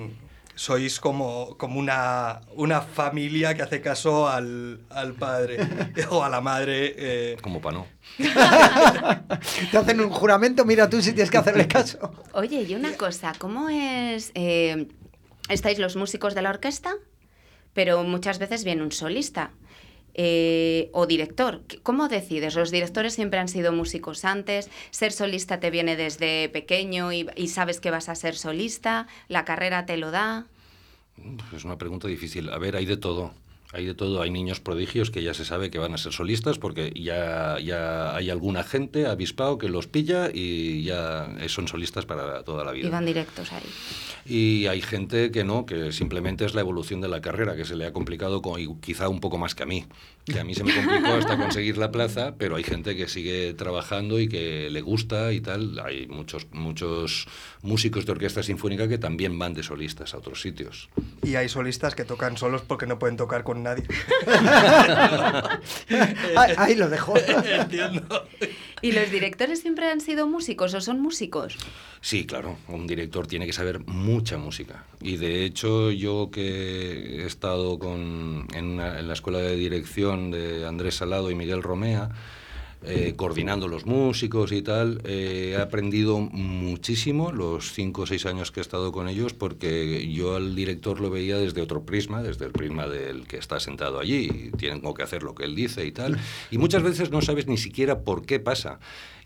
sois 0.55 0.99
como, 0.99 1.57
como 1.57 1.79
una, 1.79 2.41
una 2.55 2.81
familia 2.81 3.55
que 3.55 3.61
hace 3.61 3.81
caso 3.81 4.27
al, 4.29 4.81
al 4.89 5.13
padre 5.13 5.57
o 6.09 6.23
a 6.23 6.29
la 6.29 6.41
madre. 6.41 6.93
eh, 6.97 7.37
Como 7.41 7.61
para 7.61 7.77
no. 7.79 7.87
Te 9.71 9.77
hacen 9.77 10.01
un 10.01 10.09
juramento, 10.09 10.65
mira 10.65 10.89
tú 10.89 11.01
si 11.01 11.13
tienes 11.13 11.31
que 11.31 11.37
hacerle 11.37 11.67
caso. 11.67 12.11
Oye, 12.33 12.61
y 12.63 12.75
una 12.75 12.93
cosa, 12.93 13.33
¿cómo 13.37 13.69
es? 13.69 14.31
eh, 14.35 14.87
estáis 15.49 15.79
los 15.79 15.95
músicos 15.95 16.35
de 16.35 16.41
la 16.41 16.49
orquesta, 16.49 16.93
pero 17.73 18.03
muchas 18.03 18.39
veces 18.39 18.63
viene 18.63 18.83
un 18.83 18.91
solista 18.91 19.51
eh, 20.13 20.89
o 20.93 21.05
director. 21.07 21.61
¿Cómo 21.83 22.07
decides? 22.07 22.55
Los 22.55 22.71
directores 22.71 23.13
siempre 23.13 23.39
han 23.39 23.47
sido 23.47 23.71
músicos 23.71 24.25
antes. 24.25 24.69
Ser 24.91 25.11
solista 25.11 25.59
te 25.59 25.71
viene 25.71 25.95
desde 25.95 26.49
pequeño 26.49 27.11
y, 27.11 27.27
y 27.35 27.47
sabes 27.47 27.79
que 27.79 27.91
vas 27.91 28.09
a 28.09 28.15
ser 28.15 28.35
solista. 28.35 29.07
La 29.27 29.45
carrera 29.45 29.85
te 29.85 29.97
lo 29.97 30.11
da. 30.11 30.47
Es 31.55 31.65
una 31.65 31.77
pregunta 31.77 32.07
difícil. 32.07 32.49
A 32.49 32.57
ver, 32.57 32.75
hay 32.75 32.85
de 32.85 32.97
todo. 32.97 33.33
Hay 33.73 33.85
de 33.85 33.93
todo. 33.93 34.21
Hay 34.21 34.31
niños 34.31 34.59
prodigios 34.59 35.11
que 35.11 35.23
ya 35.23 35.33
se 35.33 35.45
sabe 35.45 35.69
que 35.71 35.79
van 35.79 35.93
a 35.93 35.97
ser 35.97 36.11
solistas 36.13 36.57
porque 36.57 36.91
ya, 36.95 37.57
ya 37.59 38.15
hay 38.15 38.29
alguna 38.29 38.63
gente 38.63 39.07
avispado 39.07 39.57
que 39.57 39.69
los 39.69 39.87
pilla 39.87 40.29
y 40.33 40.83
ya 40.83 41.27
son 41.47 41.67
solistas 41.67 42.05
para 42.05 42.43
toda 42.43 42.63
la 42.65 42.71
vida. 42.71 42.87
Y 42.87 42.91
van 42.91 43.05
directos 43.05 43.51
ahí. 43.53 43.63
Y 44.25 44.67
hay 44.67 44.81
gente 44.81 45.31
que 45.31 45.43
no, 45.43 45.65
que 45.65 45.91
simplemente 45.91 46.45
es 46.45 46.53
la 46.53 46.61
evolución 46.61 47.01
de 47.01 47.07
la 47.07 47.21
carrera, 47.21 47.55
que 47.55 47.65
se 47.65 47.75
le 47.75 47.85
ha 47.85 47.93
complicado 47.93 48.41
con- 48.41 48.59
y 48.61 48.67
quizá 48.79 49.09
un 49.09 49.19
poco 49.19 49.37
más 49.37 49.55
que 49.55 49.63
a 49.63 49.65
mí. 49.65 49.85
Que 50.25 50.39
a 50.39 50.43
mí 50.43 50.53
se 50.53 50.63
me 50.63 50.75
complicó 50.75 51.07
hasta 51.13 51.35
conseguir 51.37 51.77
la 51.79 51.91
plaza, 51.91 52.35
pero 52.37 52.55
hay 52.55 52.63
gente 52.63 52.95
que 52.95 53.07
sigue 53.07 53.55
trabajando 53.55 54.19
y 54.19 54.27
que 54.29 54.69
le 54.69 54.81
gusta 54.81 55.33
y 55.33 55.41
tal. 55.41 55.79
Hay 55.79 56.07
muchos, 56.07 56.45
muchos 56.51 57.25
músicos 57.63 58.05
de 58.05 58.11
orquesta 58.11 58.43
sinfónica 58.43 58.87
que 58.87 58.99
también 58.99 59.39
van 59.39 59.55
de 59.55 59.63
solistas 59.63 60.13
a 60.13 60.17
otros 60.19 60.39
sitios. 60.41 60.89
y 61.23 61.35
hay 61.35 61.49
solistas 61.49 61.95
que 61.95 62.03
tocan 62.05 62.37
solos 62.37 62.61
porque 62.61 62.85
no 62.85 62.99
pueden 62.99 63.17
tocar 63.17 63.43
con 63.43 63.60
nadie. 63.63 63.83
Ahí, 66.35 66.53
ahí 66.57 66.75
lo 66.75 66.89
dejo. 66.89 67.13
Entiendo. 67.17 68.27
¿Y 68.81 68.91
los 68.93 69.11
directores 69.11 69.61
siempre 69.61 69.89
han 69.89 70.01
sido 70.01 70.27
músicos 70.27 70.73
o 70.73 70.81
son 70.81 70.99
músicos? 71.01 71.55
Sí, 72.01 72.25
claro, 72.25 72.57
un 72.67 72.87
director 72.87 73.27
tiene 73.27 73.45
que 73.45 73.53
saber 73.53 73.79
mucha 73.85 74.37
música. 74.37 74.85
Y 75.01 75.17
de 75.17 75.45
hecho 75.45 75.91
yo 75.91 76.29
que 76.31 77.21
he 77.21 77.25
estado 77.25 77.77
con, 77.77 78.47
en, 78.53 78.65
una- 78.65 78.99
en 78.99 79.07
la 79.07 79.13
escuela 79.13 79.39
de 79.39 79.55
dirección 79.55 80.31
de 80.31 80.65
Andrés 80.65 80.95
Salado 80.95 81.29
y 81.29 81.35
Miguel 81.35 81.61
Romea, 81.61 82.09
eh, 82.83 83.13
coordinando 83.15 83.67
los 83.67 83.85
músicos 83.85 84.51
y 84.51 84.61
tal. 84.61 85.01
Eh, 85.03 85.53
he 85.55 85.61
aprendido 85.61 86.19
muchísimo 86.19 87.31
los 87.31 87.73
cinco 87.73 88.03
o 88.03 88.05
seis 88.07 88.25
años 88.25 88.51
que 88.51 88.59
he 88.59 88.63
estado 88.63 88.91
con 88.91 89.07
ellos 89.07 89.33
porque 89.33 90.11
yo 90.11 90.35
al 90.35 90.55
director 90.55 90.99
lo 90.99 91.09
veía 91.09 91.37
desde 91.37 91.61
otro 91.61 91.83
prisma, 91.83 92.23
desde 92.23 92.45
el 92.45 92.51
prisma 92.51 92.87
del 92.87 93.27
que 93.27 93.37
está 93.37 93.59
sentado 93.59 93.99
allí 93.99 94.51
y 94.53 94.57
tengo 94.57 94.93
que 94.93 95.03
hacer 95.03 95.21
lo 95.21 95.35
que 95.35 95.43
él 95.43 95.55
dice 95.55 95.85
y 95.85 95.91
tal. 95.91 96.17
Y 96.49 96.57
muchas 96.57 96.81
veces 96.81 97.11
no 97.11 97.21
sabes 97.21 97.47
ni 97.47 97.57
siquiera 97.57 97.99
por 97.99 98.25
qué 98.25 98.39
pasa 98.39 98.79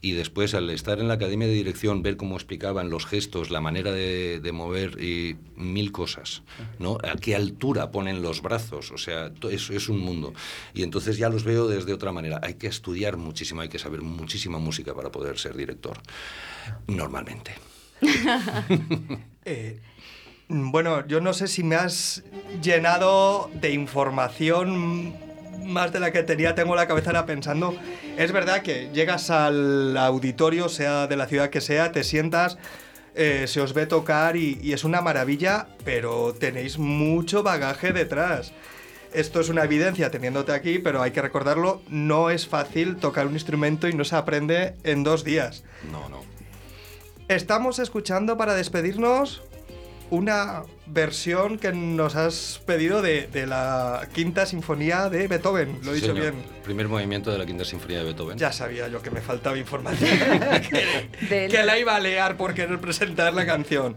y 0.06 0.12
después 0.12 0.54
al 0.54 0.70
estar 0.70 1.00
en 1.00 1.08
la 1.08 1.16
academia 1.16 1.48
de 1.48 1.54
dirección 1.56 2.04
ver 2.04 2.16
cómo 2.16 2.36
explicaban 2.36 2.92
los 2.92 3.08
gestos, 3.08 3.50
la 3.50 3.60
manera 3.60 3.92
de, 3.92 4.40
de 4.40 4.52
mover 4.52 5.02
y 5.02 5.36
mil 5.56 5.92
cosas, 5.92 6.44
¿no? 6.78 7.00
A 7.04 7.16
qué 7.16 7.36
altura 7.36 7.90
ponen 7.90 8.22
los 8.22 8.44
brazos, 8.44 8.92
o 8.92 9.00
sea, 9.00 9.32
es, 9.50 9.72
es 9.72 9.90
un 9.90 9.98
mundo. 9.98 10.32
Y 10.76 10.84
entonces 10.84 11.18
ya 11.18 11.28
los 11.28 11.44
veo 11.44 11.68
desde 11.68 11.92
otra 11.92 12.12
manera. 12.12 12.40
Hay 12.44 12.54
que 12.54 12.68
estudiar 12.68 13.18
muchísimo, 13.18 13.62
hay 13.62 13.70
que 13.70 13.80
saber 13.80 14.04
muchísima 14.04 14.60
música 14.60 14.94
para 14.94 15.12
poder 15.12 15.40
ser 15.40 15.58
director, 15.58 15.98
normalmente. 16.86 17.56
Eh, 19.48 19.80
bueno, 20.48 21.06
yo 21.06 21.22
no 21.22 21.32
sé 21.34 21.48
si 21.48 21.62
me 21.62 21.76
has 21.76 22.24
llenado 22.64 23.52
de 23.54 23.74
información 23.74 25.14
más 25.64 25.92
de 25.92 26.00
la 26.00 26.12
que 26.12 26.24
tenía. 26.24 26.56
Tengo 26.56 26.76
la 26.76 26.88
cabeza 26.88 27.26
pensando. 27.26 27.76
Es 28.18 28.32
verdad 28.32 28.62
que 28.62 28.90
llegas 28.94 29.30
al 29.30 29.96
auditorio, 29.98 30.70
sea 30.70 31.08
de 31.08 31.16
la 31.16 31.28
ciudad 31.28 31.50
que 31.50 31.62
sea, 31.62 31.92
te 31.92 32.04
sientas, 32.04 32.58
eh, 33.16 33.46
se 33.48 33.62
os 33.62 33.74
ve 33.74 33.86
tocar 33.86 34.36
y, 34.36 34.60
y 34.62 34.74
es 34.74 34.84
una 34.84 35.02
maravilla, 35.02 35.68
pero 35.84 36.34
tenéis 36.34 36.78
mucho 36.78 37.44
bagaje 37.44 37.94
detrás. 37.94 38.54
Esto 39.14 39.40
es 39.40 39.48
una 39.48 39.64
evidencia 39.64 40.12
teniéndote 40.12 40.52
aquí, 40.52 40.80
pero 40.80 41.02
hay 41.02 41.12
que 41.12 41.22
recordarlo, 41.22 41.82
no 41.88 42.30
es 42.30 42.48
fácil 42.48 42.98
tocar 42.98 43.28
un 43.28 43.34
instrumento 43.34 43.88
y 43.88 43.94
no 43.94 44.04
se 44.04 44.18
aprende 44.18 44.76
en 44.84 45.04
dos 45.04 45.24
días. 45.24 45.64
No, 45.90 46.10
no. 46.10 46.22
Estamos 47.30 47.80
escuchando 47.80 48.38
para 48.38 48.56
despedirnos 48.56 49.42
una 50.12 50.64
versión 50.88 51.58
que 51.58 51.72
nos 51.72 52.16
has 52.16 52.62
pedido 52.66 53.02
de, 53.02 53.28
de 53.28 53.48
la 53.48 54.08
quinta 54.14 54.46
sinfonía 54.46 55.10
de 55.10 55.28
Beethoven. 55.28 55.80
Lo 55.84 55.92
he 55.92 55.96
Sí, 55.96 56.02
dicho 56.02 56.14
señor. 56.16 56.34
bien. 56.34 56.46
Primer 56.64 56.88
movimiento 56.88 57.32
de 57.32 57.38
la 57.38 57.46
quinta 57.46 57.66
sinfonía 57.66 58.00
de 58.00 58.06
Beethoven. 58.06 58.38
Ya 58.38 58.52
sabía 58.52 58.88
yo 58.88 59.02
que 59.02 59.10
me 59.12 59.22
faltaba 59.22 59.58
información. 59.58 60.10
que, 61.30 61.48
que 61.50 61.64
la 61.64 61.78
iba 61.80 61.96
a 61.96 62.00
leer 62.00 62.38
por 62.38 62.54
querer 62.54 62.80
presentar 62.80 63.34
la 63.34 63.46
canción. 63.46 63.96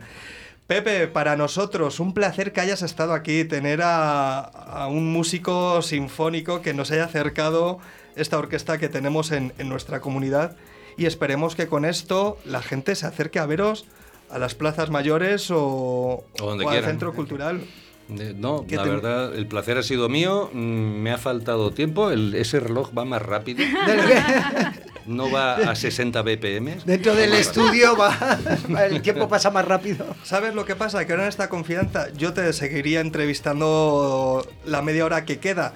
Pepe, 0.67 1.09
para 1.09 1.37
nosotros 1.37 1.99
un 2.01 2.13
placer 2.13 2.53
que 2.53 2.61
hayas 2.61 2.83
estado 2.83 3.15
aquí, 3.15 3.45
tener 3.45 3.81
a, 3.83 4.39
a 4.41 4.87
un 4.89 5.11
músico 5.13 5.81
sinfónico 5.83 6.61
que 6.63 6.75
nos 6.75 6.91
haya 6.91 7.05
acercado 7.05 7.79
esta 8.17 8.39
orquesta 8.39 8.77
que 8.79 8.89
tenemos 8.89 9.31
en, 9.31 9.53
en 9.59 9.69
nuestra 9.69 10.01
comunidad 10.01 10.57
y 10.99 11.07
esperemos 11.07 11.55
que 11.55 11.69
con 11.69 11.85
esto 11.85 12.39
la 12.45 12.61
gente 12.61 12.95
se 12.97 13.07
acerque 13.07 13.39
a 13.39 13.47
veros 13.47 13.87
a 14.31 14.39
las 14.39 14.55
plazas 14.55 14.91
mayores 14.91 15.51
o, 15.51 16.25
O 16.41 16.47
donde 16.47 16.65
o 16.65 16.71
al 16.71 16.85
centro 16.85 17.13
cultural. 17.15 17.61
No, 18.09 18.65
¿Qué 18.67 18.77
la 18.77 18.85
te- 18.85 18.89
verdad, 18.89 19.35
el 19.35 19.47
placer 19.47 19.77
ha 19.77 19.83
sido 19.83 20.09
mío. 20.09 20.49
mm, 20.55 20.59
Me 20.59 21.11
ha 21.13 21.19
faltado 21.19 21.73
tiempo. 21.73 22.11
el- 22.11 22.35
ese 22.35 22.59
reloj 22.59 22.91
va 22.97 23.05
más 23.05 23.21
rápido. 23.23 23.63
No 25.07 25.31
va 25.31 25.55
a 25.57 25.75
60 25.75 26.21
BPM. 26.21 26.77
Dentro 26.85 27.15
del 27.15 27.33
estudio 27.33 27.97
va, 27.97 28.15
el 28.91 29.01
tiempo 29.01 29.27
pasa 29.31 29.51
más 29.51 29.65
rápido. 29.65 30.05
¿Sabes 30.23 30.55
lo 30.55 30.67
que 30.67 30.77
pasa? 30.77 31.07
Que 31.07 31.13
ahora 31.13 31.23
en 31.25 31.31
esta 31.31 31.49
confianza 31.49 32.09
yo 32.13 32.35
te 32.35 32.53
seguiría 32.53 33.01
entrevistando 33.01 34.47
la 34.67 34.83
media 34.83 35.07
hora 35.07 35.25
que 35.25 35.39
queda, 35.39 35.73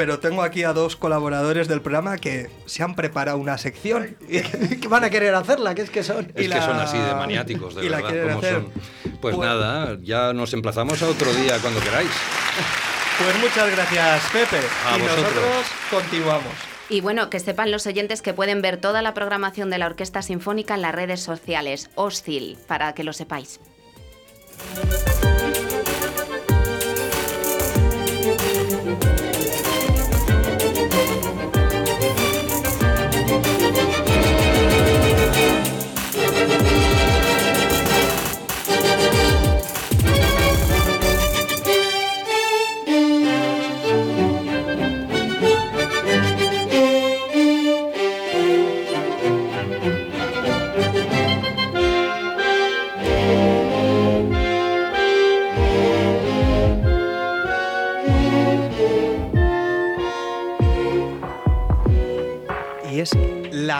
pero 0.00 0.18
tengo 0.18 0.42
aquí 0.42 0.64
a 0.64 0.72
dos 0.72 0.96
colaboradores 0.96 1.68
del 1.68 1.82
programa 1.82 2.16
que 2.16 2.48
se 2.64 2.82
han 2.82 2.94
preparado 2.94 3.36
una 3.36 3.58
sección. 3.58 4.16
que 4.80 4.88
van 4.88 5.04
a 5.04 5.10
querer 5.10 5.34
hacerla, 5.34 5.74
que 5.74 5.82
es 5.82 5.90
que 5.90 6.02
son. 6.02 6.32
Y 6.34 6.44
Es 6.44 6.48
la- 6.48 6.54
que 6.56 6.62
son 6.62 6.80
así 6.80 6.96
de 6.96 7.14
maniáticos, 7.14 7.74
de 7.74 7.84
y 7.84 7.90
la 7.90 7.96
verdad, 7.98 8.08
quieren 8.10 8.28
como 8.28 8.38
hacer. 8.38 8.54
son. 8.54 8.72
Pues, 9.20 9.36
Pues- 9.36 9.46
nada, 9.46 9.98
ya 10.00 10.32
nos 10.32 10.54
emplazamos 10.54 11.02
a 11.02 11.06
otro 11.06 11.30
día 11.34 11.58
cuando 11.58 11.80
queráis. 11.80 12.08
Pues 13.18 13.38
muchas 13.40 13.70
gracias, 13.76 14.22
Pepe. 14.32 14.56
A 14.86 14.96
y 14.96 15.02
vosotros. 15.02 15.34
nosotros 15.34 15.66
continuamos. 15.90 16.54
Y 16.88 17.02
bueno, 17.02 17.28
que 17.28 17.38
sepan 17.38 17.70
los 17.70 17.86
oyentes 17.86 18.22
que 18.22 18.32
pueden 18.32 18.62
ver 18.62 18.78
toda 18.78 19.02
la 19.02 19.12
programación 19.12 19.68
de 19.68 19.76
la 19.76 19.84
Orquesta 19.84 20.22
Sinfónica 20.22 20.76
en 20.76 20.80
las 20.80 20.94
redes 20.94 21.20
sociales, 21.20 21.90
OSCIL, 21.94 22.56
para 22.66 22.94
que 22.94 23.04
lo 23.04 23.12
sepáis. 23.12 23.60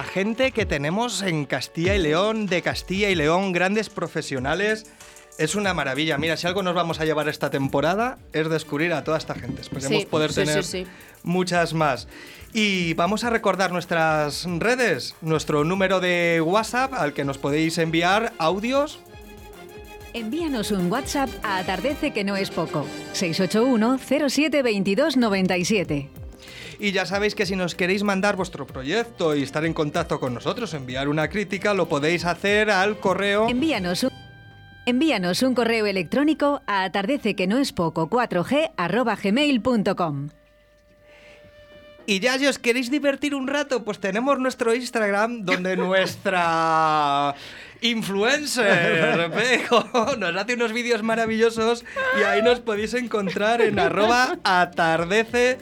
La 0.01 0.05
gente 0.07 0.51
que 0.53 0.65
tenemos 0.65 1.21
en 1.21 1.45
Castilla 1.45 1.95
y 1.95 1.99
León, 1.99 2.47
de 2.47 2.63
Castilla 2.63 3.11
y 3.11 3.15
León, 3.15 3.53
grandes 3.53 3.91
profesionales. 3.91 4.87
Es 5.37 5.55
una 5.55 5.75
maravilla. 5.75 6.17
Mira, 6.17 6.39
si 6.39 6.47
algo 6.47 6.63
nos 6.63 6.75
vamos 6.75 7.01
a 7.01 7.05
llevar 7.05 7.29
esta 7.29 7.51
temporada 7.51 8.17
es 8.33 8.49
descubrir 8.49 8.95
a 8.95 9.05
toda 9.05 9.19
esta 9.19 9.35
gente. 9.35 9.61
Esperemos 9.61 9.89
Sí, 10.01 10.07
poder 10.07 10.33
sí, 10.33 10.37
tener 10.37 10.65
sí, 10.65 10.85
sí. 10.85 10.91
muchas 11.23 11.75
más. 11.75 12.09
Y 12.55 12.95
vamos 12.95 13.25
a 13.25 13.29
recordar 13.31 13.73
nuestras 13.73 14.47
redes, 14.59 15.17
nuestro 15.21 15.65
número 15.65 16.01
de 16.01 16.41
WhatsApp 16.43 16.95
al 16.95 17.13
que 17.13 17.27
nos 17.27 17.37
podéis 17.37 17.77
enviar 17.77 18.33
audios 18.39 19.01
Envíanos 20.15 20.71
un 20.71 20.91
WhatsApp 20.91 21.29
a 21.43 21.59
Atardece 21.59 22.13
que 22.13 22.25
no 22.25 22.37
es 22.37 22.51
poco. 22.51 22.87
681 23.13 23.99
07 24.31 24.63
22 24.63 25.17
97. 25.19 26.20
Y 26.81 26.93
ya 26.93 27.05
sabéis 27.05 27.35
que 27.35 27.45
si 27.45 27.57
nos 27.57 27.75
queréis 27.75 28.03
mandar 28.05 28.37
vuestro 28.37 28.67
proyecto 28.67 29.37
y 29.37 29.43
estar 29.43 29.67
en 29.67 29.75
contacto 29.75 30.19
con 30.19 30.33
nosotros, 30.33 30.73
enviar 30.73 31.09
una 31.09 31.29
crítica, 31.29 31.75
lo 31.75 31.91
podéis 31.91 32.25
hacer 32.25 32.71
al 32.71 32.99
correo. 32.99 33.51
Envíanos 33.51 34.05
un, 34.05 34.11
envíanos 34.87 35.43
un 35.43 35.55
correo 35.55 35.85
electrónico 35.85 36.63
a 36.67 36.85
atardece 36.85 37.37
que 37.37 37.47
no 37.47 37.59
es 37.59 37.73
poco 37.73 38.09
4g 38.09 38.73
arroba 38.79 39.15
gmail.com. 39.15 40.31
Y 42.07 42.21
ya 42.21 42.39
si 42.39 42.47
os 42.47 42.59
queréis 42.59 42.91
divertir 42.91 43.35
un 43.35 43.47
rato, 43.47 43.85
pues 43.85 44.01
tenemos 44.01 44.39
nuestro 44.39 44.75
Instagram 44.75 45.45
donde 45.45 45.77
nuestra 45.77 47.35
influencer 47.83 49.31
Pejo 49.31 50.17
nos 50.17 50.35
hace 50.35 50.55
unos 50.55 50.73
vídeos 50.73 51.03
maravillosos 51.03 51.85
y 52.19 52.23
ahí 52.23 52.41
nos 52.41 52.61
podéis 52.61 52.95
encontrar 52.95 53.61
en 53.61 53.79
arroba 53.79 54.39
atardecepb. 54.45 55.61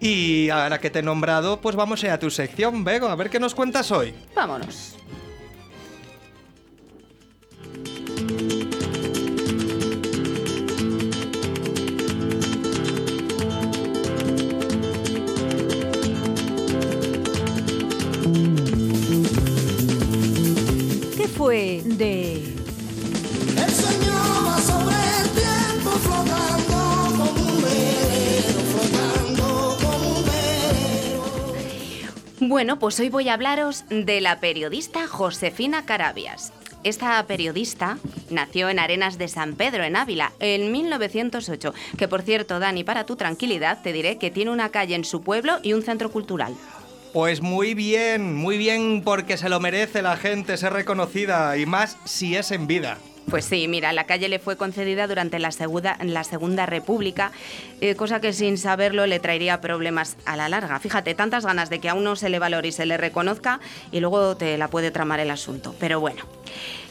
Y 0.00 0.48
ahora 0.50 0.78
que 0.78 0.90
te 0.90 1.00
he 1.00 1.02
nombrado, 1.02 1.60
pues 1.60 1.74
vamos 1.74 2.02
a 2.02 2.06
ir 2.06 2.12
a 2.12 2.18
tu 2.18 2.30
sección, 2.30 2.84
Bego, 2.84 3.08
a 3.08 3.16
ver 3.16 3.30
qué 3.30 3.40
nos 3.40 3.54
cuentas 3.54 3.90
hoy. 3.90 4.14
Vámonos. 4.34 4.94
¿Qué 21.16 21.28
fue 21.28 21.82
de... 21.84 22.57
Bueno, 32.48 32.78
pues 32.78 32.98
hoy 32.98 33.10
voy 33.10 33.28
a 33.28 33.34
hablaros 33.34 33.84
de 33.90 34.22
la 34.22 34.40
periodista 34.40 35.06
Josefina 35.06 35.84
Carabias. 35.84 36.50
Esta 36.82 37.22
periodista 37.26 37.98
nació 38.30 38.70
en 38.70 38.78
Arenas 38.78 39.18
de 39.18 39.28
San 39.28 39.52
Pedro, 39.52 39.84
en 39.84 39.96
Ávila, 39.96 40.32
en 40.40 40.72
1908, 40.72 41.74
que 41.98 42.08
por 42.08 42.22
cierto, 42.22 42.58
Dani, 42.58 42.84
para 42.84 43.04
tu 43.04 43.16
tranquilidad, 43.16 43.82
te 43.82 43.92
diré 43.92 44.16
que 44.16 44.30
tiene 44.30 44.50
una 44.50 44.70
calle 44.70 44.94
en 44.94 45.04
su 45.04 45.20
pueblo 45.20 45.58
y 45.62 45.74
un 45.74 45.82
centro 45.82 46.10
cultural. 46.10 46.54
Pues 47.12 47.42
muy 47.42 47.74
bien, 47.74 48.34
muy 48.34 48.56
bien 48.56 49.02
porque 49.04 49.36
se 49.36 49.50
lo 49.50 49.60
merece 49.60 50.00
la 50.00 50.16
gente 50.16 50.56
ser 50.56 50.72
reconocida 50.72 51.54
y 51.58 51.66
más 51.66 51.98
si 52.06 52.34
es 52.34 52.50
en 52.50 52.66
vida. 52.66 52.96
Pues 53.30 53.44
sí, 53.44 53.68
mira, 53.68 53.92
la 53.92 54.04
calle 54.04 54.28
le 54.30 54.38
fue 54.38 54.56
concedida 54.56 55.06
durante 55.06 55.38
la 55.38 55.52
Segunda, 55.52 55.98
la 56.00 56.24
segunda 56.24 56.64
República, 56.64 57.30
eh, 57.82 57.94
cosa 57.94 58.20
que 58.20 58.32
sin 58.32 58.56
saberlo 58.56 59.06
le 59.06 59.20
traería 59.20 59.60
problemas 59.60 60.16
a 60.24 60.34
la 60.36 60.48
larga. 60.48 60.78
Fíjate, 60.80 61.14
tantas 61.14 61.44
ganas 61.44 61.68
de 61.68 61.78
que 61.78 61.90
a 61.90 61.94
uno 61.94 62.16
se 62.16 62.30
le 62.30 62.38
valore 62.38 62.68
y 62.68 62.72
se 62.72 62.86
le 62.86 62.96
reconozca 62.96 63.60
y 63.92 64.00
luego 64.00 64.36
te 64.36 64.56
la 64.56 64.68
puede 64.68 64.90
tramar 64.90 65.20
el 65.20 65.30
asunto. 65.30 65.74
Pero 65.78 66.00
bueno. 66.00 66.24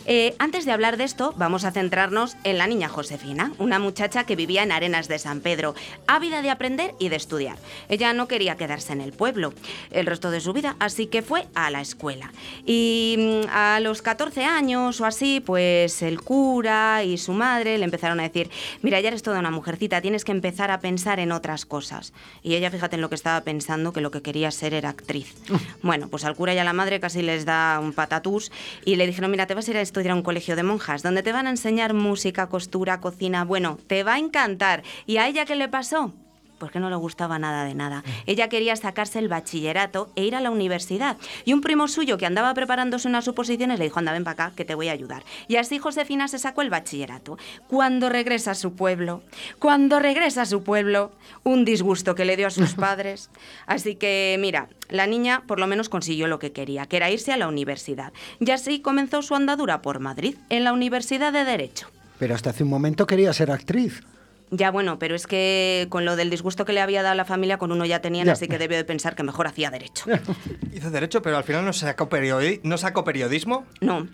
Eh, 0.10 0.36
antes 0.40 0.64
de 0.64 0.72
hablar 0.72 0.96
de 0.96 1.04
esto, 1.04 1.34
vamos 1.36 1.66
a 1.66 1.72
centrarnos 1.72 2.38
en 2.46 2.58
la 2.58 2.66
niña 2.66 2.88
Josefina, 2.88 3.52
una 3.58 3.78
muchacha 3.78 4.24
que 4.24 4.38
vivía 4.38 4.64
en 4.64 4.72
Arenas 4.72 5.10
de 5.10 5.20
San 5.20 5.42
Pedro, 5.42 5.76
ávida 6.08 6.42
de 6.42 6.50
aprender 6.50 6.96
y 6.98 7.10
de 7.10 7.18
estudiar. 7.18 7.58
Ella 7.90 8.14
no 8.14 8.30
quería 8.30 8.56
quedarse 8.56 8.94
en 8.94 9.02
el 9.02 9.12
pueblo 9.12 9.54
el 9.92 10.06
resto 10.06 10.32
de 10.32 10.40
su 10.40 10.54
vida, 10.54 10.78
así 10.80 11.08
que 11.08 11.22
fue 11.22 11.46
a 11.56 11.70
la 11.72 11.82
escuela. 11.82 12.32
Y 12.66 13.16
mm, 13.18 13.50
a 13.52 13.82
los 13.82 14.02
14 14.02 14.46
años 14.46 15.02
o 15.02 15.06
así, 15.06 15.42
pues 15.42 16.02
el 16.02 16.22
cura 16.22 17.04
y 17.04 17.18
su 17.18 17.34
madre 17.34 17.78
le 17.78 17.84
empezaron 17.84 18.22
a 18.22 18.24
decir, 18.24 18.50
mira, 18.82 19.02
ya 19.02 19.10
eres 19.10 19.24
toda 19.24 19.40
una 19.40 19.52
mujercita, 19.52 20.00
tienes 20.00 20.24
que 20.24 20.32
empezar 20.32 20.72
a 20.72 20.80
pensar 20.80 21.20
en 21.20 21.34
otras 21.34 21.66
cosas. 21.66 22.14
Y 22.44 22.56
ella, 22.56 22.72
fíjate 22.72 22.96
en 22.96 23.02
lo 23.02 23.10
que 23.10 23.16
estaba 23.16 23.42
pensando, 23.42 23.92
que 23.92 24.00
lo 24.00 24.12
que 24.12 24.22
quería 24.22 24.52
ser 24.52 24.74
era 24.74 24.88
actriz. 24.90 25.36
Bueno, 25.82 26.08
pues 26.08 26.24
al 26.24 26.36
cura 26.36 26.54
y 26.54 26.58
a 26.60 26.64
la 26.64 26.74
madre 26.74 27.02
casi 27.02 27.22
les 27.22 27.44
da 27.44 27.80
un 27.82 27.92
patatús 27.92 28.54
y 28.86 28.96
le 28.96 29.06
dijeron, 29.06 29.32
mira, 29.32 29.48
te 29.48 29.54
vas 29.54 29.68
a 29.68 29.72
ir 29.72 29.78
a 29.78 29.82
estudiar 29.98 30.14
a 30.14 30.16
un 30.16 30.22
colegio 30.22 30.56
de 30.56 30.62
monjas, 30.62 31.02
donde 31.02 31.24
te 31.24 31.32
van 31.32 31.48
a 31.48 31.50
enseñar 31.50 31.96
música, 31.96 32.50
costura, 32.50 33.02
cocina. 33.02 33.44
Bueno, 33.44 33.80
te 33.88 34.04
va 34.04 34.14
a 34.14 34.20
encantar. 34.20 34.84
¿Y 35.08 35.18
a 35.18 35.28
ella 35.28 35.46
qué 35.46 35.56
le 35.56 35.70
pasó? 35.70 36.14
Pues 36.58 36.72
que 36.72 36.80
no 36.80 36.90
le 36.90 36.96
gustaba 36.96 37.40
nada 37.40 37.66
de 37.66 37.76
nada. 37.76 38.04
Ella 38.26 38.50
quería 38.50 38.76
sacarse 38.76 39.20
el 39.20 39.28
bachillerato 39.28 40.10
e 40.16 40.24
ir 40.26 40.36
a 40.36 40.42
la 40.42 40.52
universidad. 40.52 41.18
Y 41.46 41.54
un 41.54 41.62
primo 41.62 41.88
suyo 41.88 42.18
que 42.18 42.26
andaba 42.26 42.54
preparándose 42.54 43.08
unas 43.08 43.26
suposiciones 43.26 43.80
le 43.80 43.86
dijo, 43.86 44.00
anda, 44.00 44.12
ven 44.12 44.24
para 44.24 44.46
acá, 44.46 44.56
que 44.56 44.66
te 44.66 44.76
voy 44.76 44.90
a 44.90 44.94
ayudar. 44.94 45.24
Y 45.48 45.58
así 45.58 45.78
Josefina 45.78 46.28
se 46.28 46.40
sacó 46.40 46.62
el 46.62 46.70
bachillerato. 46.70 47.38
Cuando 47.68 48.10
regresa 48.10 48.52
a 48.52 48.56
su 48.56 48.74
pueblo, 48.74 49.22
cuando 49.60 50.00
regresa 50.00 50.44
a 50.44 50.46
su 50.46 50.64
pueblo, 50.64 51.12
un 51.44 51.66
disgusto 51.66 52.16
que 52.16 52.26
le 52.26 52.38
dio 52.38 52.48
a 52.48 52.52
sus 52.52 52.74
padres. 52.76 53.30
Así 53.66 53.96
que, 53.96 54.38
mira, 54.40 54.70
la 54.90 55.08
niña 55.08 55.44
por 55.48 55.60
lo 55.60 55.68
menos 55.68 55.90
consiguió 55.90 56.28
lo 56.28 56.40
que 56.40 56.52
quería, 56.52 56.86
que 56.86 56.98
era 56.98 57.12
irse 57.12 57.32
a 57.32 57.38
la 57.38 57.48
universidad. 57.48 58.14
Y 58.40 58.52
así 58.52 58.80
comenzó 58.80 59.22
su 59.22 59.36
andadura 59.36 59.82
por 59.82 60.00
Madrid, 60.00 60.36
en 60.50 60.64
la 60.64 60.74
Universidad 60.74 61.34
de 61.34 61.46
Derecho. 61.46 61.88
Pero 62.20 62.36
hasta 62.36 62.50
hace 62.50 62.64
un 62.64 62.70
momento 62.70 63.06
quería 63.06 63.32
ser 63.34 63.52
actriz. 63.52 64.02
Ya 64.50 64.72
bueno, 64.72 64.98
pero 64.98 65.14
es 65.16 65.28
que 65.28 65.88
con 65.90 66.06
lo 66.06 66.16
del 66.16 66.30
disgusto 66.30 66.64
que 66.64 66.72
le 66.74 66.80
había 66.82 67.02
dado 67.04 67.12
a 67.12 67.16
la 67.16 67.26
familia, 67.26 67.58
con 67.58 67.72
uno 67.72 67.86
ya 67.86 68.00
tenían, 68.02 68.28
Ya. 68.28 68.34
así 68.34 68.48
que 68.48 68.58
debió 68.58 68.78
de 68.78 68.86
pensar 68.86 69.14
que 69.16 69.24
mejor 69.24 69.46
hacía 69.48 69.70
derecho. 69.72 70.06
Hizo 70.74 70.90
derecho, 70.90 71.22
pero 71.22 71.38
al 71.38 71.44
final 71.44 71.66
no 71.66 71.74
sacó, 71.74 72.08
periodi- 72.10 72.62
no 72.64 72.78
sacó 72.78 73.04
periodismo. 73.04 73.66
No. 73.82 74.08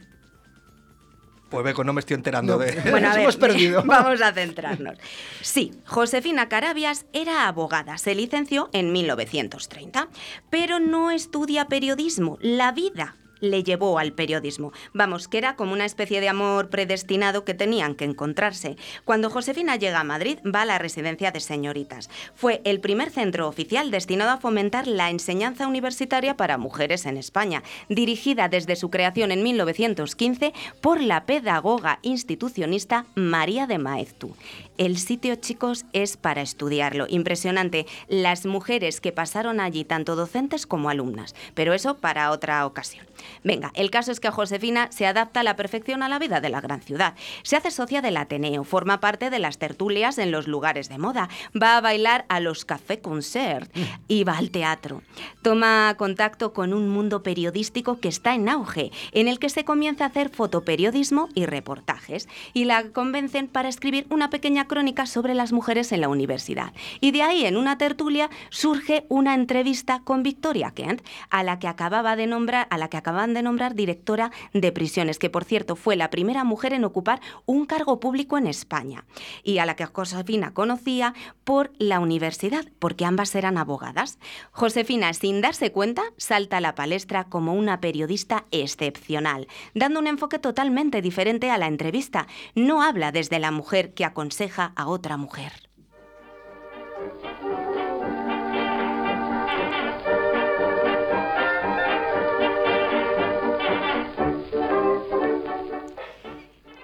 Pues 1.49 1.63
ve, 1.63 1.83
no 1.83 1.93
me 1.93 1.99
estoy 1.99 2.15
enterando 2.15 2.53
No. 2.53 2.59
de... 2.63 2.71
Bueno, 2.89 3.09
a 3.09 3.11
ver, 3.13 3.21
hemos 3.21 3.37
perdido. 3.37 3.83
vamos 3.85 4.21
a 4.23 4.33
centrarnos. 4.33 4.97
Sí, 5.41 5.71
Josefina 5.85 6.49
Carabias 6.49 7.05
era 7.13 7.47
abogada, 7.47 7.99
se 7.99 8.15
licenció 8.15 8.71
en 8.73 8.91
1930, 8.91 10.07
pero 10.49 10.79
no 10.79 11.11
estudia 11.11 11.65
periodismo, 11.67 12.39
la 12.41 12.71
vida 12.71 13.15
le 13.43 13.63
llevó 13.63 13.99
al 13.99 14.13
periodismo. 14.13 14.71
Vamos, 14.93 15.27
que 15.27 15.37
era 15.37 15.55
como 15.55 15.73
una 15.73 15.85
especie 15.85 16.21
de 16.21 16.29
amor 16.29 16.69
predestinado 16.69 17.43
que 17.43 17.53
tenían 17.53 17.93
que 17.95 18.05
encontrarse. 18.05 18.77
Cuando 19.03 19.29
Josefina 19.29 19.75
llega 19.75 19.99
a 19.99 20.05
Madrid, 20.05 20.39
va 20.43 20.61
a 20.61 20.65
la 20.65 20.79
residencia 20.79 21.31
de 21.31 21.41
señoritas. 21.41 22.09
Fue 22.33 22.61
el 22.63 22.79
primer 22.79 23.09
centro 23.09 23.47
oficial 23.47 23.91
destinado 23.91 24.31
a 24.31 24.37
fomentar 24.37 24.87
la 24.87 25.09
enseñanza 25.09 25.67
universitaria 25.67 26.37
para 26.37 26.57
mujeres 26.57 27.05
en 27.05 27.17
España, 27.17 27.63
dirigida 27.89 28.47
desde 28.47 28.77
su 28.77 28.89
creación 28.89 29.31
en 29.31 29.43
1915 29.43 30.53
por 30.81 31.01
la 31.01 31.25
pedagoga 31.25 31.99
institucionista 32.01 33.05
María 33.15 33.67
de 33.67 33.77
Maeztu. 33.77 34.35
El 34.77 34.97
sitio, 34.97 35.35
chicos, 35.35 35.85
es 35.93 36.17
para 36.17 36.41
estudiarlo. 36.41 37.05
Impresionante. 37.07 37.85
Las 38.07 38.45
mujeres 38.45 39.01
que 39.01 39.11
pasaron 39.11 39.59
allí, 39.59 39.85
tanto 39.85 40.15
docentes 40.15 40.65
como 40.65 40.89
alumnas. 40.89 41.35
Pero 41.53 41.73
eso 41.73 41.97
para 41.97 42.31
otra 42.31 42.65
ocasión. 42.65 43.05
Venga, 43.43 43.71
el 43.75 43.91
caso 43.91 44.11
es 44.11 44.19
que 44.19 44.29
Josefina 44.29 44.87
se 44.91 45.05
adapta 45.05 45.41
a 45.41 45.43
la 45.43 45.55
perfección 45.55 46.03
a 46.03 46.09
la 46.09 46.19
vida 46.19 46.39
de 46.41 46.49
la 46.49 46.61
gran 46.61 46.81
ciudad. 46.81 47.15
Se 47.43 47.55
hace 47.55 47.71
socia 47.71 48.01
del 48.01 48.17
Ateneo, 48.17 48.63
forma 48.63 48.99
parte 48.99 49.29
de 49.29 49.39
las 49.39 49.57
tertulias 49.57 50.17
en 50.17 50.31
los 50.31 50.47
lugares 50.47 50.89
de 50.89 50.97
moda, 50.97 51.29
va 51.59 51.77
a 51.77 51.81
bailar 51.81 52.25
a 52.29 52.39
los 52.39 52.65
café 52.65 52.99
concert 52.99 53.69
y 54.07 54.23
va 54.23 54.37
al 54.37 54.51
teatro. 54.51 55.01
Toma 55.41 55.95
contacto 55.97 56.53
con 56.53 56.73
un 56.73 56.89
mundo 56.89 57.23
periodístico 57.23 57.99
que 57.99 58.07
está 58.07 58.33
en 58.33 58.49
auge, 58.49 58.91
en 59.11 59.27
el 59.27 59.39
que 59.39 59.49
se 59.49 59.65
comienza 59.65 60.05
a 60.05 60.07
hacer 60.07 60.29
fotoperiodismo 60.29 61.29
y 61.33 61.45
reportajes, 61.45 62.27
y 62.53 62.65
la 62.65 62.89
convencen 62.91 63.47
para 63.47 63.69
escribir 63.69 64.07
una 64.09 64.29
pequeña 64.29 64.67
crónica 64.67 65.05
sobre 65.05 65.33
las 65.33 65.51
mujeres 65.51 65.91
en 65.91 66.01
la 66.01 66.09
universidad. 66.09 66.73
Y 67.01 67.11
de 67.11 67.23
ahí, 67.23 67.45
en 67.45 67.57
una 67.57 67.77
tertulia, 67.77 68.29
surge 68.49 69.05
una 69.09 69.33
entrevista 69.33 70.01
con 70.03 70.23
Victoria 70.23 70.71
Kent, 70.71 71.01
a 71.29 71.43
la 71.43 71.59
que 71.59 71.67
acababa 71.67 72.15
de 72.15 72.27
nombrar, 72.27 72.67
a 72.69 72.77
la 72.77 72.89
que 72.89 72.97
acaban 72.97 73.32
de 73.33 73.41
nombrar 73.41 73.75
directora 73.75 74.31
de 74.53 74.71
prisiones, 74.71 75.19
que 75.19 75.29
por 75.29 75.43
cierto 75.43 75.75
fue 75.75 75.95
la 75.95 76.09
primera 76.09 76.43
mujer 76.43 76.73
en 76.73 76.83
ocupar 76.83 77.21
un 77.45 77.65
cargo 77.65 77.99
público 77.99 78.37
en 78.37 78.47
España, 78.47 79.05
y 79.43 79.57
a 79.57 79.65
la 79.65 79.75
que 79.75 79.85
Josefina 79.85 80.53
conocía 80.53 81.13
por 81.43 81.71
la 81.77 81.99
universidad, 81.99 82.65
porque 82.79 83.05
ambas 83.05 83.35
eran 83.35 83.57
abogadas. 83.57 84.19
Josefina, 84.51 85.13
sin 85.13 85.41
darse 85.41 85.71
cuenta, 85.71 86.03
salta 86.17 86.57
a 86.57 86.61
la 86.61 86.75
palestra 86.75 87.25
como 87.25 87.53
una 87.53 87.81
periodista 87.81 88.45
excepcional, 88.51 89.47
dando 89.73 89.99
un 89.99 90.07
enfoque 90.07 90.39
totalmente 90.39 91.01
diferente 91.01 91.49
a 91.49 91.57
la 91.57 91.67
entrevista. 91.67 92.27
No 92.55 92.81
habla 92.81 93.11
desde 93.11 93.39
la 93.39 93.51
mujer 93.51 93.93
que 93.93 94.05
aconseja 94.05 94.73
a 94.75 94.87
otra 94.87 95.17
mujer. 95.17 95.72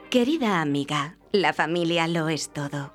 Querida 0.10 0.60
amiga, 0.60 1.18
la 1.32 1.54
familia 1.54 2.08
lo 2.08 2.30
es 2.30 2.50
todo. 2.50 2.92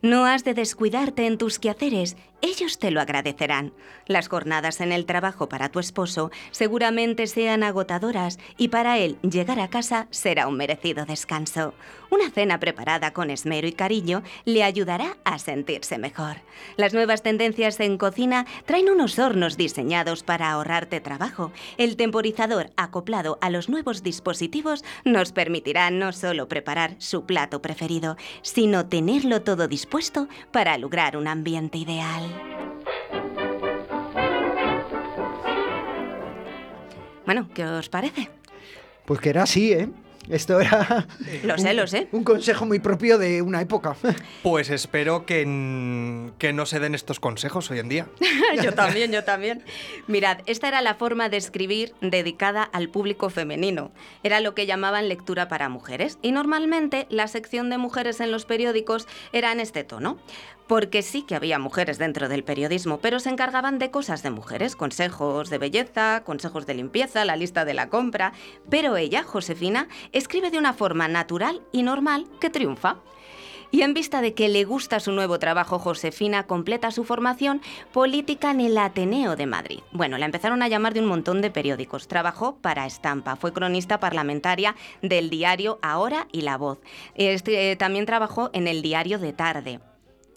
No 0.00 0.24
has 0.24 0.44
de 0.44 0.54
descuidarte 0.54 1.26
en 1.26 1.36
tus 1.36 1.58
quehaceres, 1.58 2.16
ellos 2.44 2.78
te 2.78 2.90
lo 2.90 3.00
agradecerán. 3.00 3.72
Las 4.06 4.28
jornadas 4.28 4.80
en 4.80 4.92
el 4.92 5.06
trabajo 5.06 5.48
para 5.48 5.70
tu 5.70 5.78
esposo 5.78 6.30
seguramente 6.50 7.26
sean 7.26 7.62
agotadoras 7.62 8.38
y 8.58 8.68
para 8.68 8.98
él 8.98 9.16
llegar 9.22 9.60
a 9.60 9.68
casa 9.68 10.08
será 10.10 10.46
un 10.46 10.56
merecido 10.56 11.06
descanso. 11.06 11.74
Una 12.10 12.30
cena 12.30 12.60
preparada 12.60 13.12
con 13.12 13.30
esmero 13.30 13.66
y 13.66 13.72
cariño 13.72 14.22
le 14.44 14.62
ayudará 14.62 15.16
a 15.24 15.38
sentirse 15.38 15.96
mejor. 15.98 16.36
Las 16.76 16.92
nuevas 16.92 17.22
tendencias 17.22 17.80
en 17.80 17.96
cocina 17.96 18.46
traen 18.66 18.90
unos 18.90 19.18
hornos 19.18 19.56
diseñados 19.56 20.22
para 20.22 20.50
ahorrarte 20.50 21.00
trabajo. 21.00 21.50
El 21.78 21.96
temporizador 21.96 22.70
acoplado 22.76 23.38
a 23.40 23.48
los 23.48 23.68
nuevos 23.68 24.02
dispositivos 24.02 24.84
nos 25.04 25.32
permitirá 25.32 25.90
no 25.90 26.12
solo 26.12 26.46
preparar 26.46 26.94
su 26.98 27.24
plato 27.24 27.62
preferido, 27.62 28.16
sino 28.42 28.86
tenerlo 28.86 29.42
todo 29.42 29.66
dispuesto 29.66 30.28
para 30.52 30.76
lograr 30.78 31.16
un 31.16 31.26
ambiente 31.26 31.78
ideal. 31.78 32.33
Bueno, 37.24 37.48
¿qué 37.54 37.64
os 37.64 37.88
parece? 37.88 38.28
Pues 39.06 39.20
que 39.20 39.30
era 39.30 39.42
así, 39.44 39.72
¿eh? 39.72 39.88
Esto 40.28 40.58
era 40.58 41.06
Lo 41.42 41.58
sé, 41.58 41.74
lo 41.74 41.86
sé. 41.86 42.08
un 42.12 42.24
consejo 42.24 42.64
muy 42.64 42.78
propio 42.78 43.18
de 43.18 43.42
una 43.42 43.60
época. 43.60 43.96
Pues 44.42 44.68
espero 44.70 45.24
que, 45.24 46.30
que 46.38 46.52
no 46.52 46.66
se 46.66 46.80
den 46.80 46.94
estos 46.94 47.18
consejos 47.18 47.70
hoy 47.70 47.78
en 47.78 47.88
día. 47.88 48.06
yo 48.62 48.72
también, 48.72 49.10
yo 49.10 49.24
también. 49.24 49.64
Mirad, 50.06 50.38
esta 50.46 50.68
era 50.68 50.82
la 50.82 50.94
forma 50.94 51.28
de 51.28 51.38
escribir 51.38 51.94
dedicada 52.02 52.62
al 52.62 52.90
público 52.90 53.30
femenino. 53.30 53.90
Era 54.22 54.40
lo 54.40 54.54
que 54.54 54.66
llamaban 54.66 55.08
lectura 55.08 55.48
para 55.48 55.68
mujeres. 55.68 56.18
Y 56.20 56.32
normalmente 56.32 57.06
la 57.08 57.26
sección 57.26 57.70
de 57.70 57.78
mujeres 57.78 58.20
en 58.20 58.30
los 58.30 58.44
periódicos 58.44 59.08
era 59.32 59.50
en 59.50 59.60
este 59.60 59.82
tono. 59.82 60.18
Porque 60.66 61.02
sí 61.02 61.22
que 61.22 61.34
había 61.34 61.58
mujeres 61.58 61.98
dentro 61.98 62.28
del 62.28 62.44
periodismo, 62.44 62.98
pero 62.98 63.20
se 63.20 63.28
encargaban 63.28 63.78
de 63.78 63.90
cosas 63.90 64.22
de 64.22 64.30
mujeres, 64.30 64.76
consejos 64.76 65.50
de 65.50 65.58
belleza, 65.58 66.22
consejos 66.24 66.66
de 66.66 66.74
limpieza, 66.74 67.24
la 67.24 67.36
lista 67.36 67.64
de 67.64 67.74
la 67.74 67.90
compra. 67.90 68.32
Pero 68.70 68.96
ella, 68.96 69.22
Josefina, 69.24 69.88
escribe 70.12 70.50
de 70.50 70.58
una 70.58 70.72
forma 70.72 71.06
natural 71.06 71.60
y 71.70 71.82
normal 71.82 72.26
que 72.40 72.50
triunfa. 72.50 72.96
Y 73.74 73.82
en 73.82 73.92
vista 73.92 74.20
de 74.20 74.34
que 74.34 74.48
le 74.48 74.62
gusta 74.62 75.00
su 75.00 75.10
nuevo 75.10 75.40
trabajo, 75.40 75.80
Josefina 75.80 76.46
completa 76.46 76.92
su 76.92 77.02
formación 77.02 77.60
política 77.92 78.52
en 78.52 78.60
el 78.60 78.78
Ateneo 78.78 79.34
de 79.34 79.46
Madrid. 79.46 79.80
Bueno, 79.90 80.16
la 80.16 80.26
empezaron 80.26 80.62
a 80.62 80.68
llamar 80.68 80.94
de 80.94 81.00
un 81.00 81.06
montón 81.06 81.42
de 81.42 81.50
periódicos. 81.50 82.06
Trabajó 82.06 82.54
para 82.54 82.86
Estampa, 82.86 83.34
fue 83.34 83.52
cronista 83.52 83.98
parlamentaria 83.98 84.76
del 85.02 85.28
diario 85.28 85.80
Ahora 85.82 86.28
y 86.30 86.42
La 86.42 86.56
Voz. 86.56 86.78
Este, 87.16 87.72
eh, 87.72 87.76
también 87.76 88.06
trabajó 88.06 88.48
en 88.52 88.68
el 88.68 88.80
diario 88.80 89.18
de 89.18 89.32
Tarde. 89.32 89.80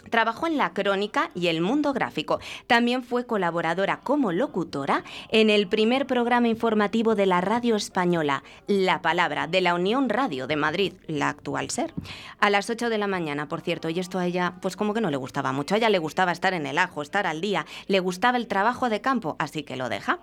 Trabajó 0.10 0.48
en 0.48 0.58
La 0.58 0.74
Crónica 0.74 1.32
y 1.36 1.48
El 1.48 1.62
Mundo 1.62 1.94
Gráfico. 1.94 2.40
También 2.68 3.04
fue 3.04 3.26
colaboradora 3.26 4.00
como 4.02 4.32
locutora 4.32 5.04
en 5.30 5.50
el 5.50 5.68
primer 5.68 6.08
programa 6.08 6.48
informativo 6.48 7.16
de 7.16 7.26
la 7.26 7.42
radio 7.42 7.76
española, 7.76 8.44
La 8.68 9.02
Palabra, 9.02 9.48
de 9.48 9.62
la 9.62 9.76
Unión 9.76 10.10
Radio 10.10 10.48
de 10.48 10.56
Madrid, 10.56 10.94
la 11.08 11.30
actual 11.30 11.70
SER. 11.70 11.94
A 12.40 12.50
las 12.50 12.70
8 12.70 12.90
de 12.90 12.98
la 12.98 13.08
mañana, 13.08 13.48
por 13.48 13.62
cierto, 13.62 13.90
y 13.90 14.00
esto 14.00 14.20
a 14.20 14.26
ella, 14.26 14.56
pues 14.62 14.76
como 14.76 14.94
que 14.94 15.02
no 15.02 15.10
le 15.10 15.18
gustaba 15.18 15.52
mucho. 15.52 15.76
A 15.76 15.78
ella 15.78 15.90
le 15.90 16.00
gustaba 16.00 16.32
estar 16.32 16.54
en 16.54 16.66
el 16.66 16.78
ajo, 16.78 17.02
estar 17.02 17.28
al 17.28 17.42
día, 17.42 17.66
le 17.88 18.00
gustaba 18.00 18.38
el 18.38 18.48
trabajo 18.48 18.90
de 18.90 19.02
campo, 19.02 19.36
así 19.40 19.64
que 19.64 19.76
lo 19.76 19.90
deja. 19.90 20.20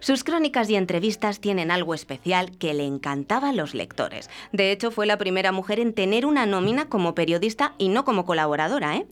Sus 0.00 0.24
crónicas 0.24 0.68
y 0.70 0.76
entrevistas 0.76 1.40
tienen 1.40 1.70
algo 1.70 1.94
especial 1.94 2.56
que 2.58 2.74
le 2.74 2.84
encantaba 2.84 3.50
a 3.50 3.52
los 3.52 3.74
lectores. 3.74 4.30
De 4.52 4.72
hecho, 4.72 4.90
fue 4.90 5.06
la 5.06 5.18
primera 5.18 5.52
mujer 5.52 5.80
en 5.80 5.94
tener 5.94 6.26
una 6.26 6.46
nómina 6.46 6.88
como 6.88 7.14
periodista 7.14 7.74
y 7.78 7.88
no 7.88 8.04
como 8.04 8.24
colaboradora, 8.24 8.96
¿eh? 8.96 9.06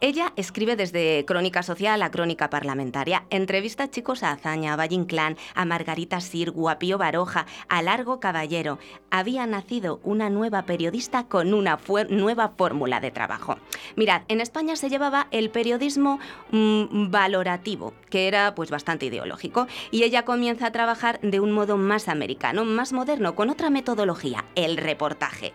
Ella 0.00 0.32
escribe 0.36 0.76
desde 0.76 1.24
Crónica 1.24 1.62
Social 1.62 2.02
a 2.02 2.10
Crónica 2.10 2.50
Parlamentaria. 2.50 3.24
Entrevista 3.30 3.88
chicos 3.88 4.22
a 4.22 4.32
Azaña, 4.32 4.74
a 4.74 4.76
Valle 4.76 4.96
Inclán, 4.96 5.38
a 5.54 5.64
Margarita 5.64 6.20
Sirgu, 6.20 6.68
a 6.68 6.78
Pío 6.78 6.98
Baroja, 6.98 7.46
a 7.68 7.80
Largo 7.80 8.20
Caballero. 8.20 8.78
Había 9.10 9.46
nacido 9.46 10.00
una 10.02 10.28
nueva 10.28 10.62
periodista 10.62 11.24
con 11.24 11.54
una 11.54 11.78
nueva 12.10 12.48
fórmula 12.48 13.00
de 13.00 13.12
trabajo. 13.12 13.56
Mirad, 13.96 14.22
en 14.28 14.40
España 14.40 14.76
se 14.76 14.90
llevaba 14.90 15.28
el 15.30 15.50
periodismo 15.50 16.18
mm, 16.50 17.10
valorativo, 17.10 17.94
que 18.10 18.28
era 18.28 18.54
pues 18.54 18.70
bastante 18.70 19.06
ideológico, 19.06 19.68
y 19.90 20.02
ella 20.02 20.24
comienza 20.24 20.66
a 20.66 20.72
trabajar 20.72 21.18
de 21.22 21.40
un 21.40 21.52
modo 21.52 21.76
más 21.76 22.08
americano, 22.08 22.64
más 22.64 22.92
moderno, 22.92 23.34
con 23.34 23.48
otra 23.48 23.70
metodología, 23.70 24.44
el 24.54 24.76
reportaje. 24.76 25.54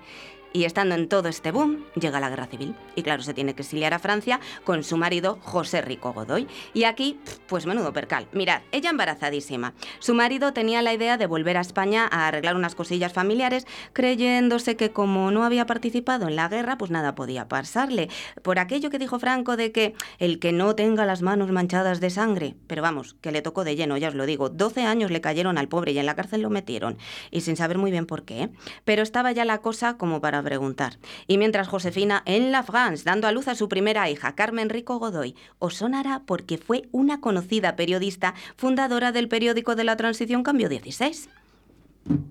Y 0.52 0.64
estando 0.64 0.96
en 0.96 1.08
todo 1.08 1.30
este 1.30 1.52
boom, 1.52 1.86
llega 1.96 2.20
la 2.20 2.30
guerra 2.30 2.48
civil. 2.48 2.76
Y 2.96 3.04
claro, 3.04 3.22
se 3.22 3.34
tiene 3.34 3.54
que 3.54 3.62
exiliar 3.62 3.94
a 3.94 4.00
Francia 4.00 4.40
con 4.64 4.84
su 4.84 4.98
marido 4.98 5.38
José 5.42 5.82
Rico 5.82 6.12
Godoy. 6.12 6.48
Y 6.74 6.86
aquí, 6.86 7.20
pues 7.48 7.66
menudo 7.66 7.94
percal. 7.94 8.28
Mirad, 8.32 8.62
ella 8.72 8.90
embarazadísima. 8.90 9.74
Su 10.00 10.16
marido 10.16 10.52
tenía 10.54 10.82
la 10.82 10.94
idea 10.94 11.18
de 11.18 11.28
volver 11.28 11.58
a 11.58 11.62
España 11.62 12.08
a 12.12 12.28
arreglar 12.28 12.56
unas 12.56 12.74
cosillas 12.74 13.14
familiares, 13.14 13.68
creyéndose 13.94 14.76
que 14.76 14.92
como 14.92 15.30
no 15.32 15.44
había 15.44 15.66
participado 15.68 16.28
en 16.28 16.36
la 16.36 16.48
guerra, 16.48 16.78
pues 16.78 16.90
nada 16.90 17.14
podía 17.14 17.48
pasarle. 17.48 18.10
Por 18.42 18.58
aquello 18.58 18.90
que 18.90 19.00
dijo 19.00 19.20
Franco 19.20 19.56
de 19.56 19.72
que 19.72 19.94
el 20.18 20.40
que 20.40 20.52
no 20.52 20.76
tenga 20.76 21.06
las 21.06 21.22
manos 21.22 21.52
manchadas 21.52 22.00
de 22.00 22.10
sangre. 22.10 22.56
Pero 22.68 22.82
vamos, 22.82 23.16
que 23.22 23.32
le 23.32 23.42
tocó 23.42 23.64
de 23.64 23.76
lleno, 23.76 23.98
ya 23.98 24.10
os 24.10 24.16
lo 24.16 24.26
digo. 24.26 24.50
12 24.50 24.82
años 24.82 25.12
le 25.12 25.22
cayeron 25.22 25.58
al 25.58 25.68
pobre 25.68 25.92
y 25.92 26.00
en 26.00 26.06
la 26.06 26.16
cárcel 26.16 26.42
lo 26.42 26.50
metieron. 26.50 26.98
Y 27.30 27.42
sin 27.42 27.56
saber 27.56 27.78
muy 27.78 27.92
bien 27.92 28.06
por 28.06 28.24
qué. 28.24 28.44
¿eh? 28.44 28.50
Pero 28.84 29.04
estaba 29.04 29.32
ya 29.32 29.46
la 29.46 29.60
cosa 29.60 29.98
como 29.98 30.22
para 30.22 30.39
preguntar. 30.44 30.98
Y 31.28 31.38
mientras 31.38 31.68
Josefina 31.68 32.24
en 32.26 32.52
La 32.52 32.64
France, 32.64 33.04
dando 33.06 33.28
a 33.28 33.32
luz 33.32 33.48
a 33.48 33.56
su 33.56 33.70
primera 33.70 34.10
hija, 34.10 34.36
Carmen 34.36 34.70
Rico 34.70 35.00
Godoy, 35.00 35.36
os 35.60 35.76
sonará 35.76 36.24
porque 36.26 36.58
fue 36.58 36.90
una 36.92 37.22
conocida 37.22 37.76
periodista 37.76 38.34
fundadora 38.56 39.12
del 39.12 39.28
periódico 39.28 39.76
de 39.76 39.84
la 39.84 39.98
Transición 39.98 40.44
Cambio 40.44 40.70
16. 40.70 41.30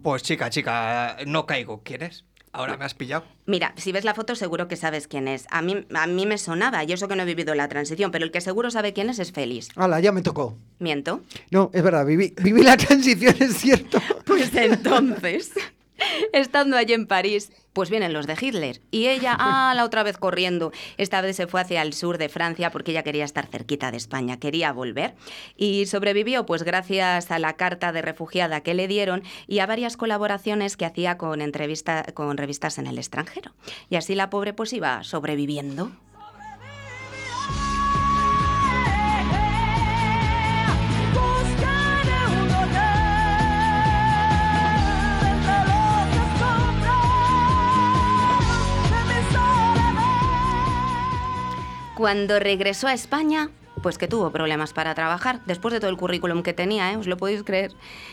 Pues 0.02 0.22
chica, 0.22 0.50
chica, 0.50 1.16
no 1.26 1.46
caigo. 1.46 1.82
¿Quieres? 1.82 2.24
Ahora 2.52 2.76
me 2.76 2.84
has 2.84 2.94
pillado. 2.94 3.24
Mira, 3.46 3.72
si 3.76 3.92
ves 3.92 4.04
la 4.04 4.14
foto 4.14 4.34
seguro 4.34 4.68
que 4.68 4.76
sabes 4.76 5.06
quién 5.06 5.28
es. 5.28 5.46
A 5.50 5.62
mí, 5.62 5.86
a 5.94 6.06
mí 6.06 6.26
me 6.26 6.38
sonaba, 6.38 6.82
y 6.84 6.92
eso 6.92 7.06
que 7.06 7.14
no 7.14 7.22
he 7.22 7.26
vivido 7.26 7.54
la 7.54 7.68
transición, 7.68 8.10
pero 8.10 8.24
el 8.24 8.30
que 8.30 8.40
seguro 8.40 8.70
sabe 8.70 8.92
quién 8.92 9.10
es 9.10 9.18
es 9.18 9.32
Félix. 9.32 9.68
Hala, 9.76 10.00
ya 10.00 10.12
me 10.12 10.22
tocó. 10.22 10.56
¿Miento? 10.78 11.22
No, 11.50 11.70
es 11.72 11.82
verdad, 11.82 12.06
viví, 12.06 12.34
viví 12.42 12.62
la 12.62 12.76
transición, 12.76 13.36
es 13.38 13.56
cierto. 13.56 14.00
Pues 14.24 14.54
entonces, 14.54 15.52
estando 16.32 16.76
allí 16.76 16.92
en 16.94 17.06
París, 17.06 17.50
pues 17.72 17.90
vienen 17.90 18.12
los 18.12 18.26
de 18.26 18.36
Hitler. 18.40 18.80
Y 18.90 19.08
ella, 19.08 19.36
ah, 19.38 19.72
la 19.76 19.84
otra 19.84 20.02
vez 20.02 20.18
corriendo. 20.18 20.72
Esta 20.96 21.20
vez 21.20 21.36
se 21.36 21.46
fue 21.46 21.60
hacia 21.60 21.82
el 21.82 21.92
sur 21.92 22.18
de 22.18 22.28
Francia 22.28 22.70
porque 22.70 22.90
ella 22.90 23.02
quería 23.02 23.24
estar 23.24 23.46
cerquita 23.46 23.90
de 23.90 23.96
España, 23.96 24.38
quería 24.38 24.72
volver. 24.72 25.14
Y 25.56 25.86
sobrevivió, 25.86 26.46
pues 26.46 26.62
gracias 26.62 27.30
a 27.30 27.38
la 27.38 27.54
carta 27.54 27.92
de 27.92 28.02
refugiada 28.02 28.62
que 28.62 28.74
le 28.74 28.88
dieron 28.88 29.22
y 29.46 29.60
a 29.60 29.66
varias 29.66 29.96
colaboraciones 29.96 30.76
que 30.76 30.86
hacía 30.86 31.18
con, 31.18 31.40
entrevista, 31.40 32.04
con 32.14 32.36
revistas 32.36 32.78
en 32.78 32.86
el 32.86 32.98
extranjero. 32.98 33.52
Y 33.90 33.96
así 33.96 34.14
la 34.14 34.30
pobre 34.30 34.52
pues 34.52 34.72
iba 34.72 35.04
sobreviviendo. 35.04 35.92
Cuando 51.98 52.38
regresó 52.38 52.86
a 52.86 52.92
España, 52.94 53.50
pues 53.82 53.98
que 53.98 54.06
tuvo 54.06 54.30
problemas 54.30 54.72
para 54.72 54.94
trabajar, 54.94 55.40
después 55.46 55.74
de 55.74 55.80
todo 55.80 55.90
el 55.90 55.96
currículum 55.96 56.44
que 56.44 56.52
tenía, 56.52 56.92
¿eh? 56.92 56.96
¿os 56.96 57.08
lo 57.08 57.16
podéis 57.16 57.42
creer? 57.42 57.72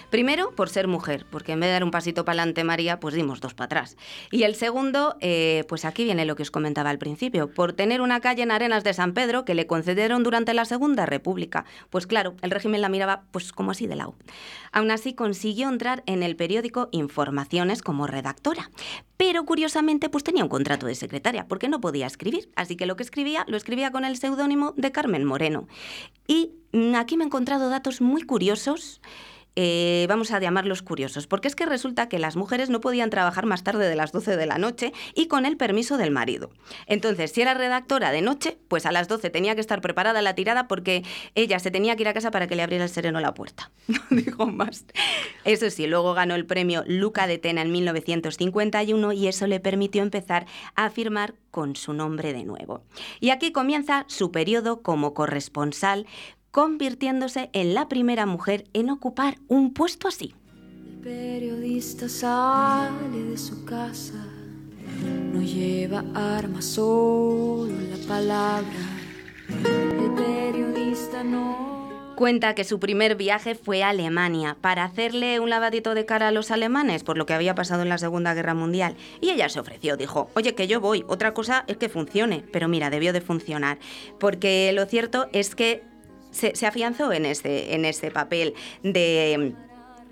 Primero, 0.10 0.56
por 0.56 0.70
ser 0.70 0.88
mujer, 0.88 1.28
porque 1.30 1.52
en 1.52 1.60
vez 1.60 1.68
de 1.68 1.74
dar 1.74 1.84
un 1.84 1.92
pasito 1.92 2.26
para 2.26 2.42
adelante 2.42 2.64
María, 2.64 3.00
pues 3.00 3.14
dimos 3.14 3.42
dos 3.42 3.54
para 3.54 3.66
atrás. 3.66 3.96
Y 4.32 4.42
el 4.42 4.56
segundo, 4.56 5.18
eh, 5.20 5.66
pues 5.70 5.86
aquí 5.86 6.04
viene 6.04 6.26
lo 6.26 6.36
que 6.36 6.42
os 6.42 6.50
comentaba 6.50 6.90
al 6.90 6.98
principio, 6.98 7.54
por 7.54 7.74
tener 7.74 8.02
una 8.02 8.22
calle 8.22 8.42
en 8.42 8.50
Arenas 8.50 8.84
de 8.84 8.96
San 8.96 9.14
Pedro 9.14 9.46
que 9.46 9.54
le 9.54 9.68
concedieron 9.68 10.24
durante 10.24 10.56
la 10.56 10.66
Segunda 10.66 11.06
República. 11.06 11.66
Pues 11.92 12.08
claro, 12.08 12.34
el 12.42 12.50
régimen 12.50 12.82
la 12.82 12.90
miraba 12.90 13.26
pues 13.30 13.52
como 13.52 13.70
así 13.70 13.86
de 13.86 13.98
lado. 13.98 14.16
Aún 14.72 14.90
así 14.90 15.14
consiguió 15.14 15.70
entrar 15.70 16.02
en 16.08 16.24
el 16.24 16.36
periódico 16.36 16.90
Informaciones 16.92 17.84
como 17.84 18.08
redactora. 18.08 18.72
Pero 19.18 19.46
curiosamente 19.46 20.10
pues 20.10 20.24
tenía 20.24 20.44
un 20.44 20.50
contrato 20.50 20.88
de 20.88 20.96
secretaria 20.96 21.48
porque 21.48 21.70
no 21.70 21.82
podía 21.82 22.08
escribir. 22.08 22.50
Así 22.56 22.76
que 22.76 22.86
lo 22.86 22.96
que 22.96 23.04
escribía 23.04 23.46
lo 23.48 23.58
escribía 23.58 23.92
con 23.92 24.06
el 24.06 24.18
seudónimo 24.18 24.74
de 24.78 24.92
Carmen 24.92 25.26
Moreno. 25.26 25.68
Y 26.28 26.52
aquí 26.96 27.18
me 27.18 27.24
he 27.24 27.28
encontrado 27.28 27.70
datos 27.70 28.02
muy 28.02 28.24
curiosos. 28.24 29.02
Eh, 29.56 30.06
vamos 30.10 30.32
a 30.32 30.40
llamarlos 30.40 30.82
curiosos, 30.82 31.28
porque 31.28 31.48
es 31.48 31.56
que 31.56 31.66
resulta 31.66 32.10
que 32.10 32.20
las 32.20 32.36
mujeres 32.36 32.70
no 32.70 32.82
podían 32.82 33.10
trabajar 33.10 33.46
más 33.46 33.64
tarde 33.64 33.88
de 33.88 33.96
las 33.96 34.12
12 34.12 34.36
de 34.36 34.46
la 34.46 34.58
noche 34.58 34.94
y 35.14 35.28
con 35.28 35.46
el 35.46 35.58
permiso 35.58 35.98
del 35.98 36.12
marido. 36.12 36.52
Entonces, 36.88 37.32
si 37.32 37.42
era 37.42 37.54
redactora 37.54 38.12
de 38.12 38.22
noche, 38.22 38.58
pues 38.68 38.86
a 38.86 38.92
las 38.92 39.08
12 39.08 39.30
tenía 39.30 39.56
que 39.56 39.62
estar 39.62 39.82
preparada 39.82 40.22
la 40.22 40.36
tirada 40.36 40.68
porque 40.68 41.04
ella 41.36 41.60
se 41.60 41.72
tenía 41.72 41.96
que 41.96 42.04
ir 42.04 42.08
a 42.08 42.14
casa 42.14 42.32
para 42.32 42.48
que 42.48 42.56
le 42.56 42.64
abriera 42.64 42.84
el 42.84 42.90
sereno 42.90 43.20
la 43.20 43.34
puerta. 43.34 43.72
No 43.96 44.02
digo 44.10 44.46
más. 44.48 44.86
Eso 45.46 45.70
sí, 45.70 45.88
luego 45.88 46.14
ganó 46.14 46.36
el 46.36 46.46
premio 46.46 46.84
Luca 46.86 47.28
de 47.28 47.38
Tena 47.38 47.62
en 47.62 47.72
1951 47.72 49.14
y 49.14 49.28
eso 49.28 49.48
le 49.48 49.60
permitió 49.60 50.02
empezar 50.02 50.46
a 50.76 50.90
firmar 50.90 51.36
con 51.50 51.76
su 51.76 51.94
nombre 51.94 52.34
de 52.34 52.44
nuevo. 52.44 52.84
Y 53.22 53.30
aquí 53.30 53.52
comienza 53.54 54.06
su 54.08 54.32
periodo 54.32 54.82
como 54.82 55.14
corresponsal, 55.14 56.06
convirtiéndose 56.56 57.50
en 57.52 57.74
la 57.74 57.90
primera 57.90 58.26
mujer 58.26 58.64
en 58.72 58.90
ocupar 58.90 59.36
un 59.50 59.74
puesto 59.74 60.08
así. 60.08 60.36
El 60.88 61.02
periodista 61.02 62.08
sale 62.08 63.24
de 63.30 63.38
su 63.38 63.66
casa, 63.66 64.26
no 65.34 65.42
lleva 65.42 66.06
armas, 66.16 66.64
solo 66.64 67.68
la 67.68 68.08
palabra. 68.08 68.72
El 69.50 70.14
periodista 70.14 71.26
no. 71.26 72.14
Cuenta 72.16 72.56
que 72.56 72.64
su 72.64 72.80
primer 72.80 73.18
viaje 73.18 73.56
fue 73.56 73.84
a 73.84 73.90
Alemania 73.90 74.56
para 74.62 74.86
hacerle 74.86 75.42
un 75.42 75.50
lavadito 75.50 75.94
de 75.94 76.06
cara 76.06 76.30
a 76.30 76.32
los 76.32 76.52
alemanes 76.52 77.04
por 77.04 77.18
lo 77.18 77.26
que 77.26 77.34
había 77.34 77.54
pasado 77.54 77.82
en 77.82 77.90
la 77.90 77.98
Segunda 77.98 78.34
Guerra 78.34 78.54
Mundial. 78.54 78.96
Y 79.20 79.32
ella 79.32 79.50
se 79.50 79.60
ofreció, 79.60 79.98
dijo, 79.98 80.30
oye, 80.36 80.56
que 80.56 80.68
yo 80.68 80.80
voy, 80.80 81.04
otra 81.10 81.34
cosa 81.34 81.66
es 81.68 81.76
que 81.76 81.90
funcione. 81.90 82.46
Pero 82.54 82.70
mira, 82.70 82.90
debió 82.90 83.12
de 83.12 83.20
funcionar, 83.20 83.78
porque 84.22 84.72
lo 84.74 84.86
cierto 84.86 85.28
es 85.34 85.54
que 85.54 85.84
se, 86.36 86.66
afianzó 86.66 87.12
en 87.14 87.26
ese, 87.26 87.74
en 87.74 87.86
ese 87.86 88.12
papel 88.12 88.54
de 88.84 89.56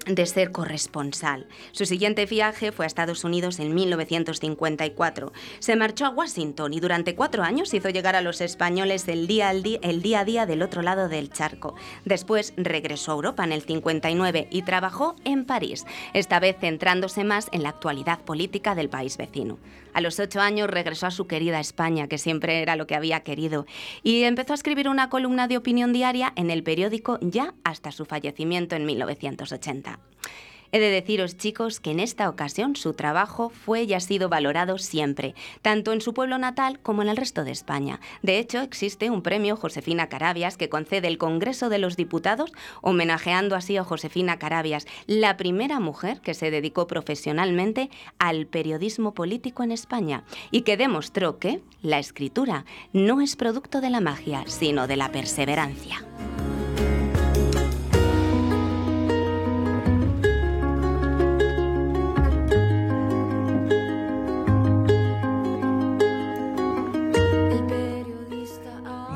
de 0.05 0.25
ser 0.25 0.51
corresponsal. 0.51 1.47
Su 1.71 1.85
siguiente 1.85 2.25
viaje 2.25 2.71
fue 2.71 2.85
a 2.85 2.87
Estados 2.87 3.23
Unidos 3.23 3.59
en 3.59 3.73
1954. 3.73 5.31
Se 5.59 5.75
marchó 5.75 6.05
a 6.05 6.09
Washington 6.09 6.73
y 6.73 6.79
durante 6.79 7.15
cuatro 7.15 7.43
años 7.43 7.73
hizo 7.73 7.89
llegar 7.89 8.15
a 8.15 8.21
los 8.21 8.41
españoles 8.41 9.07
el 9.07 9.27
día, 9.27 9.49
al 9.49 9.63
el 9.81 10.01
día 10.01 10.19
a 10.19 10.25
día 10.25 10.45
del 10.45 10.61
otro 10.61 10.81
lado 10.81 11.07
del 11.07 11.31
charco. 11.31 11.75
Después 12.03 12.53
regresó 12.57 13.11
a 13.11 13.15
Europa 13.15 13.43
en 13.43 13.53
el 13.53 13.61
59 13.61 14.47
y 14.51 14.63
trabajó 14.63 15.15
en 15.23 15.45
París, 15.45 15.85
esta 16.13 16.39
vez 16.39 16.57
centrándose 16.59 17.23
más 17.23 17.47
en 17.51 17.63
la 17.63 17.69
actualidad 17.69 18.19
política 18.19 18.75
del 18.75 18.89
país 18.89 19.15
vecino. 19.15 19.57
A 19.93 20.01
los 20.01 20.19
ocho 20.19 20.39
años 20.41 20.69
regresó 20.69 21.07
a 21.07 21.11
su 21.11 21.27
querida 21.27 21.59
España, 21.59 22.07
que 22.07 22.17
siempre 22.17 22.61
era 22.61 22.75
lo 22.75 22.87
que 22.87 22.95
había 22.95 23.21
querido, 23.21 23.65
y 24.03 24.23
empezó 24.23 24.53
a 24.53 24.55
escribir 24.55 24.89
una 24.89 25.09
columna 25.09 25.47
de 25.47 25.57
opinión 25.57 25.93
diaria 25.93 26.33
en 26.35 26.49
el 26.49 26.63
periódico 26.63 27.19
ya 27.21 27.53
hasta 27.63 27.91
su 27.91 28.05
fallecimiento 28.05 28.75
en 28.75 28.85
1980. 28.85 29.99
He 30.73 30.79
de 30.79 30.89
deciros, 30.89 31.37
chicos, 31.37 31.79
que 31.79 31.91
en 31.91 31.99
esta 31.99 32.27
ocasión 32.27 32.75
su 32.75 32.95
trabajo 32.95 33.49
fue 33.49 33.83
y 33.83 33.93
ha 33.93 33.99
sido 33.99 34.27
valorado 34.27 34.79
siempre, 34.79 35.35
tanto 35.61 35.93
en 35.93 36.01
su 36.01 36.15
pueblo 36.15 36.39
natal 36.39 36.79
como 36.79 37.03
en 37.03 37.09
el 37.09 37.15
resto 37.15 37.43
de 37.43 37.51
España. 37.51 37.99
De 38.23 38.39
hecho, 38.39 38.59
existe 38.59 39.11
un 39.11 39.21
premio 39.21 39.55
Josefina 39.55 40.09
Carabias 40.09 40.57
que 40.57 40.69
concede 40.69 41.07
el 41.09 41.19
Congreso 41.19 41.69
de 41.69 41.77
los 41.77 41.95
Diputados, 41.95 42.51
homenajeando 42.81 43.55
así 43.55 43.77
a 43.77 43.83
Josefina 43.83 44.39
Carabias, 44.39 44.87
la 45.05 45.37
primera 45.37 45.79
mujer 45.79 46.21
que 46.21 46.33
se 46.33 46.49
dedicó 46.49 46.87
profesionalmente 46.87 47.91
al 48.17 48.47
periodismo 48.47 49.13
político 49.13 49.61
en 49.61 49.73
España 49.73 50.23
y 50.49 50.61
que 50.61 50.75
demostró 50.75 51.37
que 51.37 51.61
la 51.83 51.99
escritura 51.99 52.65
no 52.93 53.21
es 53.21 53.35
producto 53.35 53.79
de 53.79 53.91
la 53.91 54.01
magia, 54.01 54.43
sino 54.47 54.87
de 54.87 54.97
la 54.97 55.11
perseverancia. 55.11 56.03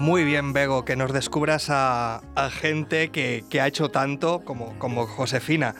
Muy 0.07 0.23
bien, 0.23 0.53
Bego, 0.53 0.85
que 0.85 0.95
nos 0.95 1.11
descubras 1.11 1.69
a, 1.69 2.21
a 2.33 2.49
gente 2.49 3.09
que, 3.09 3.43
que 3.49 3.59
ha 3.59 3.67
hecho 3.67 3.89
tanto 3.89 4.39
como, 4.45 4.79
como 4.79 5.05
Josefina. 5.05 5.75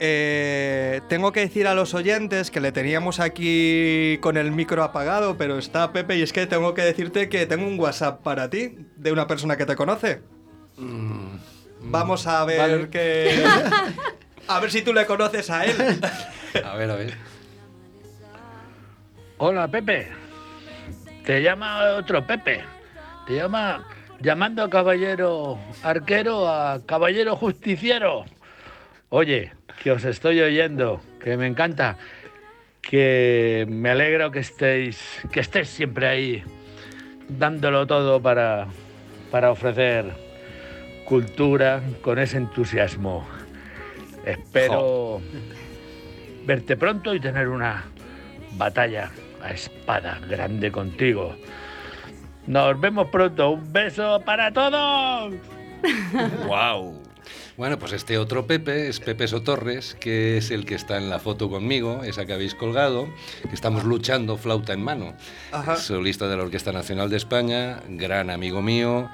Eh, 0.00 1.00
tengo 1.08 1.30
que 1.30 1.38
decir 1.38 1.68
a 1.68 1.74
los 1.76 1.94
oyentes 1.94 2.50
que 2.50 2.58
le 2.60 2.72
teníamos 2.72 3.20
aquí 3.20 4.18
con 4.20 4.36
el 4.38 4.50
micro 4.50 4.82
apagado, 4.82 5.36
pero 5.38 5.56
está 5.56 5.92
Pepe 5.92 6.16
y 6.16 6.22
es 6.22 6.32
que 6.32 6.48
tengo 6.48 6.74
que 6.74 6.82
decirte 6.82 7.28
que 7.28 7.46
tengo 7.46 7.68
un 7.68 7.78
WhatsApp 7.78 8.24
para 8.24 8.50
ti 8.50 8.76
de 8.96 9.12
una 9.12 9.28
persona 9.28 9.56
que 9.56 9.66
te 9.66 9.76
conoce. 9.76 10.22
Vamos 11.80 12.26
a 12.26 12.44
ver 12.44 12.58
Vale. 12.58 12.90
que... 12.90 13.44
A 14.48 14.58
ver 14.58 14.72
si 14.72 14.82
tú 14.82 14.92
le 14.92 15.06
conoces 15.06 15.48
a 15.48 15.64
él. 15.64 16.00
A 16.64 16.74
ver, 16.74 16.90
a 16.90 16.96
ver. 16.96 17.14
Hola, 19.38 19.68
Pepe. 19.68 20.08
Te 21.24 21.40
llama 21.40 21.94
otro 21.96 22.26
Pepe. 22.26 22.73
Te 23.26 23.36
llama 23.36 23.84
llamando 24.20 24.62
a 24.62 24.70
caballero 24.70 25.58
arquero 25.82 26.48
a 26.48 26.80
caballero 26.84 27.36
justiciero. 27.36 28.24
Oye, 29.08 29.52
que 29.82 29.92
os 29.92 30.04
estoy 30.04 30.40
oyendo, 30.40 31.00
que 31.22 31.36
me 31.36 31.46
encanta, 31.46 31.96
que 32.82 33.64
me 33.68 33.90
alegro 33.90 34.30
que 34.30 34.40
estéis, 34.40 35.00
que 35.32 35.40
estéis 35.40 35.68
siempre 35.68 36.06
ahí, 36.06 36.42
dándolo 37.28 37.86
todo 37.86 38.20
para, 38.20 38.66
para 39.30 39.50
ofrecer 39.50 40.04
cultura 41.06 41.80
con 42.02 42.18
ese 42.18 42.36
entusiasmo. 42.36 43.26
Espero 44.26 45.20
verte 46.44 46.76
pronto 46.76 47.14
y 47.14 47.20
tener 47.20 47.48
una 47.48 47.84
batalla 48.52 49.10
a 49.42 49.50
espada 49.52 50.20
grande 50.28 50.70
contigo. 50.70 51.36
Nos 52.46 52.80
vemos 52.80 53.08
pronto. 53.08 53.50
Un 53.50 53.72
beso 53.72 54.20
para 54.24 54.52
todos. 54.52 55.34
¡Wow! 56.46 57.00
Bueno, 57.56 57.78
pues 57.78 57.92
este 57.92 58.18
otro 58.18 58.46
Pepe 58.46 58.88
es 58.88 58.98
Pepe 58.98 59.28
Sotorres, 59.28 59.96
que 60.00 60.36
es 60.36 60.50
el 60.50 60.66
que 60.66 60.74
está 60.74 60.96
en 60.98 61.08
la 61.08 61.20
foto 61.20 61.48
conmigo, 61.48 62.02
esa 62.02 62.26
que 62.26 62.32
habéis 62.32 62.54
colgado, 62.54 63.08
que 63.48 63.54
estamos 63.54 63.84
luchando 63.84 64.36
flauta 64.36 64.72
en 64.72 64.82
mano. 64.82 65.14
Ajá. 65.52 65.76
Solista 65.76 66.26
de 66.26 66.36
la 66.36 66.42
Orquesta 66.42 66.72
Nacional 66.72 67.10
de 67.10 67.16
España, 67.16 67.80
gran 67.88 68.30
amigo 68.30 68.60
mío. 68.60 69.08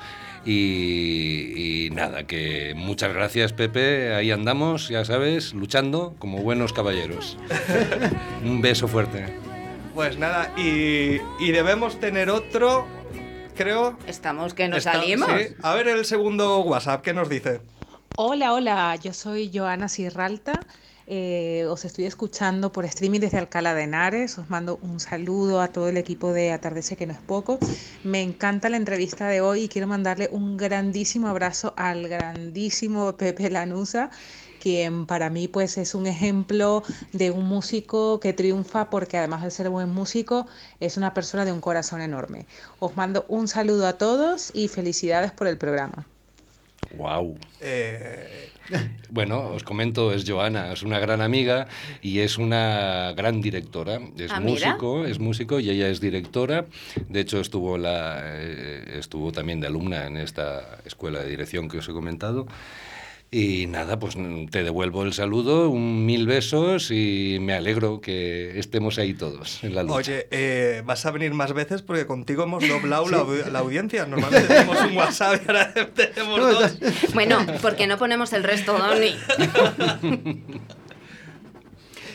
Y, 0.47 1.87
y 1.87 1.91
nada, 1.91 2.23
que 2.27 2.73
muchas 2.75 3.13
gracias 3.13 3.53
Pepe, 3.53 4.15
ahí 4.15 4.31
andamos, 4.31 4.89
ya 4.89 5.05
sabes, 5.05 5.53
luchando 5.53 6.15
como 6.19 6.39
buenos 6.39 6.73
caballeros. 6.73 7.37
Un 8.43 8.63
beso 8.63 8.89
fuerte. 8.89 9.27
Pues 9.95 10.17
nada, 10.17 10.51
y, 10.57 11.21
y 11.41 11.53
debemos 11.53 12.01
tener 12.01 12.31
otro, 12.31 12.87
creo... 13.65 13.99
Estamos 14.07 14.55
que 14.55 14.69
nos 14.69 14.79
Está- 14.79 14.93
salimos. 14.95 15.29
sí. 15.31 15.55
A 15.63 15.75
ver 15.75 15.89
el 15.89 16.05
segundo 16.05 16.61
WhatsApp, 16.61 17.03
¿qué 17.03 17.13
nos 17.15 17.29
dice? 17.29 17.61
Hola, 18.15 18.53
hola, 18.53 18.97
yo 18.97 19.13
soy 19.13 19.51
Joana 19.53 19.89
Sirralta. 19.89 20.67
eh, 21.13 21.65
os 21.69 21.85
estoy 21.85 22.05
escuchando 22.05 22.71
por 22.71 22.85
streaming 22.85 23.19
desde 23.21 23.39
Alcalá 23.39 23.75
de 23.75 23.83
Henares. 23.85 24.39
Os 24.39 24.49
mando 24.49 24.79
un 24.83 25.01
saludo 25.01 25.61
a 25.61 25.73
todo 25.73 25.89
el 25.89 25.97
equipo 25.97 26.33
de 26.33 26.53
Atardece 26.53 26.97
que 26.97 27.07
no 27.07 27.13
es 27.13 27.21
poco. 27.21 27.59
Me 28.05 28.23
encanta 28.23 28.69
la 28.69 28.77
entrevista 28.77 29.27
de 29.27 29.41
hoy 29.41 29.63
y 29.65 29.69
quiero 29.69 29.89
mandarle 29.89 30.29
un 30.31 30.57
grandísimo 30.57 31.27
abrazo 31.29 31.75
al 31.77 32.07
grandísimo 32.09 33.17
Pepe 33.17 33.51
Lanusa, 33.51 34.11
quien 34.61 35.07
para 35.07 35.31
mí 35.31 35.49
pues 35.49 35.77
es 35.79 35.95
un 35.95 36.07
ejemplo 36.07 36.85
de 37.13 37.31
un 37.33 37.47
músico 37.47 38.21
que 38.21 38.33
triunfa 38.33 38.91
porque 38.91 39.19
además 39.19 39.43
de 39.43 39.51
ser 39.51 39.69
buen 39.71 39.89
músico 39.89 40.47
es 40.79 40.97
una 40.97 41.15
persona 41.15 41.45
de 41.45 41.53
un 41.53 41.61
corazón 41.61 42.01
enorme. 42.01 42.47
Os 42.79 42.97
mando 42.97 43.25
un 43.29 43.49
saludo 43.49 43.87
a 43.87 43.95
todos 43.95 44.53
y 44.55 44.69
felicidades 44.69 45.33
por 45.33 45.49
el 45.49 45.59
programa. 45.59 46.07
¡Wow! 46.97 47.37
Eh, 47.61 48.51
Bueno, 49.11 49.51
os 49.51 49.65
comento, 49.65 50.13
es 50.13 50.25
Joana, 50.29 50.73
es 50.73 50.83
una 50.83 50.99
gran 50.99 51.21
amiga 51.21 51.67
y 52.01 52.21
es 52.21 52.39
una 52.39 53.13
gran 53.17 53.41
directora. 53.41 54.01
Es 54.17 54.39
músico, 54.41 55.05
es 55.05 55.19
músico 55.19 55.61
y 55.61 55.71
ella 55.71 55.89
es 55.89 56.01
directora. 56.01 56.67
De 57.09 57.21
hecho, 57.21 57.41
estuvo, 57.41 57.77
la, 57.77 58.21
eh, 58.23 58.99
estuvo 58.99 59.33
también 59.33 59.61
de 59.61 59.67
alumna 59.67 60.07
en 60.07 60.17
esta 60.17 60.79
escuela 60.85 61.21
de 61.21 61.31
dirección 61.31 61.69
que 61.69 61.79
os 61.79 61.89
he 61.89 61.93
comentado. 61.93 62.47
Y 63.33 63.67
nada, 63.69 63.97
pues 64.01 64.17
mm, 64.17 64.47
te 64.47 64.65
devuelvo 64.65 65.05
el 65.05 65.13
saludo, 65.13 65.71
un 65.71 66.05
mil 66.05 66.27
besos 66.27 66.91
y 66.91 67.39
me 67.41 67.53
alegro 67.55 68.01
que 68.01 68.59
estemos 68.59 68.99
ahí 68.99 69.15
todos 69.15 69.63
en 69.63 69.77
la 69.77 69.85
lucha. 69.85 69.95
Oye, 69.95 70.27
eh, 70.33 70.83
vas 70.85 71.07
a 71.07 71.13
venir 71.13 71.33
más 71.33 71.53
veces 71.53 71.81
porque 71.83 72.07
contigo 72.07 72.43
hemos 72.43 72.67
doblado 72.69 73.09
la, 73.09 73.19
au- 73.19 73.47
la 73.53 73.61
audiencia. 73.61 74.05
Normalmente 74.07 74.49
tenemos 74.49 74.81
un 74.83 74.97
WhatsApp 74.97 75.43
y 75.45 75.49
ahora 75.49 75.73
tenemos 75.95 76.41
dos. 76.41 76.79
Bueno, 77.15 77.47
¿por 77.63 77.77
qué 77.77 77.87
no 77.87 77.99
ponemos 77.99 78.33
el 78.33 78.43
resto, 78.43 78.77
Doni? 78.77 79.15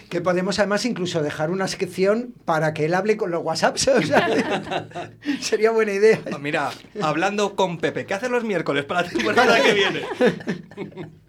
Que 0.09 0.21
podemos 0.21 0.59
además 0.59 0.85
incluso 0.85 1.21
dejar 1.21 1.49
una 1.49 1.67
sección 1.67 2.33
para 2.45 2.73
que 2.73 2.85
él 2.85 2.93
hable 2.93 3.17
con 3.17 3.31
los 3.31 3.43
WhatsApps. 3.43 3.87
o 3.87 4.01
sea, 4.01 5.09
sería 5.41 5.71
buena 5.71 5.93
idea. 5.93 6.21
Ah, 6.31 6.37
Mira, 6.39 6.71
hablando 7.01 7.55
con 7.55 7.77
Pepe, 7.79 8.05
¿qué 8.05 8.13
hace 8.13 8.29
los 8.29 8.43
miércoles 8.43 8.85
para 8.85 9.01
la 9.01 9.09
temporada 9.09 9.61
que 9.61 9.73
viene? 9.73 10.01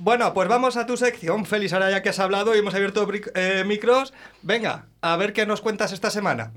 Bueno, 0.00 0.32
pues 0.32 0.48
vamos 0.48 0.76
a 0.76 0.86
tu 0.86 0.96
sección, 0.96 1.44
Félix. 1.44 1.72
Ahora 1.72 1.90
ya 1.90 2.02
que 2.02 2.10
has 2.10 2.20
hablado 2.20 2.54
y 2.54 2.60
hemos 2.60 2.72
abierto 2.72 3.06
eh, 3.34 3.64
micros, 3.66 4.14
venga, 4.42 4.86
a 5.00 5.16
ver 5.16 5.32
qué 5.32 5.44
nos 5.44 5.60
cuentas 5.60 5.92
esta 5.92 6.08
semana. 6.08 6.52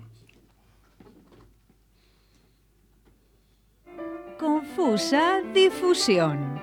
Confusa 4.38 5.41
difusión. 5.53 6.61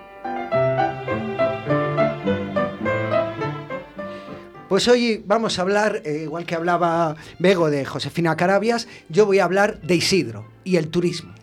Pues 4.78 4.86
hoy 4.86 5.24
vamos 5.26 5.58
a 5.58 5.62
hablar, 5.62 6.02
eh, 6.04 6.20
igual 6.22 6.46
que 6.46 6.54
hablaba 6.54 7.16
Bego 7.40 7.68
de 7.68 7.84
Josefina 7.84 8.36
Carabias, 8.36 8.86
yo 9.08 9.26
voy 9.26 9.40
a 9.40 9.44
hablar 9.44 9.80
de 9.80 9.96
Isidro 9.96 10.46
y 10.62 10.76
el 10.76 10.86
turismo. 10.86 11.34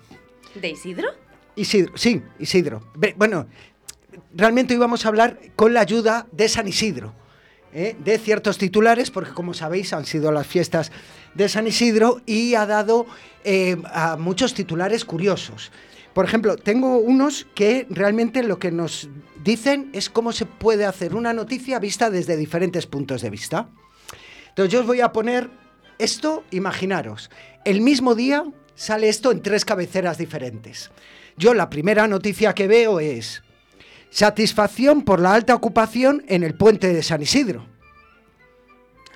¿De 0.54 0.70
Isidro? 0.70 1.10
Isidro, 1.58 1.92
sí, 1.98 2.22
Isidro. 2.40 2.82
Bueno, 3.18 3.48
realmente 4.34 4.74
hoy 4.74 4.80
vamos 4.80 5.06
a 5.06 5.10
hablar 5.10 5.38
con 5.58 5.74
la 5.74 5.82
ayuda 5.82 6.28
de 6.32 6.48
San 6.48 6.70
Isidro, 6.70 7.14
¿eh? 7.74 7.98
de 8.00 8.18
ciertos 8.20 8.58
titulares, 8.58 9.12
porque 9.12 9.34
como 9.34 9.54
sabéis 9.54 9.92
han 9.92 10.06
sido 10.06 10.32
las 10.32 10.48
fiestas 10.48 10.94
de 11.34 11.50
San 11.50 11.68
Isidro 11.68 12.22
y 12.26 12.56
ha 12.56 12.66
dado 12.66 13.06
eh, 13.44 13.76
a 13.92 14.16
muchos 14.16 14.54
titulares 14.54 15.04
curiosos. 15.04 15.74
Por 16.16 16.24
ejemplo, 16.24 16.56
tengo 16.56 16.98
unos 16.98 17.46
que 17.56 17.88
realmente 17.90 18.42
lo 18.42 18.58
que 18.58 18.72
nos 18.72 19.10
dicen 19.44 19.90
es 19.92 20.10
cómo 20.10 20.32
se 20.32 20.46
puede 20.46 20.86
hacer 20.86 21.14
una 21.14 21.34
noticia 21.34 21.78
vista 21.78 22.10
desde 22.10 22.38
diferentes 22.38 22.88
puntos 22.88 23.22
de 23.22 23.30
vista. 23.30 23.68
Entonces 24.48 24.72
yo 24.72 24.80
os 24.80 24.88
voy 24.88 25.02
a 25.02 25.12
poner 25.12 25.50
esto, 26.00 26.46
imaginaros, 26.52 27.30
el 27.66 27.82
mismo 27.82 28.16
día 28.16 28.46
sale 28.76 29.10
esto 29.10 29.30
en 29.34 29.42
tres 29.42 29.66
cabeceras 29.66 30.18
diferentes. 30.18 30.90
Yo 31.36 31.54
la 31.54 31.70
primera 31.70 32.08
noticia 32.08 32.54
que 32.54 32.68
veo 32.70 33.02
es 33.02 33.44
satisfacción 34.10 35.02
por 35.02 35.20
la 35.20 35.34
alta 35.34 35.54
ocupación 35.54 36.24
en 36.30 36.44
el 36.44 36.56
puente 36.56 36.94
de 36.94 37.04
San 37.04 37.24
Isidro. 37.24 37.68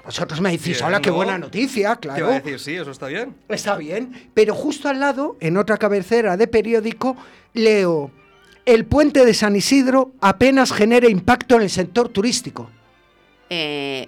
Vosotros 0.05 0.41
me 0.41 0.51
decís, 0.51 0.81
hola, 0.81 1.01
qué 1.01 1.09
¿no? 1.09 1.15
buena 1.17 1.37
noticia, 1.37 1.95
¿Qué 1.95 2.07
claro. 2.07 2.27
va 2.27 2.35
a 2.35 2.39
decir? 2.39 2.59
Sí, 2.59 2.75
eso 2.75 2.91
está 2.91 3.07
bien. 3.07 3.35
Está 3.47 3.75
bien, 3.77 4.29
pero 4.33 4.55
justo 4.55 4.89
al 4.89 4.99
lado, 4.99 5.37
en 5.39 5.57
otra 5.57 5.77
cabecera 5.77 6.37
de 6.37 6.47
periódico, 6.47 7.15
leo, 7.53 8.11
el 8.65 8.85
puente 8.85 9.25
de 9.25 9.33
San 9.33 9.55
Isidro 9.55 10.13
apenas 10.21 10.71
genera 10.71 11.09
impacto 11.09 11.55
en 11.55 11.63
el 11.63 11.69
sector 11.69 12.09
turístico. 12.09 12.69
Eh, 13.49 14.07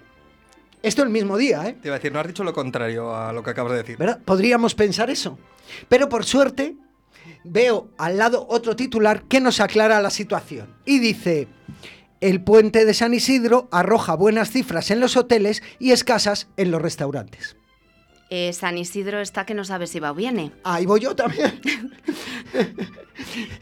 Esto 0.83 1.03
el 1.03 1.09
mismo 1.09 1.37
día, 1.37 1.67
¿eh? 1.67 1.73
Te 1.81 1.87
iba 1.89 1.95
a 1.95 1.99
decir, 1.99 2.11
no 2.11 2.19
has 2.19 2.27
dicho 2.27 2.43
lo 2.43 2.53
contrario 2.53 3.15
a 3.15 3.31
lo 3.33 3.43
que 3.43 3.51
acabas 3.51 3.73
de 3.73 3.77
decir. 3.79 3.97
¿Verdad? 3.97 4.19
Podríamos 4.25 4.73
pensar 4.75 5.09
eso. 5.11 5.37
Pero 5.87 6.09
por 6.09 6.25
suerte, 6.25 6.75
veo 7.43 7.89
al 7.97 8.17
lado 8.17 8.45
otro 8.49 8.75
titular 8.75 9.23
que 9.23 9.39
nos 9.39 9.59
aclara 9.59 10.01
la 10.01 10.09
situación. 10.09 10.73
Y 10.85 10.97
dice, 10.99 11.47
El 12.21 12.41
puente 12.43 12.85
de 12.85 12.93
San 12.93 13.13
Isidro 13.13 13.67
arroja 13.71 14.15
buenas 14.15 14.51
cifras 14.51 14.91
en 14.91 14.99
los 14.99 15.17
hoteles 15.17 15.61
y 15.79 15.91
escasas 15.91 16.47
en 16.55 16.71
los 16.71 16.81
restaurantes. 16.81 17.55
Eh, 18.29 18.53
San 18.53 18.77
Isidro 18.77 19.19
está 19.19 19.45
que 19.45 19.53
no 19.53 19.65
sabe 19.65 19.87
si 19.87 19.99
va 19.99 20.11
o 20.11 20.15
viene. 20.15 20.51
Ahí 20.63 20.85
voy 20.85 21.01
yo 21.01 21.15
también. 21.15 21.59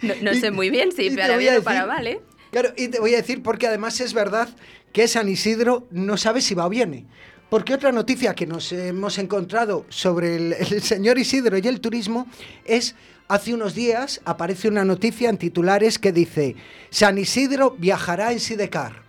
No, 0.01 0.13
no 0.21 0.31
Y- 0.33 0.39
sé 0.39 0.51
muy 0.51 0.69
bien 0.69 0.91
si 0.91 1.09
para 1.11 1.35
bien 1.37 1.57
o 1.57 1.61
para 1.63 1.81
decir- 1.81 1.87
mal, 1.93 2.07
¿eh? 2.07 2.21
Claro, 2.51 2.69
y 2.77 2.87
te 2.87 2.99
voy 2.99 3.13
a 3.13 3.17
decir 3.17 3.43
porque 3.43 3.67
además 3.67 3.99
es 3.99 4.13
verdad 4.13 4.49
que 4.93 5.07
San 5.07 5.27
Isidro 5.27 5.87
no 5.91 6.17
sabe 6.17 6.41
si 6.41 6.55
va 6.55 6.65
o 6.65 6.69
viene. 6.69 7.05
Porque 7.49 7.73
otra 7.73 7.91
noticia 7.91 8.33
que 8.35 8.47
nos 8.47 8.71
hemos 8.71 9.17
encontrado 9.17 9.85
sobre 9.89 10.35
el, 10.37 10.53
el 10.53 10.81
señor 10.81 11.17
Isidro 11.19 11.57
y 11.57 11.67
el 11.67 11.81
turismo 11.81 12.27
es, 12.65 12.95
hace 13.29 13.53
unos 13.53 13.75
días 13.75 14.19
aparece 14.25 14.67
una 14.67 14.83
noticia 14.83 15.29
en 15.29 15.37
titulares 15.37 15.97
que 15.97 16.11
dice, 16.11 16.55
San 16.89 17.17
Isidro 17.17 17.75
viajará 17.77 18.33
en 18.33 18.41
Sidecar. 18.41 19.03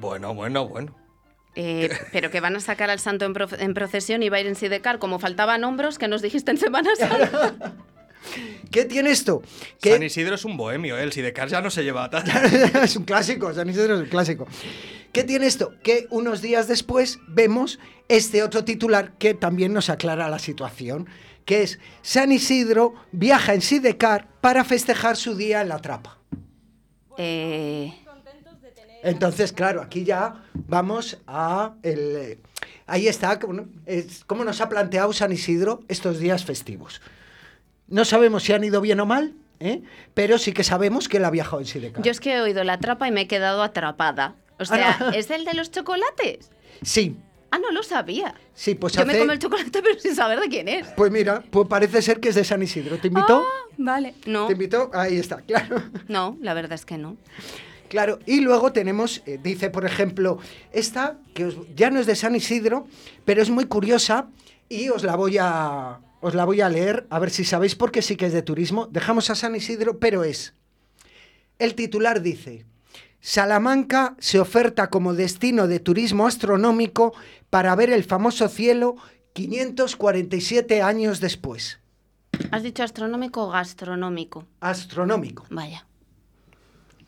Bueno, 0.00 0.34
bueno, 0.34 0.66
bueno. 0.66 0.94
Eh, 1.54 1.90
pero 2.12 2.30
que 2.30 2.40
van 2.40 2.56
a 2.56 2.60
sacar 2.60 2.90
al 2.90 2.98
santo 2.98 3.24
en, 3.24 3.74
procesión 3.74 4.22
y 4.22 4.28
va 4.28 4.38
a 4.38 4.40
ir 4.40 4.46
en 4.46 4.56
Sidecar, 4.56 4.98
como 4.98 5.18
faltaban 5.18 5.62
hombros 5.64 5.98
que 5.98 6.08
nos 6.08 6.22
dijiste 6.22 6.50
en 6.50 6.58
Semana 6.58 6.90
Santa. 6.96 7.74
¿Qué 8.70 8.84
tiene 8.84 9.10
esto? 9.10 9.42
San 9.82 10.02
Isidro 10.02 10.34
es 10.34 10.44
un 10.44 10.56
bohemio, 10.56 10.98
¿eh? 10.98 11.02
el 11.02 11.12
Sidecar 11.12 11.48
ya 11.48 11.60
no 11.60 11.70
se 11.70 11.84
lleva 11.84 12.10
tal. 12.10 12.24
es 12.82 12.96
un 12.96 13.04
clásico, 13.04 13.52
San 13.54 13.68
Isidro 13.68 13.94
es 13.94 14.00
un 14.02 14.08
clásico. 14.08 14.46
¿Qué 15.12 15.24
tiene 15.24 15.46
esto? 15.46 15.74
Que 15.82 16.06
unos 16.10 16.42
días 16.42 16.68
después 16.68 17.20
vemos 17.28 17.78
este 18.08 18.42
otro 18.42 18.64
titular 18.64 19.12
que 19.18 19.34
también 19.34 19.72
nos 19.72 19.88
aclara 19.88 20.28
la 20.28 20.38
situación, 20.38 21.08
que 21.48 21.62
es 21.62 21.78
San 22.02 22.30
Isidro 22.30 22.92
viaja 23.10 23.54
en 23.54 23.62
Sidecar 23.62 24.28
para 24.42 24.64
festejar 24.64 25.16
su 25.16 25.34
día 25.34 25.62
en 25.62 25.70
la 25.70 25.78
trapa. 25.78 26.18
Eh, 27.16 27.90
Entonces, 29.02 29.52
claro, 29.54 29.80
aquí 29.80 30.04
ya 30.04 30.44
vamos 30.52 31.18
a 31.26 31.74
el... 31.82 31.98
eh, 32.16 32.38
Ahí 32.86 33.06
está, 33.08 33.38
como 33.38 34.44
nos 34.44 34.60
ha 34.60 34.68
planteado 34.68 35.12
San 35.14 35.32
Isidro 35.32 35.80
estos 35.88 36.18
días 36.18 36.44
festivos. 36.44 37.00
No 37.86 38.04
sabemos 38.04 38.42
si 38.42 38.52
han 38.52 38.64
ido 38.64 38.80
bien 38.82 39.00
o 39.00 39.06
mal, 39.06 39.34
¿eh? 39.60 39.82
pero 40.14 40.36
sí 40.38 40.52
que 40.52 40.64
sabemos 40.64 41.08
que 41.08 41.16
él 41.18 41.24
ha 41.26 41.30
viajado 41.30 41.60
en 41.60 41.66
Sidecar. 41.66 42.02
yo 42.02 42.10
es 42.10 42.20
que 42.20 42.34
he 42.34 42.40
oído 42.42 42.62
la 42.64 42.78
trapa 42.78 43.08
y 43.08 43.10
me 43.10 43.22
he 43.22 43.26
quedado 43.26 43.62
atrapada. 43.62 44.34
O 44.58 44.64
sea, 44.66 44.90
Ah, 44.90 44.96
no. 45.00 45.08
¿es 45.10 45.30
el 45.30 45.44
de 45.46 45.54
los 45.54 45.70
chocolates? 45.70 46.50
Sí, 46.82 47.16
Ah, 47.50 47.58
no 47.58 47.70
lo 47.70 47.82
sabía. 47.82 48.34
sí, 48.54 48.74
pues 48.74 48.92
Yo 48.92 49.06
me 49.06 49.12
hace- 49.12 49.20
como 49.20 49.32
el 49.32 49.38
chocolate 49.38 49.82
pero 49.82 49.98
sin 49.98 50.14
saber 50.14 50.38
de 50.40 50.48
quién 50.48 50.68
es. 50.68 50.86
Pues 50.88 51.10
mira, 51.10 51.42
pues 51.50 51.66
parece 51.66 52.02
ser 52.02 52.20
que 52.20 52.28
es 52.28 52.34
de 52.34 52.44
San 52.44 52.62
Isidro. 52.62 52.98
¿Te 52.98 53.08
invitó? 53.08 53.38
Ah, 53.42 53.66
vale. 53.78 54.14
No, 54.26 54.46
¿Te 54.46 54.52
invitó? 54.52 54.90
Ahí 54.92 55.16
está, 55.18 55.36
claro. 55.46 55.82
no, 56.08 56.36
la 56.42 56.52
verdad 56.54 56.74
es 56.74 56.84
que 56.84 56.98
no. 56.98 57.16
Claro, 57.88 58.18
y 58.26 58.40
luego 58.40 58.70
tenemos, 58.72 59.22
eh, 59.24 59.38
dice 59.42 59.70
por 59.70 59.86
ejemplo, 59.86 60.38
esta, 60.72 61.16
que 61.32 61.46
os- 61.46 61.56
ya 61.74 61.88
no 61.90 61.98
es 62.00 62.06
de 62.06 62.16
San 62.16 62.36
Isidro, 62.36 62.86
pero 63.24 63.40
es 63.40 63.48
muy 63.48 63.64
curiosa 63.64 64.28
y 64.68 64.90
os 64.90 65.02
la 65.04 65.16
voy 65.16 65.38
a, 65.40 66.00
os 66.20 66.34
la 66.34 66.44
voy 66.44 66.60
a 66.60 66.68
leer, 66.68 67.06
a 67.08 67.18
ver 67.18 67.30
si 67.30 67.44
sabéis 67.46 67.74
por 67.76 67.90
qué 67.90 68.02
sí 68.02 68.16
que 68.16 68.26
es 68.26 68.34
de 68.34 68.42
turismo. 68.42 68.88
Dejamos 68.88 69.30
a 69.30 69.34
San 69.34 69.56
Isidro, 69.56 69.98
pero 69.98 70.22
es. 70.22 70.52
El 71.58 71.74
titular 71.74 72.20
dice, 72.20 72.66
Salamanca 73.20 74.14
se 74.18 74.38
oferta 74.38 74.90
como 74.90 75.14
destino 75.14 75.66
de 75.66 75.80
turismo 75.80 76.26
astronómico 76.26 77.14
para 77.50 77.74
ver 77.74 77.90
el 77.90 78.04
famoso 78.04 78.48
cielo 78.48 78.96
547 79.32 80.82
años 80.82 81.20
después. 81.20 81.80
¿Has 82.50 82.62
dicho 82.62 82.82
astronómico 82.82 83.44
o 83.44 83.50
gastronómico? 83.50 84.46
Astronómico. 84.60 85.46
Vaya. 85.50 85.86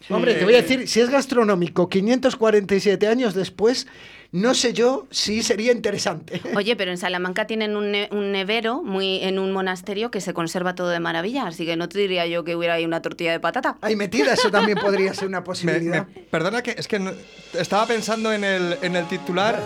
Hombre, 0.08 0.34
te 0.34 0.44
voy 0.44 0.54
a 0.54 0.62
decir, 0.62 0.88
si 0.88 1.00
es 1.00 1.10
gastronómico 1.10 1.88
547 1.88 3.06
años 3.06 3.34
después, 3.34 3.86
no 4.32 4.54
sé 4.54 4.72
yo 4.72 5.06
si 5.10 5.42
sería 5.42 5.72
interesante. 5.72 6.40
Oye, 6.56 6.76
pero 6.76 6.90
en 6.92 6.98
Salamanca 6.98 7.46
tienen 7.46 7.76
un, 7.76 7.90
ne- 7.90 8.08
un 8.12 8.30
nevero 8.32 8.82
muy 8.82 9.22
en 9.24 9.38
un 9.38 9.50
monasterio 9.52 10.10
que 10.10 10.20
se 10.20 10.32
conserva 10.34 10.74
todo 10.74 10.88
de 10.88 11.00
maravilla, 11.00 11.46
así 11.46 11.66
que 11.66 11.76
no 11.76 11.88
te 11.88 11.98
diría 11.98 12.26
yo 12.26 12.44
que 12.44 12.54
hubiera 12.54 12.74
ahí 12.74 12.84
una 12.84 13.02
tortilla 13.02 13.32
de 13.32 13.40
patata. 13.40 13.76
Ahí 13.80 13.96
metida, 13.96 14.34
eso 14.34 14.50
también 14.50 14.78
podría 14.82 15.12
ser 15.14 15.26
una 15.28 15.40
Me- 15.40 15.46
posibilidad. 15.46 16.06
me- 16.06 16.22
perdona 16.22 16.62
que 16.62 16.76
es 16.78 16.86
que 16.86 16.98
no- 17.00 17.12
estaba 17.58 17.86
pensando 17.86 18.32
en 18.32 18.44
el, 18.44 18.78
en 18.82 18.94
el 18.96 19.06
titular. 19.08 19.60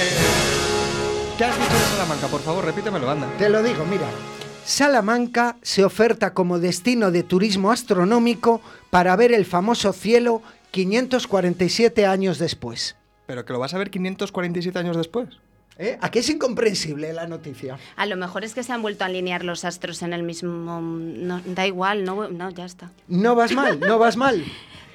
Eh, 0.00 0.10
¿Qué 1.36 1.44
has 1.44 1.56
dicho 1.58 1.72
de 1.74 1.84
Salamanca? 1.96 2.26
Por 2.28 2.40
favor, 2.40 2.64
repítemelo, 2.64 3.10
anda. 3.10 3.28
Te 3.38 3.48
lo 3.48 3.62
digo, 3.62 3.84
mira. 3.84 4.06
Salamanca 4.64 5.56
se 5.62 5.84
oferta 5.84 6.34
como 6.34 6.58
destino 6.58 7.10
de 7.10 7.22
turismo 7.22 7.72
astronómico 7.72 8.60
para 8.90 9.16
ver 9.16 9.32
el 9.32 9.44
famoso 9.44 9.92
cielo 9.92 10.42
547 10.70 12.06
años 12.06 12.38
después. 12.38 12.96
Pero 13.26 13.44
que 13.44 13.52
lo 13.52 13.58
vas 13.58 13.74
a 13.74 13.78
ver 13.78 13.90
547 13.90 14.78
años 14.78 14.96
después. 14.96 15.28
¿Eh? 15.78 15.96
Aquí 16.02 16.18
es 16.18 16.28
incomprensible 16.28 17.12
la 17.14 17.26
noticia. 17.26 17.78
A 17.96 18.04
lo 18.04 18.16
mejor 18.16 18.44
es 18.44 18.52
que 18.52 18.62
se 18.62 18.72
han 18.72 18.82
vuelto 18.82 19.04
a 19.04 19.06
alinear 19.06 19.44
los 19.44 19.64
astros 19.64 20.02
en 20.02 20.12
el 20.12 20.22
mismo... 20.22 20.80
No, 20.80 21.40
da 21.46 21.66
igual, 21.66 22.04
no, 22.04 22.28
no, 22.28 22.50
ya 22.50 22.66
está. 22.66 22.90
No 23.08 23.34
vas 23.34 23.52
mal, 23.52 23.80
no 23.80 23.98
vas 23.98 24.16
mal. 24.16 24.44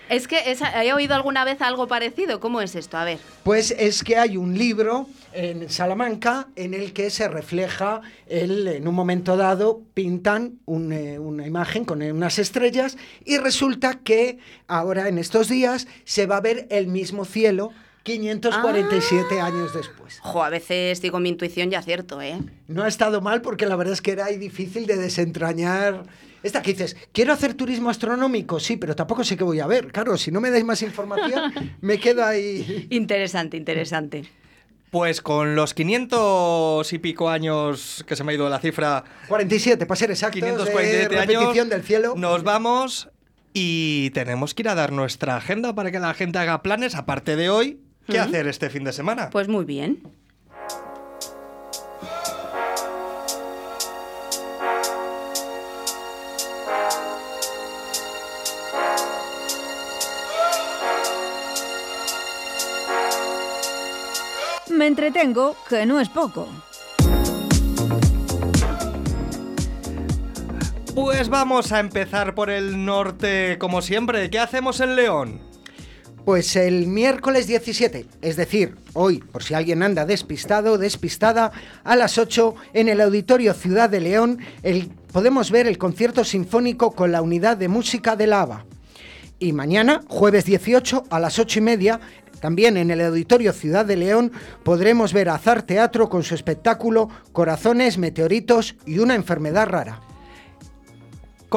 Es 0.09 0.27
que 0.27 0.37
he 0.83 0.93
oído 0.93 1.15
alguna 1.15 1.43
vez 1.43 1.61
algo 1.61 1.87
parecido. 1.87 2.39
¿Cómo 2.39 2.61
es 2.61 2.75
esto? 2.75 2.97
A 2.97 3.05
ver. 3.05 3.19
Pues 3.43 3.71
es 3.71 4.03
que 4.03 4.17
hay 4.17 4.37
un 4.37 4.57
libro 4.57 5.07
en 5.33 5.69
Salamanca 5.69 6.47
en 6.55 6.73
el 6.73 6.93
que 6.93 7.09
se 7.09 7.27
refleja 7.27 8.01
el, 8.27 8.67
en 8.67 8.87
un 8.87 8.95
momento 8.95 9.35
dado, 9.35 9.81
pintan 9.93 10.59
un, 10.65 10.93
eh, 10.93 11.19
una 11.19 11.45
imagen 11.45 11.85
con 11.85 12.01
unas 12.01 12.39
estrellas 12.39 12.97
y 13.25 13.37
resulta 13.37 13.95
que 13.95 14.37
ahora 14.67 15.07
en 15.07 15.17
estos 15.17 15.49
días 15.49 15.87
se 16.05 16.25
va 16.25 16.37
a 16.37 16.41
ver 16.41 16.67
el 16.69 16.87
mismo 16.87 17.25
cielo 17.25 17.71
547 18.05 19.41
años 19.41 19.73
después. 19.73 20.19
Jo, 20.21 20.43
a 20.43 20.49
veces 20.49 21.01
digo 21.01 21.19
mi 21.19 21.29
intuición 21.29 21.71
ya 21.71 21.79
acierto, 21.79 22.21
¿eh? 22.21 22.39
No 22.67 22.83
ha 22.83 22.87
estado 22.87 23.19
mal 23.19 23.41
porque 23.41 23.65
la 23.65 23.75
verdad 23.75 23.93
es 23.93 24.01
que 24.03 24.11
era 24.11 24.27
difícil 24.27 24.85
de 24.85 24.95
desentrañar. 24.95 26.03
Esta 26.45 26.61
que 26.61 26.73
dices, 26.73 26.95
quiero 27.11 27.33
hacer 27.33 27.55
turismo 27.55 27.89
astronómico, 27.89 28.59
sí, 28.59 28.77
pero 28.77 28.95
tampoco 28.95 29.23
sé 29.23 29.35
qué 29.35 29.43
voy 29.43 29.61
a 29.61 29.65
ver. 29.65 29.91
Claro, 29.91 30.15
si 30.15 30.29
no 30.29 30.39
me 30.39 30.51
dais 30.51 30.63
más 30.63 30.79
información, 30.83 31.51
me 31.81 31.99
quedo 31.99 32.23
ahí. 32.23 32.85
Interesante, 32.91 33.57
interesante. 33.57 34.25
Pues 34.91 35.21
con 35.21 35.55
los 35.55 35.73
500 35.73 36.93
y 36.93 36.99
pico 36.99 37.29
años 37.29 38.05
que 38.07 38.15
se 38.15 38.23
me 38.23 38.31
ha 38.31 38.35
ido 38.35 38.47
la 38.47 38.59
cifra, 38.59 39.03
47, 39.27 39.87
para 39.87 39.95
ser 39.95 40.11
exactos, 40.11 40.35
547 40.39 41.09
de 41.15 41.19
años, 41.19 41.33
repetición 41.33 41.69
del 41.69 41.81
cielo. 41.81 42.13
nos 42.15 42.43
vamos 42.43 43.09
y 43.51 44.11
tenemos 44.11 44.53
que 44.53 44.61
ir 44.61 44.69
a 44.69 44.75
dar 44.75 44.91
nuestra 44.91 45.37
agenda 45.37 45.73
para 45.73 45.89
que 45.89 45.99
la 45.99 46.13
gente 46.13 46.37
haga 46.37 46.61
planes, 46.61 46.93
aparte 46.93 47.35
de 47.35 47.49
hoy, 47.49 47.79
¿qué 48.07 48.19
hacer 48.19 48.45
este 48.47 48.69
fin 48.69 48.83
de 48.83 48.93
semana? 48.93 49.31
Pues 49.31 49.47
muy 49.47 49.65
bien. 49.65 50.03
Me 64.85 64.89
entretengo, 64.89 65.55
que 65.67 65.83
no 65.87 65.99
es 65.99 66.09
poco. 66.09 66.47
Pues 70.93 71.27
vamos 71.27 71.71
a 71.71 71.79
empezar 71.79 72.35
por 72.35 72.51
el 72.51 72.85
norte, 72.85 73.57
como 73.57 73.81
siempre. 73.81 74.29
¿Qué 74.29 74.37
hacemos 74.37 74.79
en 74.81 74.95
León? 74.95 75.41
Pues 76.23 76.55
el 76.55 76.85
miércoles 76.85 77.47
17, 77.47 78.05
es 78.21 78.35
decir, 78.35 78.75
hoy, 78.93 79.17
por 79.31 79.41
si 79.41 79.55
alguien 79.55 79.81
anda 79.81 80.05
despistado 80.05 80.73
o 80.73 80.77
despistada, 80.77 81.51
a 81.83 81.95
las 81.95 82.19
8 82.19 82.53
en 82.73 82.87
el 82.87 83.01
Auditorio 83.01 83.55
Ciudad 83.55 83.89
de 83.89 84.01
León 84.01 84.37
el- 84.61 84.89
podemos 85.11 85.49
ver 85.49 85.65
el 85.65 85.79
concierto 85.79 86.23
sinfónico 86.23 86.91
con 86.91 87.11
la 87.11 87.23
unidad 87.23 87.57
de 87.57 87.69
música 87.69 88.15
de 88.15 88.27
Lava. 88.27 88.67
Y 89.37 89.51
mañana, 89.51 90.01
jueves 90.07 90.45
18, 90.45 91.05
a 91.09 91.19
las 91.19 91.39
8 91.39 91.59
y 91.59 91.61
media, 91.61 91.99
también 92.39 92.77
en 92.77 92.91
el 92.91 93.01
Auditorio 93.01 93.53
Ciudad 93.53 93.85
de 93.85 93.97
León, 93.97 94.31
podremos 94.63 95.13
ver 95.13 95.29
Azar 95.29 95.63
Teatro 95.63 96.09
con 96.09 96.23
su 96.23 96.35
espectáculo 96.35 97.09
Corazones, 97.31 97.97
Meteoritos 97.97 98.75
y 98.85 98.99
una 98.99 99.15
enfermedad 99.15 99.67
rara. 99.67 100.01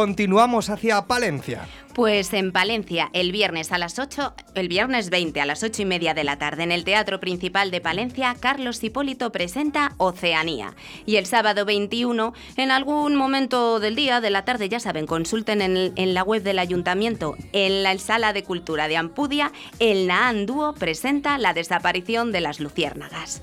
Continuamos 0.03 0.71
hacia 0.71 1.07
Palencia. 1.09 1.67
Pues 1.93 2.33
en 2.33 2.53
Palencia, 2.53 3.11
el 3.15 3.33
viernes 3.33 3.73
a 3.73 3.79
las 3.79 3.99
8, 3.99 4.33
el 4.55 4.69
viernes 4.69 5.11
20 5.11 5.41
a 5.41 5.45
las 5.45 5.65
8 5.65 5.83
y 5.83 5.85
media 5.87 6.15
de 6.15 6.23
la 6.23 6.39
tarde, 6.39 6.63
en 6.63 6.71
el 6.71 6.85
Teatro 6.85 7.19
Principal 7.19 7.73
de 7.73 7.81
Palencia, 7.81 8.37
Carlos 8.39 8.81
Hipólito 8.85 9.33
presenta 9.33 9.95
Oceanía. 9.97 10.77
Y 11.05 11.17
el 11.17 11.27
sábado 11.27 11.65
21, 11.65 12.33
en 12.57 12.71
algún 12.71 13.17
momento 13.17 13.81
del 13.81 13.97
día, 13.97 14.21
de 14.21 14.31
la 14.31 14.45
tarde, 14.45 14.69
ya 14.69 14.79
saben, 14.79 15.05
consulten 15.05 15.61
en, 15.63 15.77
el- 15.77 15.93
en 15.97 16.15
la 16.15 16.23
web 16.23 16.45
del 16.45 16.61
Ayuntamiento, 16.61 17.35
en 17.53 17.83
la 17.83 17.99
Sala 17.99 18.33
de 18.33 18.45
Cultura 18.45 18.87
de 18.87 18.99
Ampudia, 18.99 19.51
el 19.81 20.07
Naan 20.07 20.47
Dúo 20.47 20.75
presenta 20.75 21.39
La 21.39 21.55
desaparición 21.55 22.31
de 22.31 22.41
las 22.41 22.61
luciérnagas. 22.61 23.43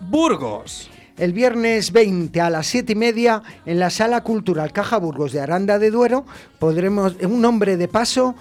Burgos. 0.00 0.90
El 1.18 1.32
viernes 1.32 1.92
20 1.92 2.40
a 2.40 2.48
las 2.48 2.66
7 2.68 2.92
y 2.92 2.96
media 2.96 3.42
en 3.66 3.78
la 3.78 3.90
Sala 3.90 4.22
Cultural 4.22 4.72
Caja 4.72 4.96
Burgos 4.96 5.32
de 5.32 5.40
Aranda 5.40 5.78
de 5.78 5.90
Duero 5.90 6.24
podremos, 6.58 7.16
un 7.22 7.44
hombre 7.44 7.76
de 7.76 7.86
paso 7.86 8.34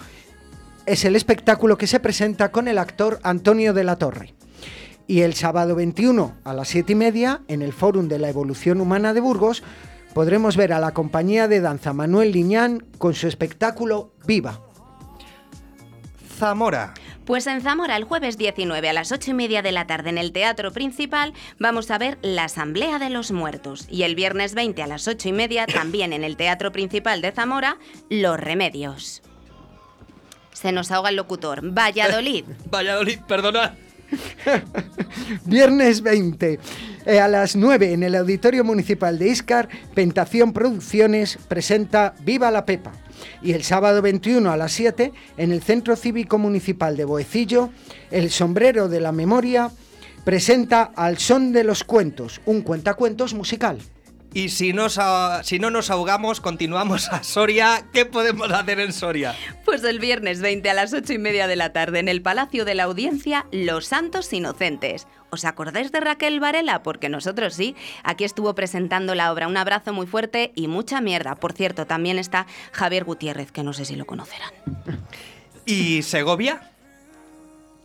es 0.86 1.03
el 1.05 1.15
espectáculo 1.15 1.78
que 1.78 1.88
se 1.88 1.99
presenta 1.99 2.51
con 2.51 2.67
el 2.67 2.78
actor 2.78 3.19
Antonio 3.24 3.74
de 3.74 3.84
la 3.84 3.97
Torre. 3.97 4.34
Y 5.05 5.22
el 5.22 5.34
sábado 5.34 5.76
21 5.76 6.36
a 6.43 6.53
las 6.53 6.69
7 6.69 6.93
y 6.93 6.95
media 6.95 7.41
en 7.47 7.61
el 7.61 7.74
Fórum 7.74 8.07
de 8.07 8.19
la 8.19 8.30
Evolución 8.30 8.80
Humana 8.80 9.13
de 9.13 9.19
Burgos 9.19 9.63
podremos 10.13 10.55
ver 10.55 10.72
a 10.72 10.80
la 10.80 10.91
compañía 10.91 11.47
de 11.47 11.59
danza 11.59 11.91
Manuel 11.91 12.32
Liñán 12.32 12.86
con 12.97 13.13
su 13.13 13.28
espectáculo 13.28 14.13
Viva. 14.26 14.61
Zamora. 16.38 16.93
Pues 17.32 17.47
en 17.47 17.61
Zamora, 17.61 17.95
el 17.95 18.03
jueves 18.03 18.38
19 18.38 18.89
a 18.89 18.91
las 18.91 19.13
8 19.13 19.32
y 19.32 19.34
media 19.34 19.61
de 19.61 19.71
la 19.71 19.88
tarde 19.88 20.09
en 20.09 20.17
el 20.17 20.34
Teatro 20.34 20.73
Principal, 20.73 21.32
vamos 21.59 21.89
a 21.89 21.97
ver 21.97 22.17
la 22.21 22.43
Asamblea 22.43 22.99
de 22.99 23.09
los 23.09 23.32
Muertos. 23.32 23.88
Y 23.89 24.03
el 24.03 24.15
viernes 24.15 24.53
20 24.53 24.84
a 24.84 24.88
las 24.88 25.07
8 25.07 25.29
y 25.29 25.32
media, 25.32 25.65
también 25.65 26.11
en 26.11 26.25
el 26.25 26.36
Teatro 26.36 26.73
Principal 26.73 27.21
de 27.21 27.32
Zamora, 27.32 27.77
Los 28.09 28.38
Remedios. 28.38 29.21
Se 30.51 30.73
nos 30.73 30.91
ahoga 30.91 31.07
el 31.07 31.15
locutor. 31.15 31.61
Valladolid. 31.63 32.43
Valladolid, 32.69 33.19
perdonad. 33.25 33.75
Viernes 35.45 36.01
20 36.01 36.59
eh, 37.05 37.19
a 37.21 37.29
las 37.29 37.55
9 37.55 37.93
en 37.93 38.03
el 38.03 38.15
Auditorio 38.15 38.65
Municipal 38.65 39.17
de 39.17 39.29
Iscar, 39.29 39.69
Pentación 39.95 40.51
Producciones 40.51 41.39
presenta 41.47 42.13
Viva 42.25 42.51
la 42.51 42.65
Pepa. 42.65 42.91
Y 43.41 43.53
el 43.53 43.63
sábado 43.63 44.01
21 44.01 44.51
a 44.51 44.57
las 44.57 44.72
7 44.74 45.11
en 45.38 45.51
el 45.51 45.61
Centro 45.61 45.95
Cívico 45.95 46.38
Municipal 46.38 46.97
de 46.97 47.05
Boecillo, 47.05 47.69
El 48.09 48.32
Sombrero 48.32 48.89
de 48.89 48.99
la 48.99 49.11
Memoria 49.11 49.72
presenta 50.24 50.91
Al 50.95 51.17
Son 51.17 51.51
de 51.51 51.63
los 51.63 51.84
Cuentos, 51.84 52.41
un 52.45 52.61
cuentacuentos 52.61 53.34
musical. 53.34 53.80
Y 54.34 54.47
si, 54.47 54.72
nos 54.72 54.97
si 55.43 55.59
no 55.59 55.72
nos 55.72 55.89
ahogamos, 55.89 56.39
continuamos 56.39 57.09
a 57.09 57.22
Soria. 57.22 57.84
¿Qué 57.91 58.05
podemos 58.05 58.49
hacer 58.51 58.80
en 58.80 58.93
Soria? 58.93 59.36
Pues 59.65 59.84
el 59.84 59.99
viernes 59.99 60.39
20 60.39 60.69
a 60.69 60.74
las 60.74 60.93
8 60.93 61.11
y 61.13 61.17
media 61.17 61.47
de 61.47 61.57
la 61.57 61.74
tarde 61.74 61.99
en 61.99 62.07
el 62.07 62.22
Palacio 62.22 62.63
de 62.63 62.76
la 62.76 62.84
Audiencia, 62.84 63.45
Los 63.51 63.88
Santos 63.88 64.32
Inocentes. 64.32 65.05
¿Os 65.32 65.45
acordáis 65.45 65.91
de 65.93 66.01
Raquel 66.01 66.41
Varela? 66.41 66.84
Porque 66.84 67.07
nosotros 67.07 67.53
sí. 67.53 67.75
Aquí 68.03 68.25
estuvo 68.25 68.53
presentando 68.53 69.15
la 69.15 69.32
obra. 69.32 69.47
Un 69.47 69.55
abrazo 69.55 69.93
muy 69.93 70.05
fuerte 70.05 70.51
y 70.55 70.67
mucha 70.67 70.99
mierda. 70.99 71.36
Por 71.36 71.53
cierto, 71.53 71.88
también 71.88 72.19
está 72.19 72.47
Javier 72.73 73.05
Gutiérrez, 73.05 73.51
que 73.51 73.63
no 73.63 73.71
sé 73.71 73.86
si 73.86 73.95
lo 73.95 74.05
conocerán. 74.05 74.51
¿Y 75.65 76.01
Segovia? 76.01 76.70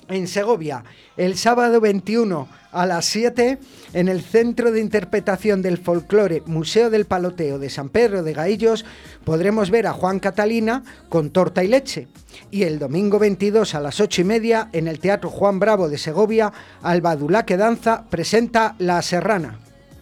En 0.09 0.29
Segovia, 0.29 0.85
el 1.17 1.37
sábado 1.37 1.81
21 1.81 2.49
a 2.73 2.87
las 2.87 3.07
7 3.07 3.59
en 3.95 4.09
el 4.09 4.23
Centro 4.23 4.71
de 4.71 4.81
Interpretación 4.81 5.63
del 5.63 5.79
Folclore 5.79 6.43
Museo 6.47 6.91
del 6.91 7.07
Paloteo 7.07 7.59
de 7.59 7.71
San 7.71 7.89
Pedro 7.89 8.23
de 8.23 8.35
Gaillos 8.35 8.85
podremos 9.25 9.71
ver 9.71 9.87
a 9.87 9.93
Juan 9.93 10.21
Catalina 10.21 10.83
con 11.09 11.31
torta 11.31 11.65
y 11.65 11.69
leche. 11.69 12.09
Y 12.51 12.65
el 12.65 12.79
domingo 12.79 13.19
22 13.19 13.75
a 13.75 13.81
las 13.81 14.01
8 14.01 14.21
y 14.21 14.25
media 14.25 14.69
en 14.73 14.89
el 14.89 14.99
Teatro 14.99 15.31
Juan 15.31 15.59
Bravo 15.59 15.89
de 15.89 15.99
Segovia, 15.99 16.53
Alba 16.83 17.17
Dulaque 17.17 17.57
Danza 17.57 18.05
presenta 18.11 18.77
La 18.79 19.01
Serrana. 19.03 19.59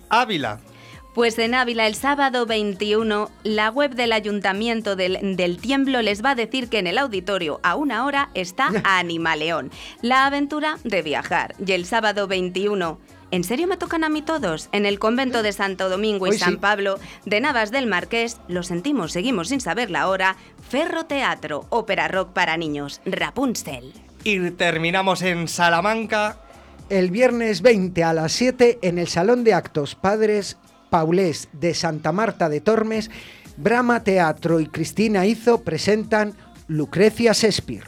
Ávila. 0.08 0.58
Pues 1.14 1.38
en 1.38 1.54
Ávila 1.54 1.86
el 1.86 1.94
sábado 1.94 2.44
21, 2.44 3.30
la 3.44 3.70
web 3.70 3.94
del 3.94 4.12
Ayuntamiento 4.12 4.96
del, 4.96 5.36
del 5.36 5.58
Tiemblo 5.58 6.02
les 6.02 6.24
va 6.24 6.30
a 6.30 6.34
decir 6.34 6.68
que 6.68 6.80
en 6.80 6.88
el 6.88 6.98
auditorio 6.98 7.60
a 7.62 7.76
una 7.76 8.04
hora 8.04 8.30
está 8.34 8.70
Animaleón, 8.82 9.70
la 10.02 10.26
aventura 10.26 10.76
de 10.82 11.02
viajar. 11.02 11.54
Y 11.64 11.70
el 11.70 11.86
sábado 11.86 12.26
21, 12.26 12.98
¿en 13.30 13.44
serio 13.44 13.68
me 13.68 13.76
tocan 13.76 14.02
a 14.02 14.08
mí 14.08 14.22
todos? 14.22 14.68
En 14.72 14.86
el 14.86 14.98
convento 14.98 15.44
de 15.44 15.52
Santo 15.52 15.88
Domingo 15.88 16.26
y 16.26 16.30
Hoy 16.30 16.38
sí. 16.38 16.42
San 16.42 16.56
Pablo 16.56 16.98
de 17.24 17.40
Navas 17.40 17.70
del 17.70 17.86
Marqués, 17.86 18.40
lo 18.48 18.64
sentimos, 18.64 19.12
seguimos 19.12 19.50
sin 19.50 19.60
saber 19.60 19.92
la 19.92 20.08
hora, 20.08 20.34
Ferro 20.68 21.06
Teatro, 21.06 21.66
ópera 21.68 22.08
rock 22.08 22.32
para 22.32 22.56
niños, 22.56 23.00
Rapunzel. 23.04 23.92
Y 24.24 24.50
terminamos 24.50 25.22
en 25.22 25.46
Salamanca. 25.46 26.40
El 26.90 27.12
viernes 27.12 27.62
20 27.62 28.02
a 28.02 28.12
las 28.12 28.32
7 28.32 28.80
en 28.82 28.98
el 28.98 29.06
Salón 29.06 29.44
de 29.44 29.54
Actos 29.54 29.94
Padres 29.94 30.58
Paulés 30.94 31.48
de 31.52 31.74
Santa 31.74 32.12
Marta 32.12 32.48
de 32.48 32.60
Tormes, 32.60 33.10
Brahma 33.56 34.04
Teatro 34.04 34.60
y 34.60 34.66
Cristina 34.66 35.26
Izo 35.26 35.64
presentan 35.64 36.34
Lucrecia 36.68 37.32
Shakespeare. 37.32 37.82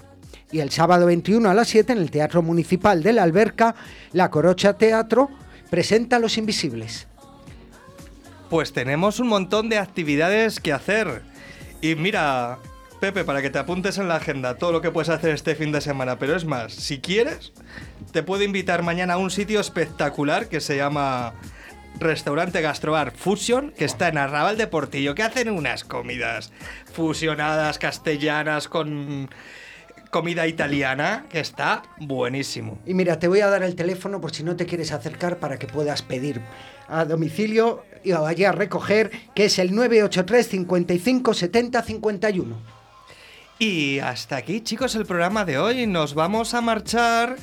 Y 0.50 0.58
el 0.58 0.72
sábado 0.72 1.06
21 1.06 1.48
a 1.48 1.54
las 1.54 1.68
7 1.68 1.92
en 1.92 1.98
el 1.98 2.10
Teatro 2.10 2.42
Municipal 2.42 3.04
de 3.04 3.12
la 3.12 3.22
Alberca, 3.22 3.76
La 4.12 4.28
Corocha 4.28 4.72
Teatro 4.72 5.30
presenta 5.70 6.18
Los 6.18 6.36
Invisibles. 6.36 7.06
Pues 8.50 8.72
tenemos 8.72 9.20
un 9.20 9.28
montón 9.28 9.68
de 9.68 9.78
actividades 9.78 10.58
que 10.58 10.72
hacer. 10.72 11.22
Y 11.80 11.94
mira, 11.94 12.58
Pepe, 12.98 13.22
para 13.22 13.40
que 13.40 13.50
te 13.50 13.60
apuntes 13.60 13.98
en 13.98 14.08
la 14.08 14.16
agenda 14.16 14.58
todo 14.58 14.72
lo 14.72 14.80
que 14.80 14.90
puedes 14.90 15.10
hacer 15.10 15.30
este 15.30 15.54
fin 15.54 15.70
de 15.70 15.80
semana. 15.80 16.18
Pero 16.18 16.34
es 16.34 16.44
más, 16.44 16.72
si 16.72 16.98
quieres, 16.98 17.52
te 18.10 18.24
puedo 18.24 18.42
invitar 18.42 18.82
mañana 18.82 19.14
a 19.14 19.18
un 19.18 19.30
sitio 19.30 19.60
espectacular 19.60 20.48
que 20.48 20.60
se 20.60 20.76
llama 20.76 21.34
Restaurante 21.98 22.60
Gastrobar 22.60 23.12
Fusion, 23.12 23.72
que 23.76 23.84
está 23.84 24.08
en 24.08 24.18
Arrabal 24.18 24.56
de 24.56 24.66
Portillo, 24.66 25.14
que 25.14 25.22
hacen 25.22 25.50
unas 25.50 25.84
comidas 25.84 26.52
fusionadas, 26.92 27.78
castellanas, 27.78 28.68
con 28.68 29.30
comida 30.10 30.46
italiana, 30.46 31.26
que 31.28 31.40
está 31.40 31.82
buenísimo. 31.98 32.78
Y 32.86 32.94
mira, 32.94 33.18
te 33.18 33.28
voy 33.28 33.40
a 33.40 33.48
dar 33.48 33.62
el 33.62 33.74
teléfono 33.74 34.20
por 34.20 34.34
si 34.34 34.42
no 34.44 34.56
te 34.56 34.66
quieres 34.66 34.92
acercar 34.92 35.38
para 35.38 35.58
que 35.58 35.66
puedas 35.66 36.02
pedir 36.02 36.40
a 36.88 37.04
domicilio 37.04 37.84
y 38.04 38.12
vaya 38.12 38.50
a 38.50 38.52
recoger, 38.52 39.10
que 39.34 39.46
es 39.46 39.58
el 39.58 39.74
983 39.74 40.48
55 40.48 41.34
70 41.34 41.82
51. 41.82 42.56
Y 43.58 43.98
hasta 44.00 44.36
aquí, 44.36 44.60
chicos, 44.60 44.94
el 44.94 45.06
programa 45.06 45.44
de 45.44 45.58
hoy. 45.58 45.86
Nos 45.86 46.14
vamos 46.14 46.52
a 46.52 46.60
marchar 46.60 47.36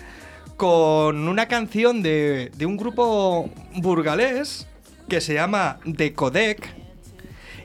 con 0.63 1.27
una 1.27 1.49
canción 1.49 2.01
de, 2.01 2.49
de 2.55 2.65
un 2.65 2.77
grupo 2.77 3.49
burgalés 3.75 4.65
que 5.09 5.19
se 5.19 5.33
llama 5.33 5.77
Decodec. 5.83 6.73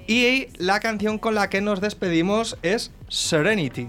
Y 0.09 0.49
la 0.57 0.81
canción 0.81 1.21
con 1.21 1.37
la 1.37 1.49
que 1.49 1.61
nos 1.61 1.81
despedimos 1.81 2.59
es 2.63 2.91
Serenity. 3.07 3.89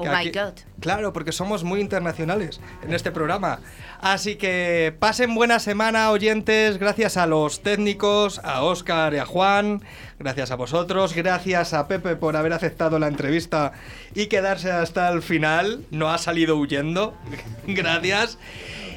Oh 0.00 0.04
my 0.04 0.30
God. 0.30 0.54
Claro, 0.80 1.12
porque 1.12 1.32
somos 1.32 1.64
muy 1.64 1.80
internacionales 1.80 2.60
en 2.82 2.94
este 2.94 3.10
programa. 3.10 3.60
Así 4.00 4.36
que 4.36 4.94
pasen 4.98 5.34
buena 5.34 5.58
semana, 5.58 6.10
oyentes. 6.10 6.78
Gracias 6.78 7.16
a 7.16 7.26
los 7.26 7.62
técnicos, 7.62 8.40
a 8.44 8.62
Oscar 8.62 9.14
y 9.14 9.18
a 9.18 9.26
Juan. 9.26 9.82
Gracias 10.18 10.50
a 10.50 10.56
vosotros. 10.56 11.14
Gracias 11.14 11.74
a 11.74 11.86
Pepe 11.86 12.16
por 12.16 12.36
haber 12.36 12.52
aceptado 12.52 12.98
la 12.98 13.08
entrevista 13.08 13.72
y 14.14 14.26
quedarse 14.26 14.70
hasta 14.70 15.08
el 15.10 15.22
final. 15.22 15.84
No 15.90 16.10
ha 16.10 16.18
salido 16.18 16.56
huyendo. 16.56 17.14
gracias. 17.66 18.38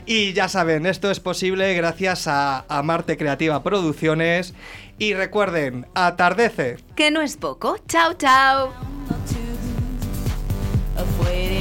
Y 0.05 0.33
ya 0.33 0.49
saben, 0.49 0.85
esto 0.85 1.09
es 1.11 1.21
posible 1.21 1.73
gracias 1.75 2.27
a, 2.27 2.65
a 2.67 2.83
Marte 2.83 3.17
Creativa 3.17 3.63
Producciones. 3.63 4.53
Y 4.99 5.13
recuerden, 5.13 5.87
atardece. 5.95 6.77
Que 6.95 7.09
no 7.11 7.21
es 7.21 7.37
poco. 7.37 7.77
Chao, 7.87 8.13
chao. 8.13 8.73
of 10.97 11.19
waiting. 11.19 11.52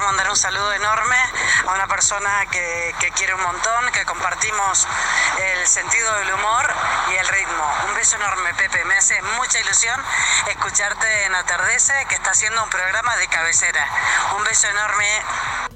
Mandar 0.00 0.30
un 0.30 0.36
saludo 0.36 0.72
enorme 0.72 1.16
a 1.66 1.72
una 1.72 1.86
persona 1.86 2.46
que, 2.50 2.94
que 3.00 3.10
quiere 3.12 3.34
un 3.34 3.42
montón, 3.42 3.90
que 3.92 4.04
compartimos 4.04 4.86
el 5.38 5.66
sentido 5.66 6.14
del 6.16 6.32
humor 6.32 6.74
y 7.12 7.16
el 7.16 7.28
ritmo. 7.28 7.74
Un 7.88 7.94
beso 7.94 8.16
enorme, 8.16 8.54
Pepe. 8.54 8.84
Me 8.84 8.96
hace 8.96 9.20
mucha 9.36 9.58
ilusión 9.60 10.00
escucharte 10.48 11.24
en 11.24 11.34
Atardece, 11.34 12.06
que 12.08 12.14
está 12.14 12.30
haciendo 12.30 12.62
un 12.62 12.70
programa 12.70 13.16
de 13.16 13.28
cabecera. 13.28 13.86
Un 14.36 14.44
beso 14.44 14.68
enorme. 14.68 15.67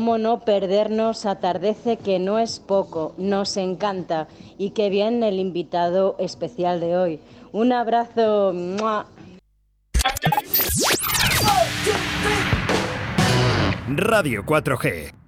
Cómo 0.00 0.16
no 0.16 0.46
perdernos 0.46 1.26
atardece 1.26 1.98
que 1.98 2.18
no 2.18 2.38
es 2.38 2.58
poco, 2.58 3.14
nos 3.18 3.58
encanta 3.58 4.28
y 4.56 4.70
qué 4.70 4.88
bien 4.88 5.22
el 5.22 5.38
invitado 5.38 6.16
especial 6.18 6.80
de 6.80 6.96
hoy. 6.96 7.20
Un 7.52 7.74
abrazo. 7.74 8.54
Radio 13.94 14.42
4G. 14.46 15.19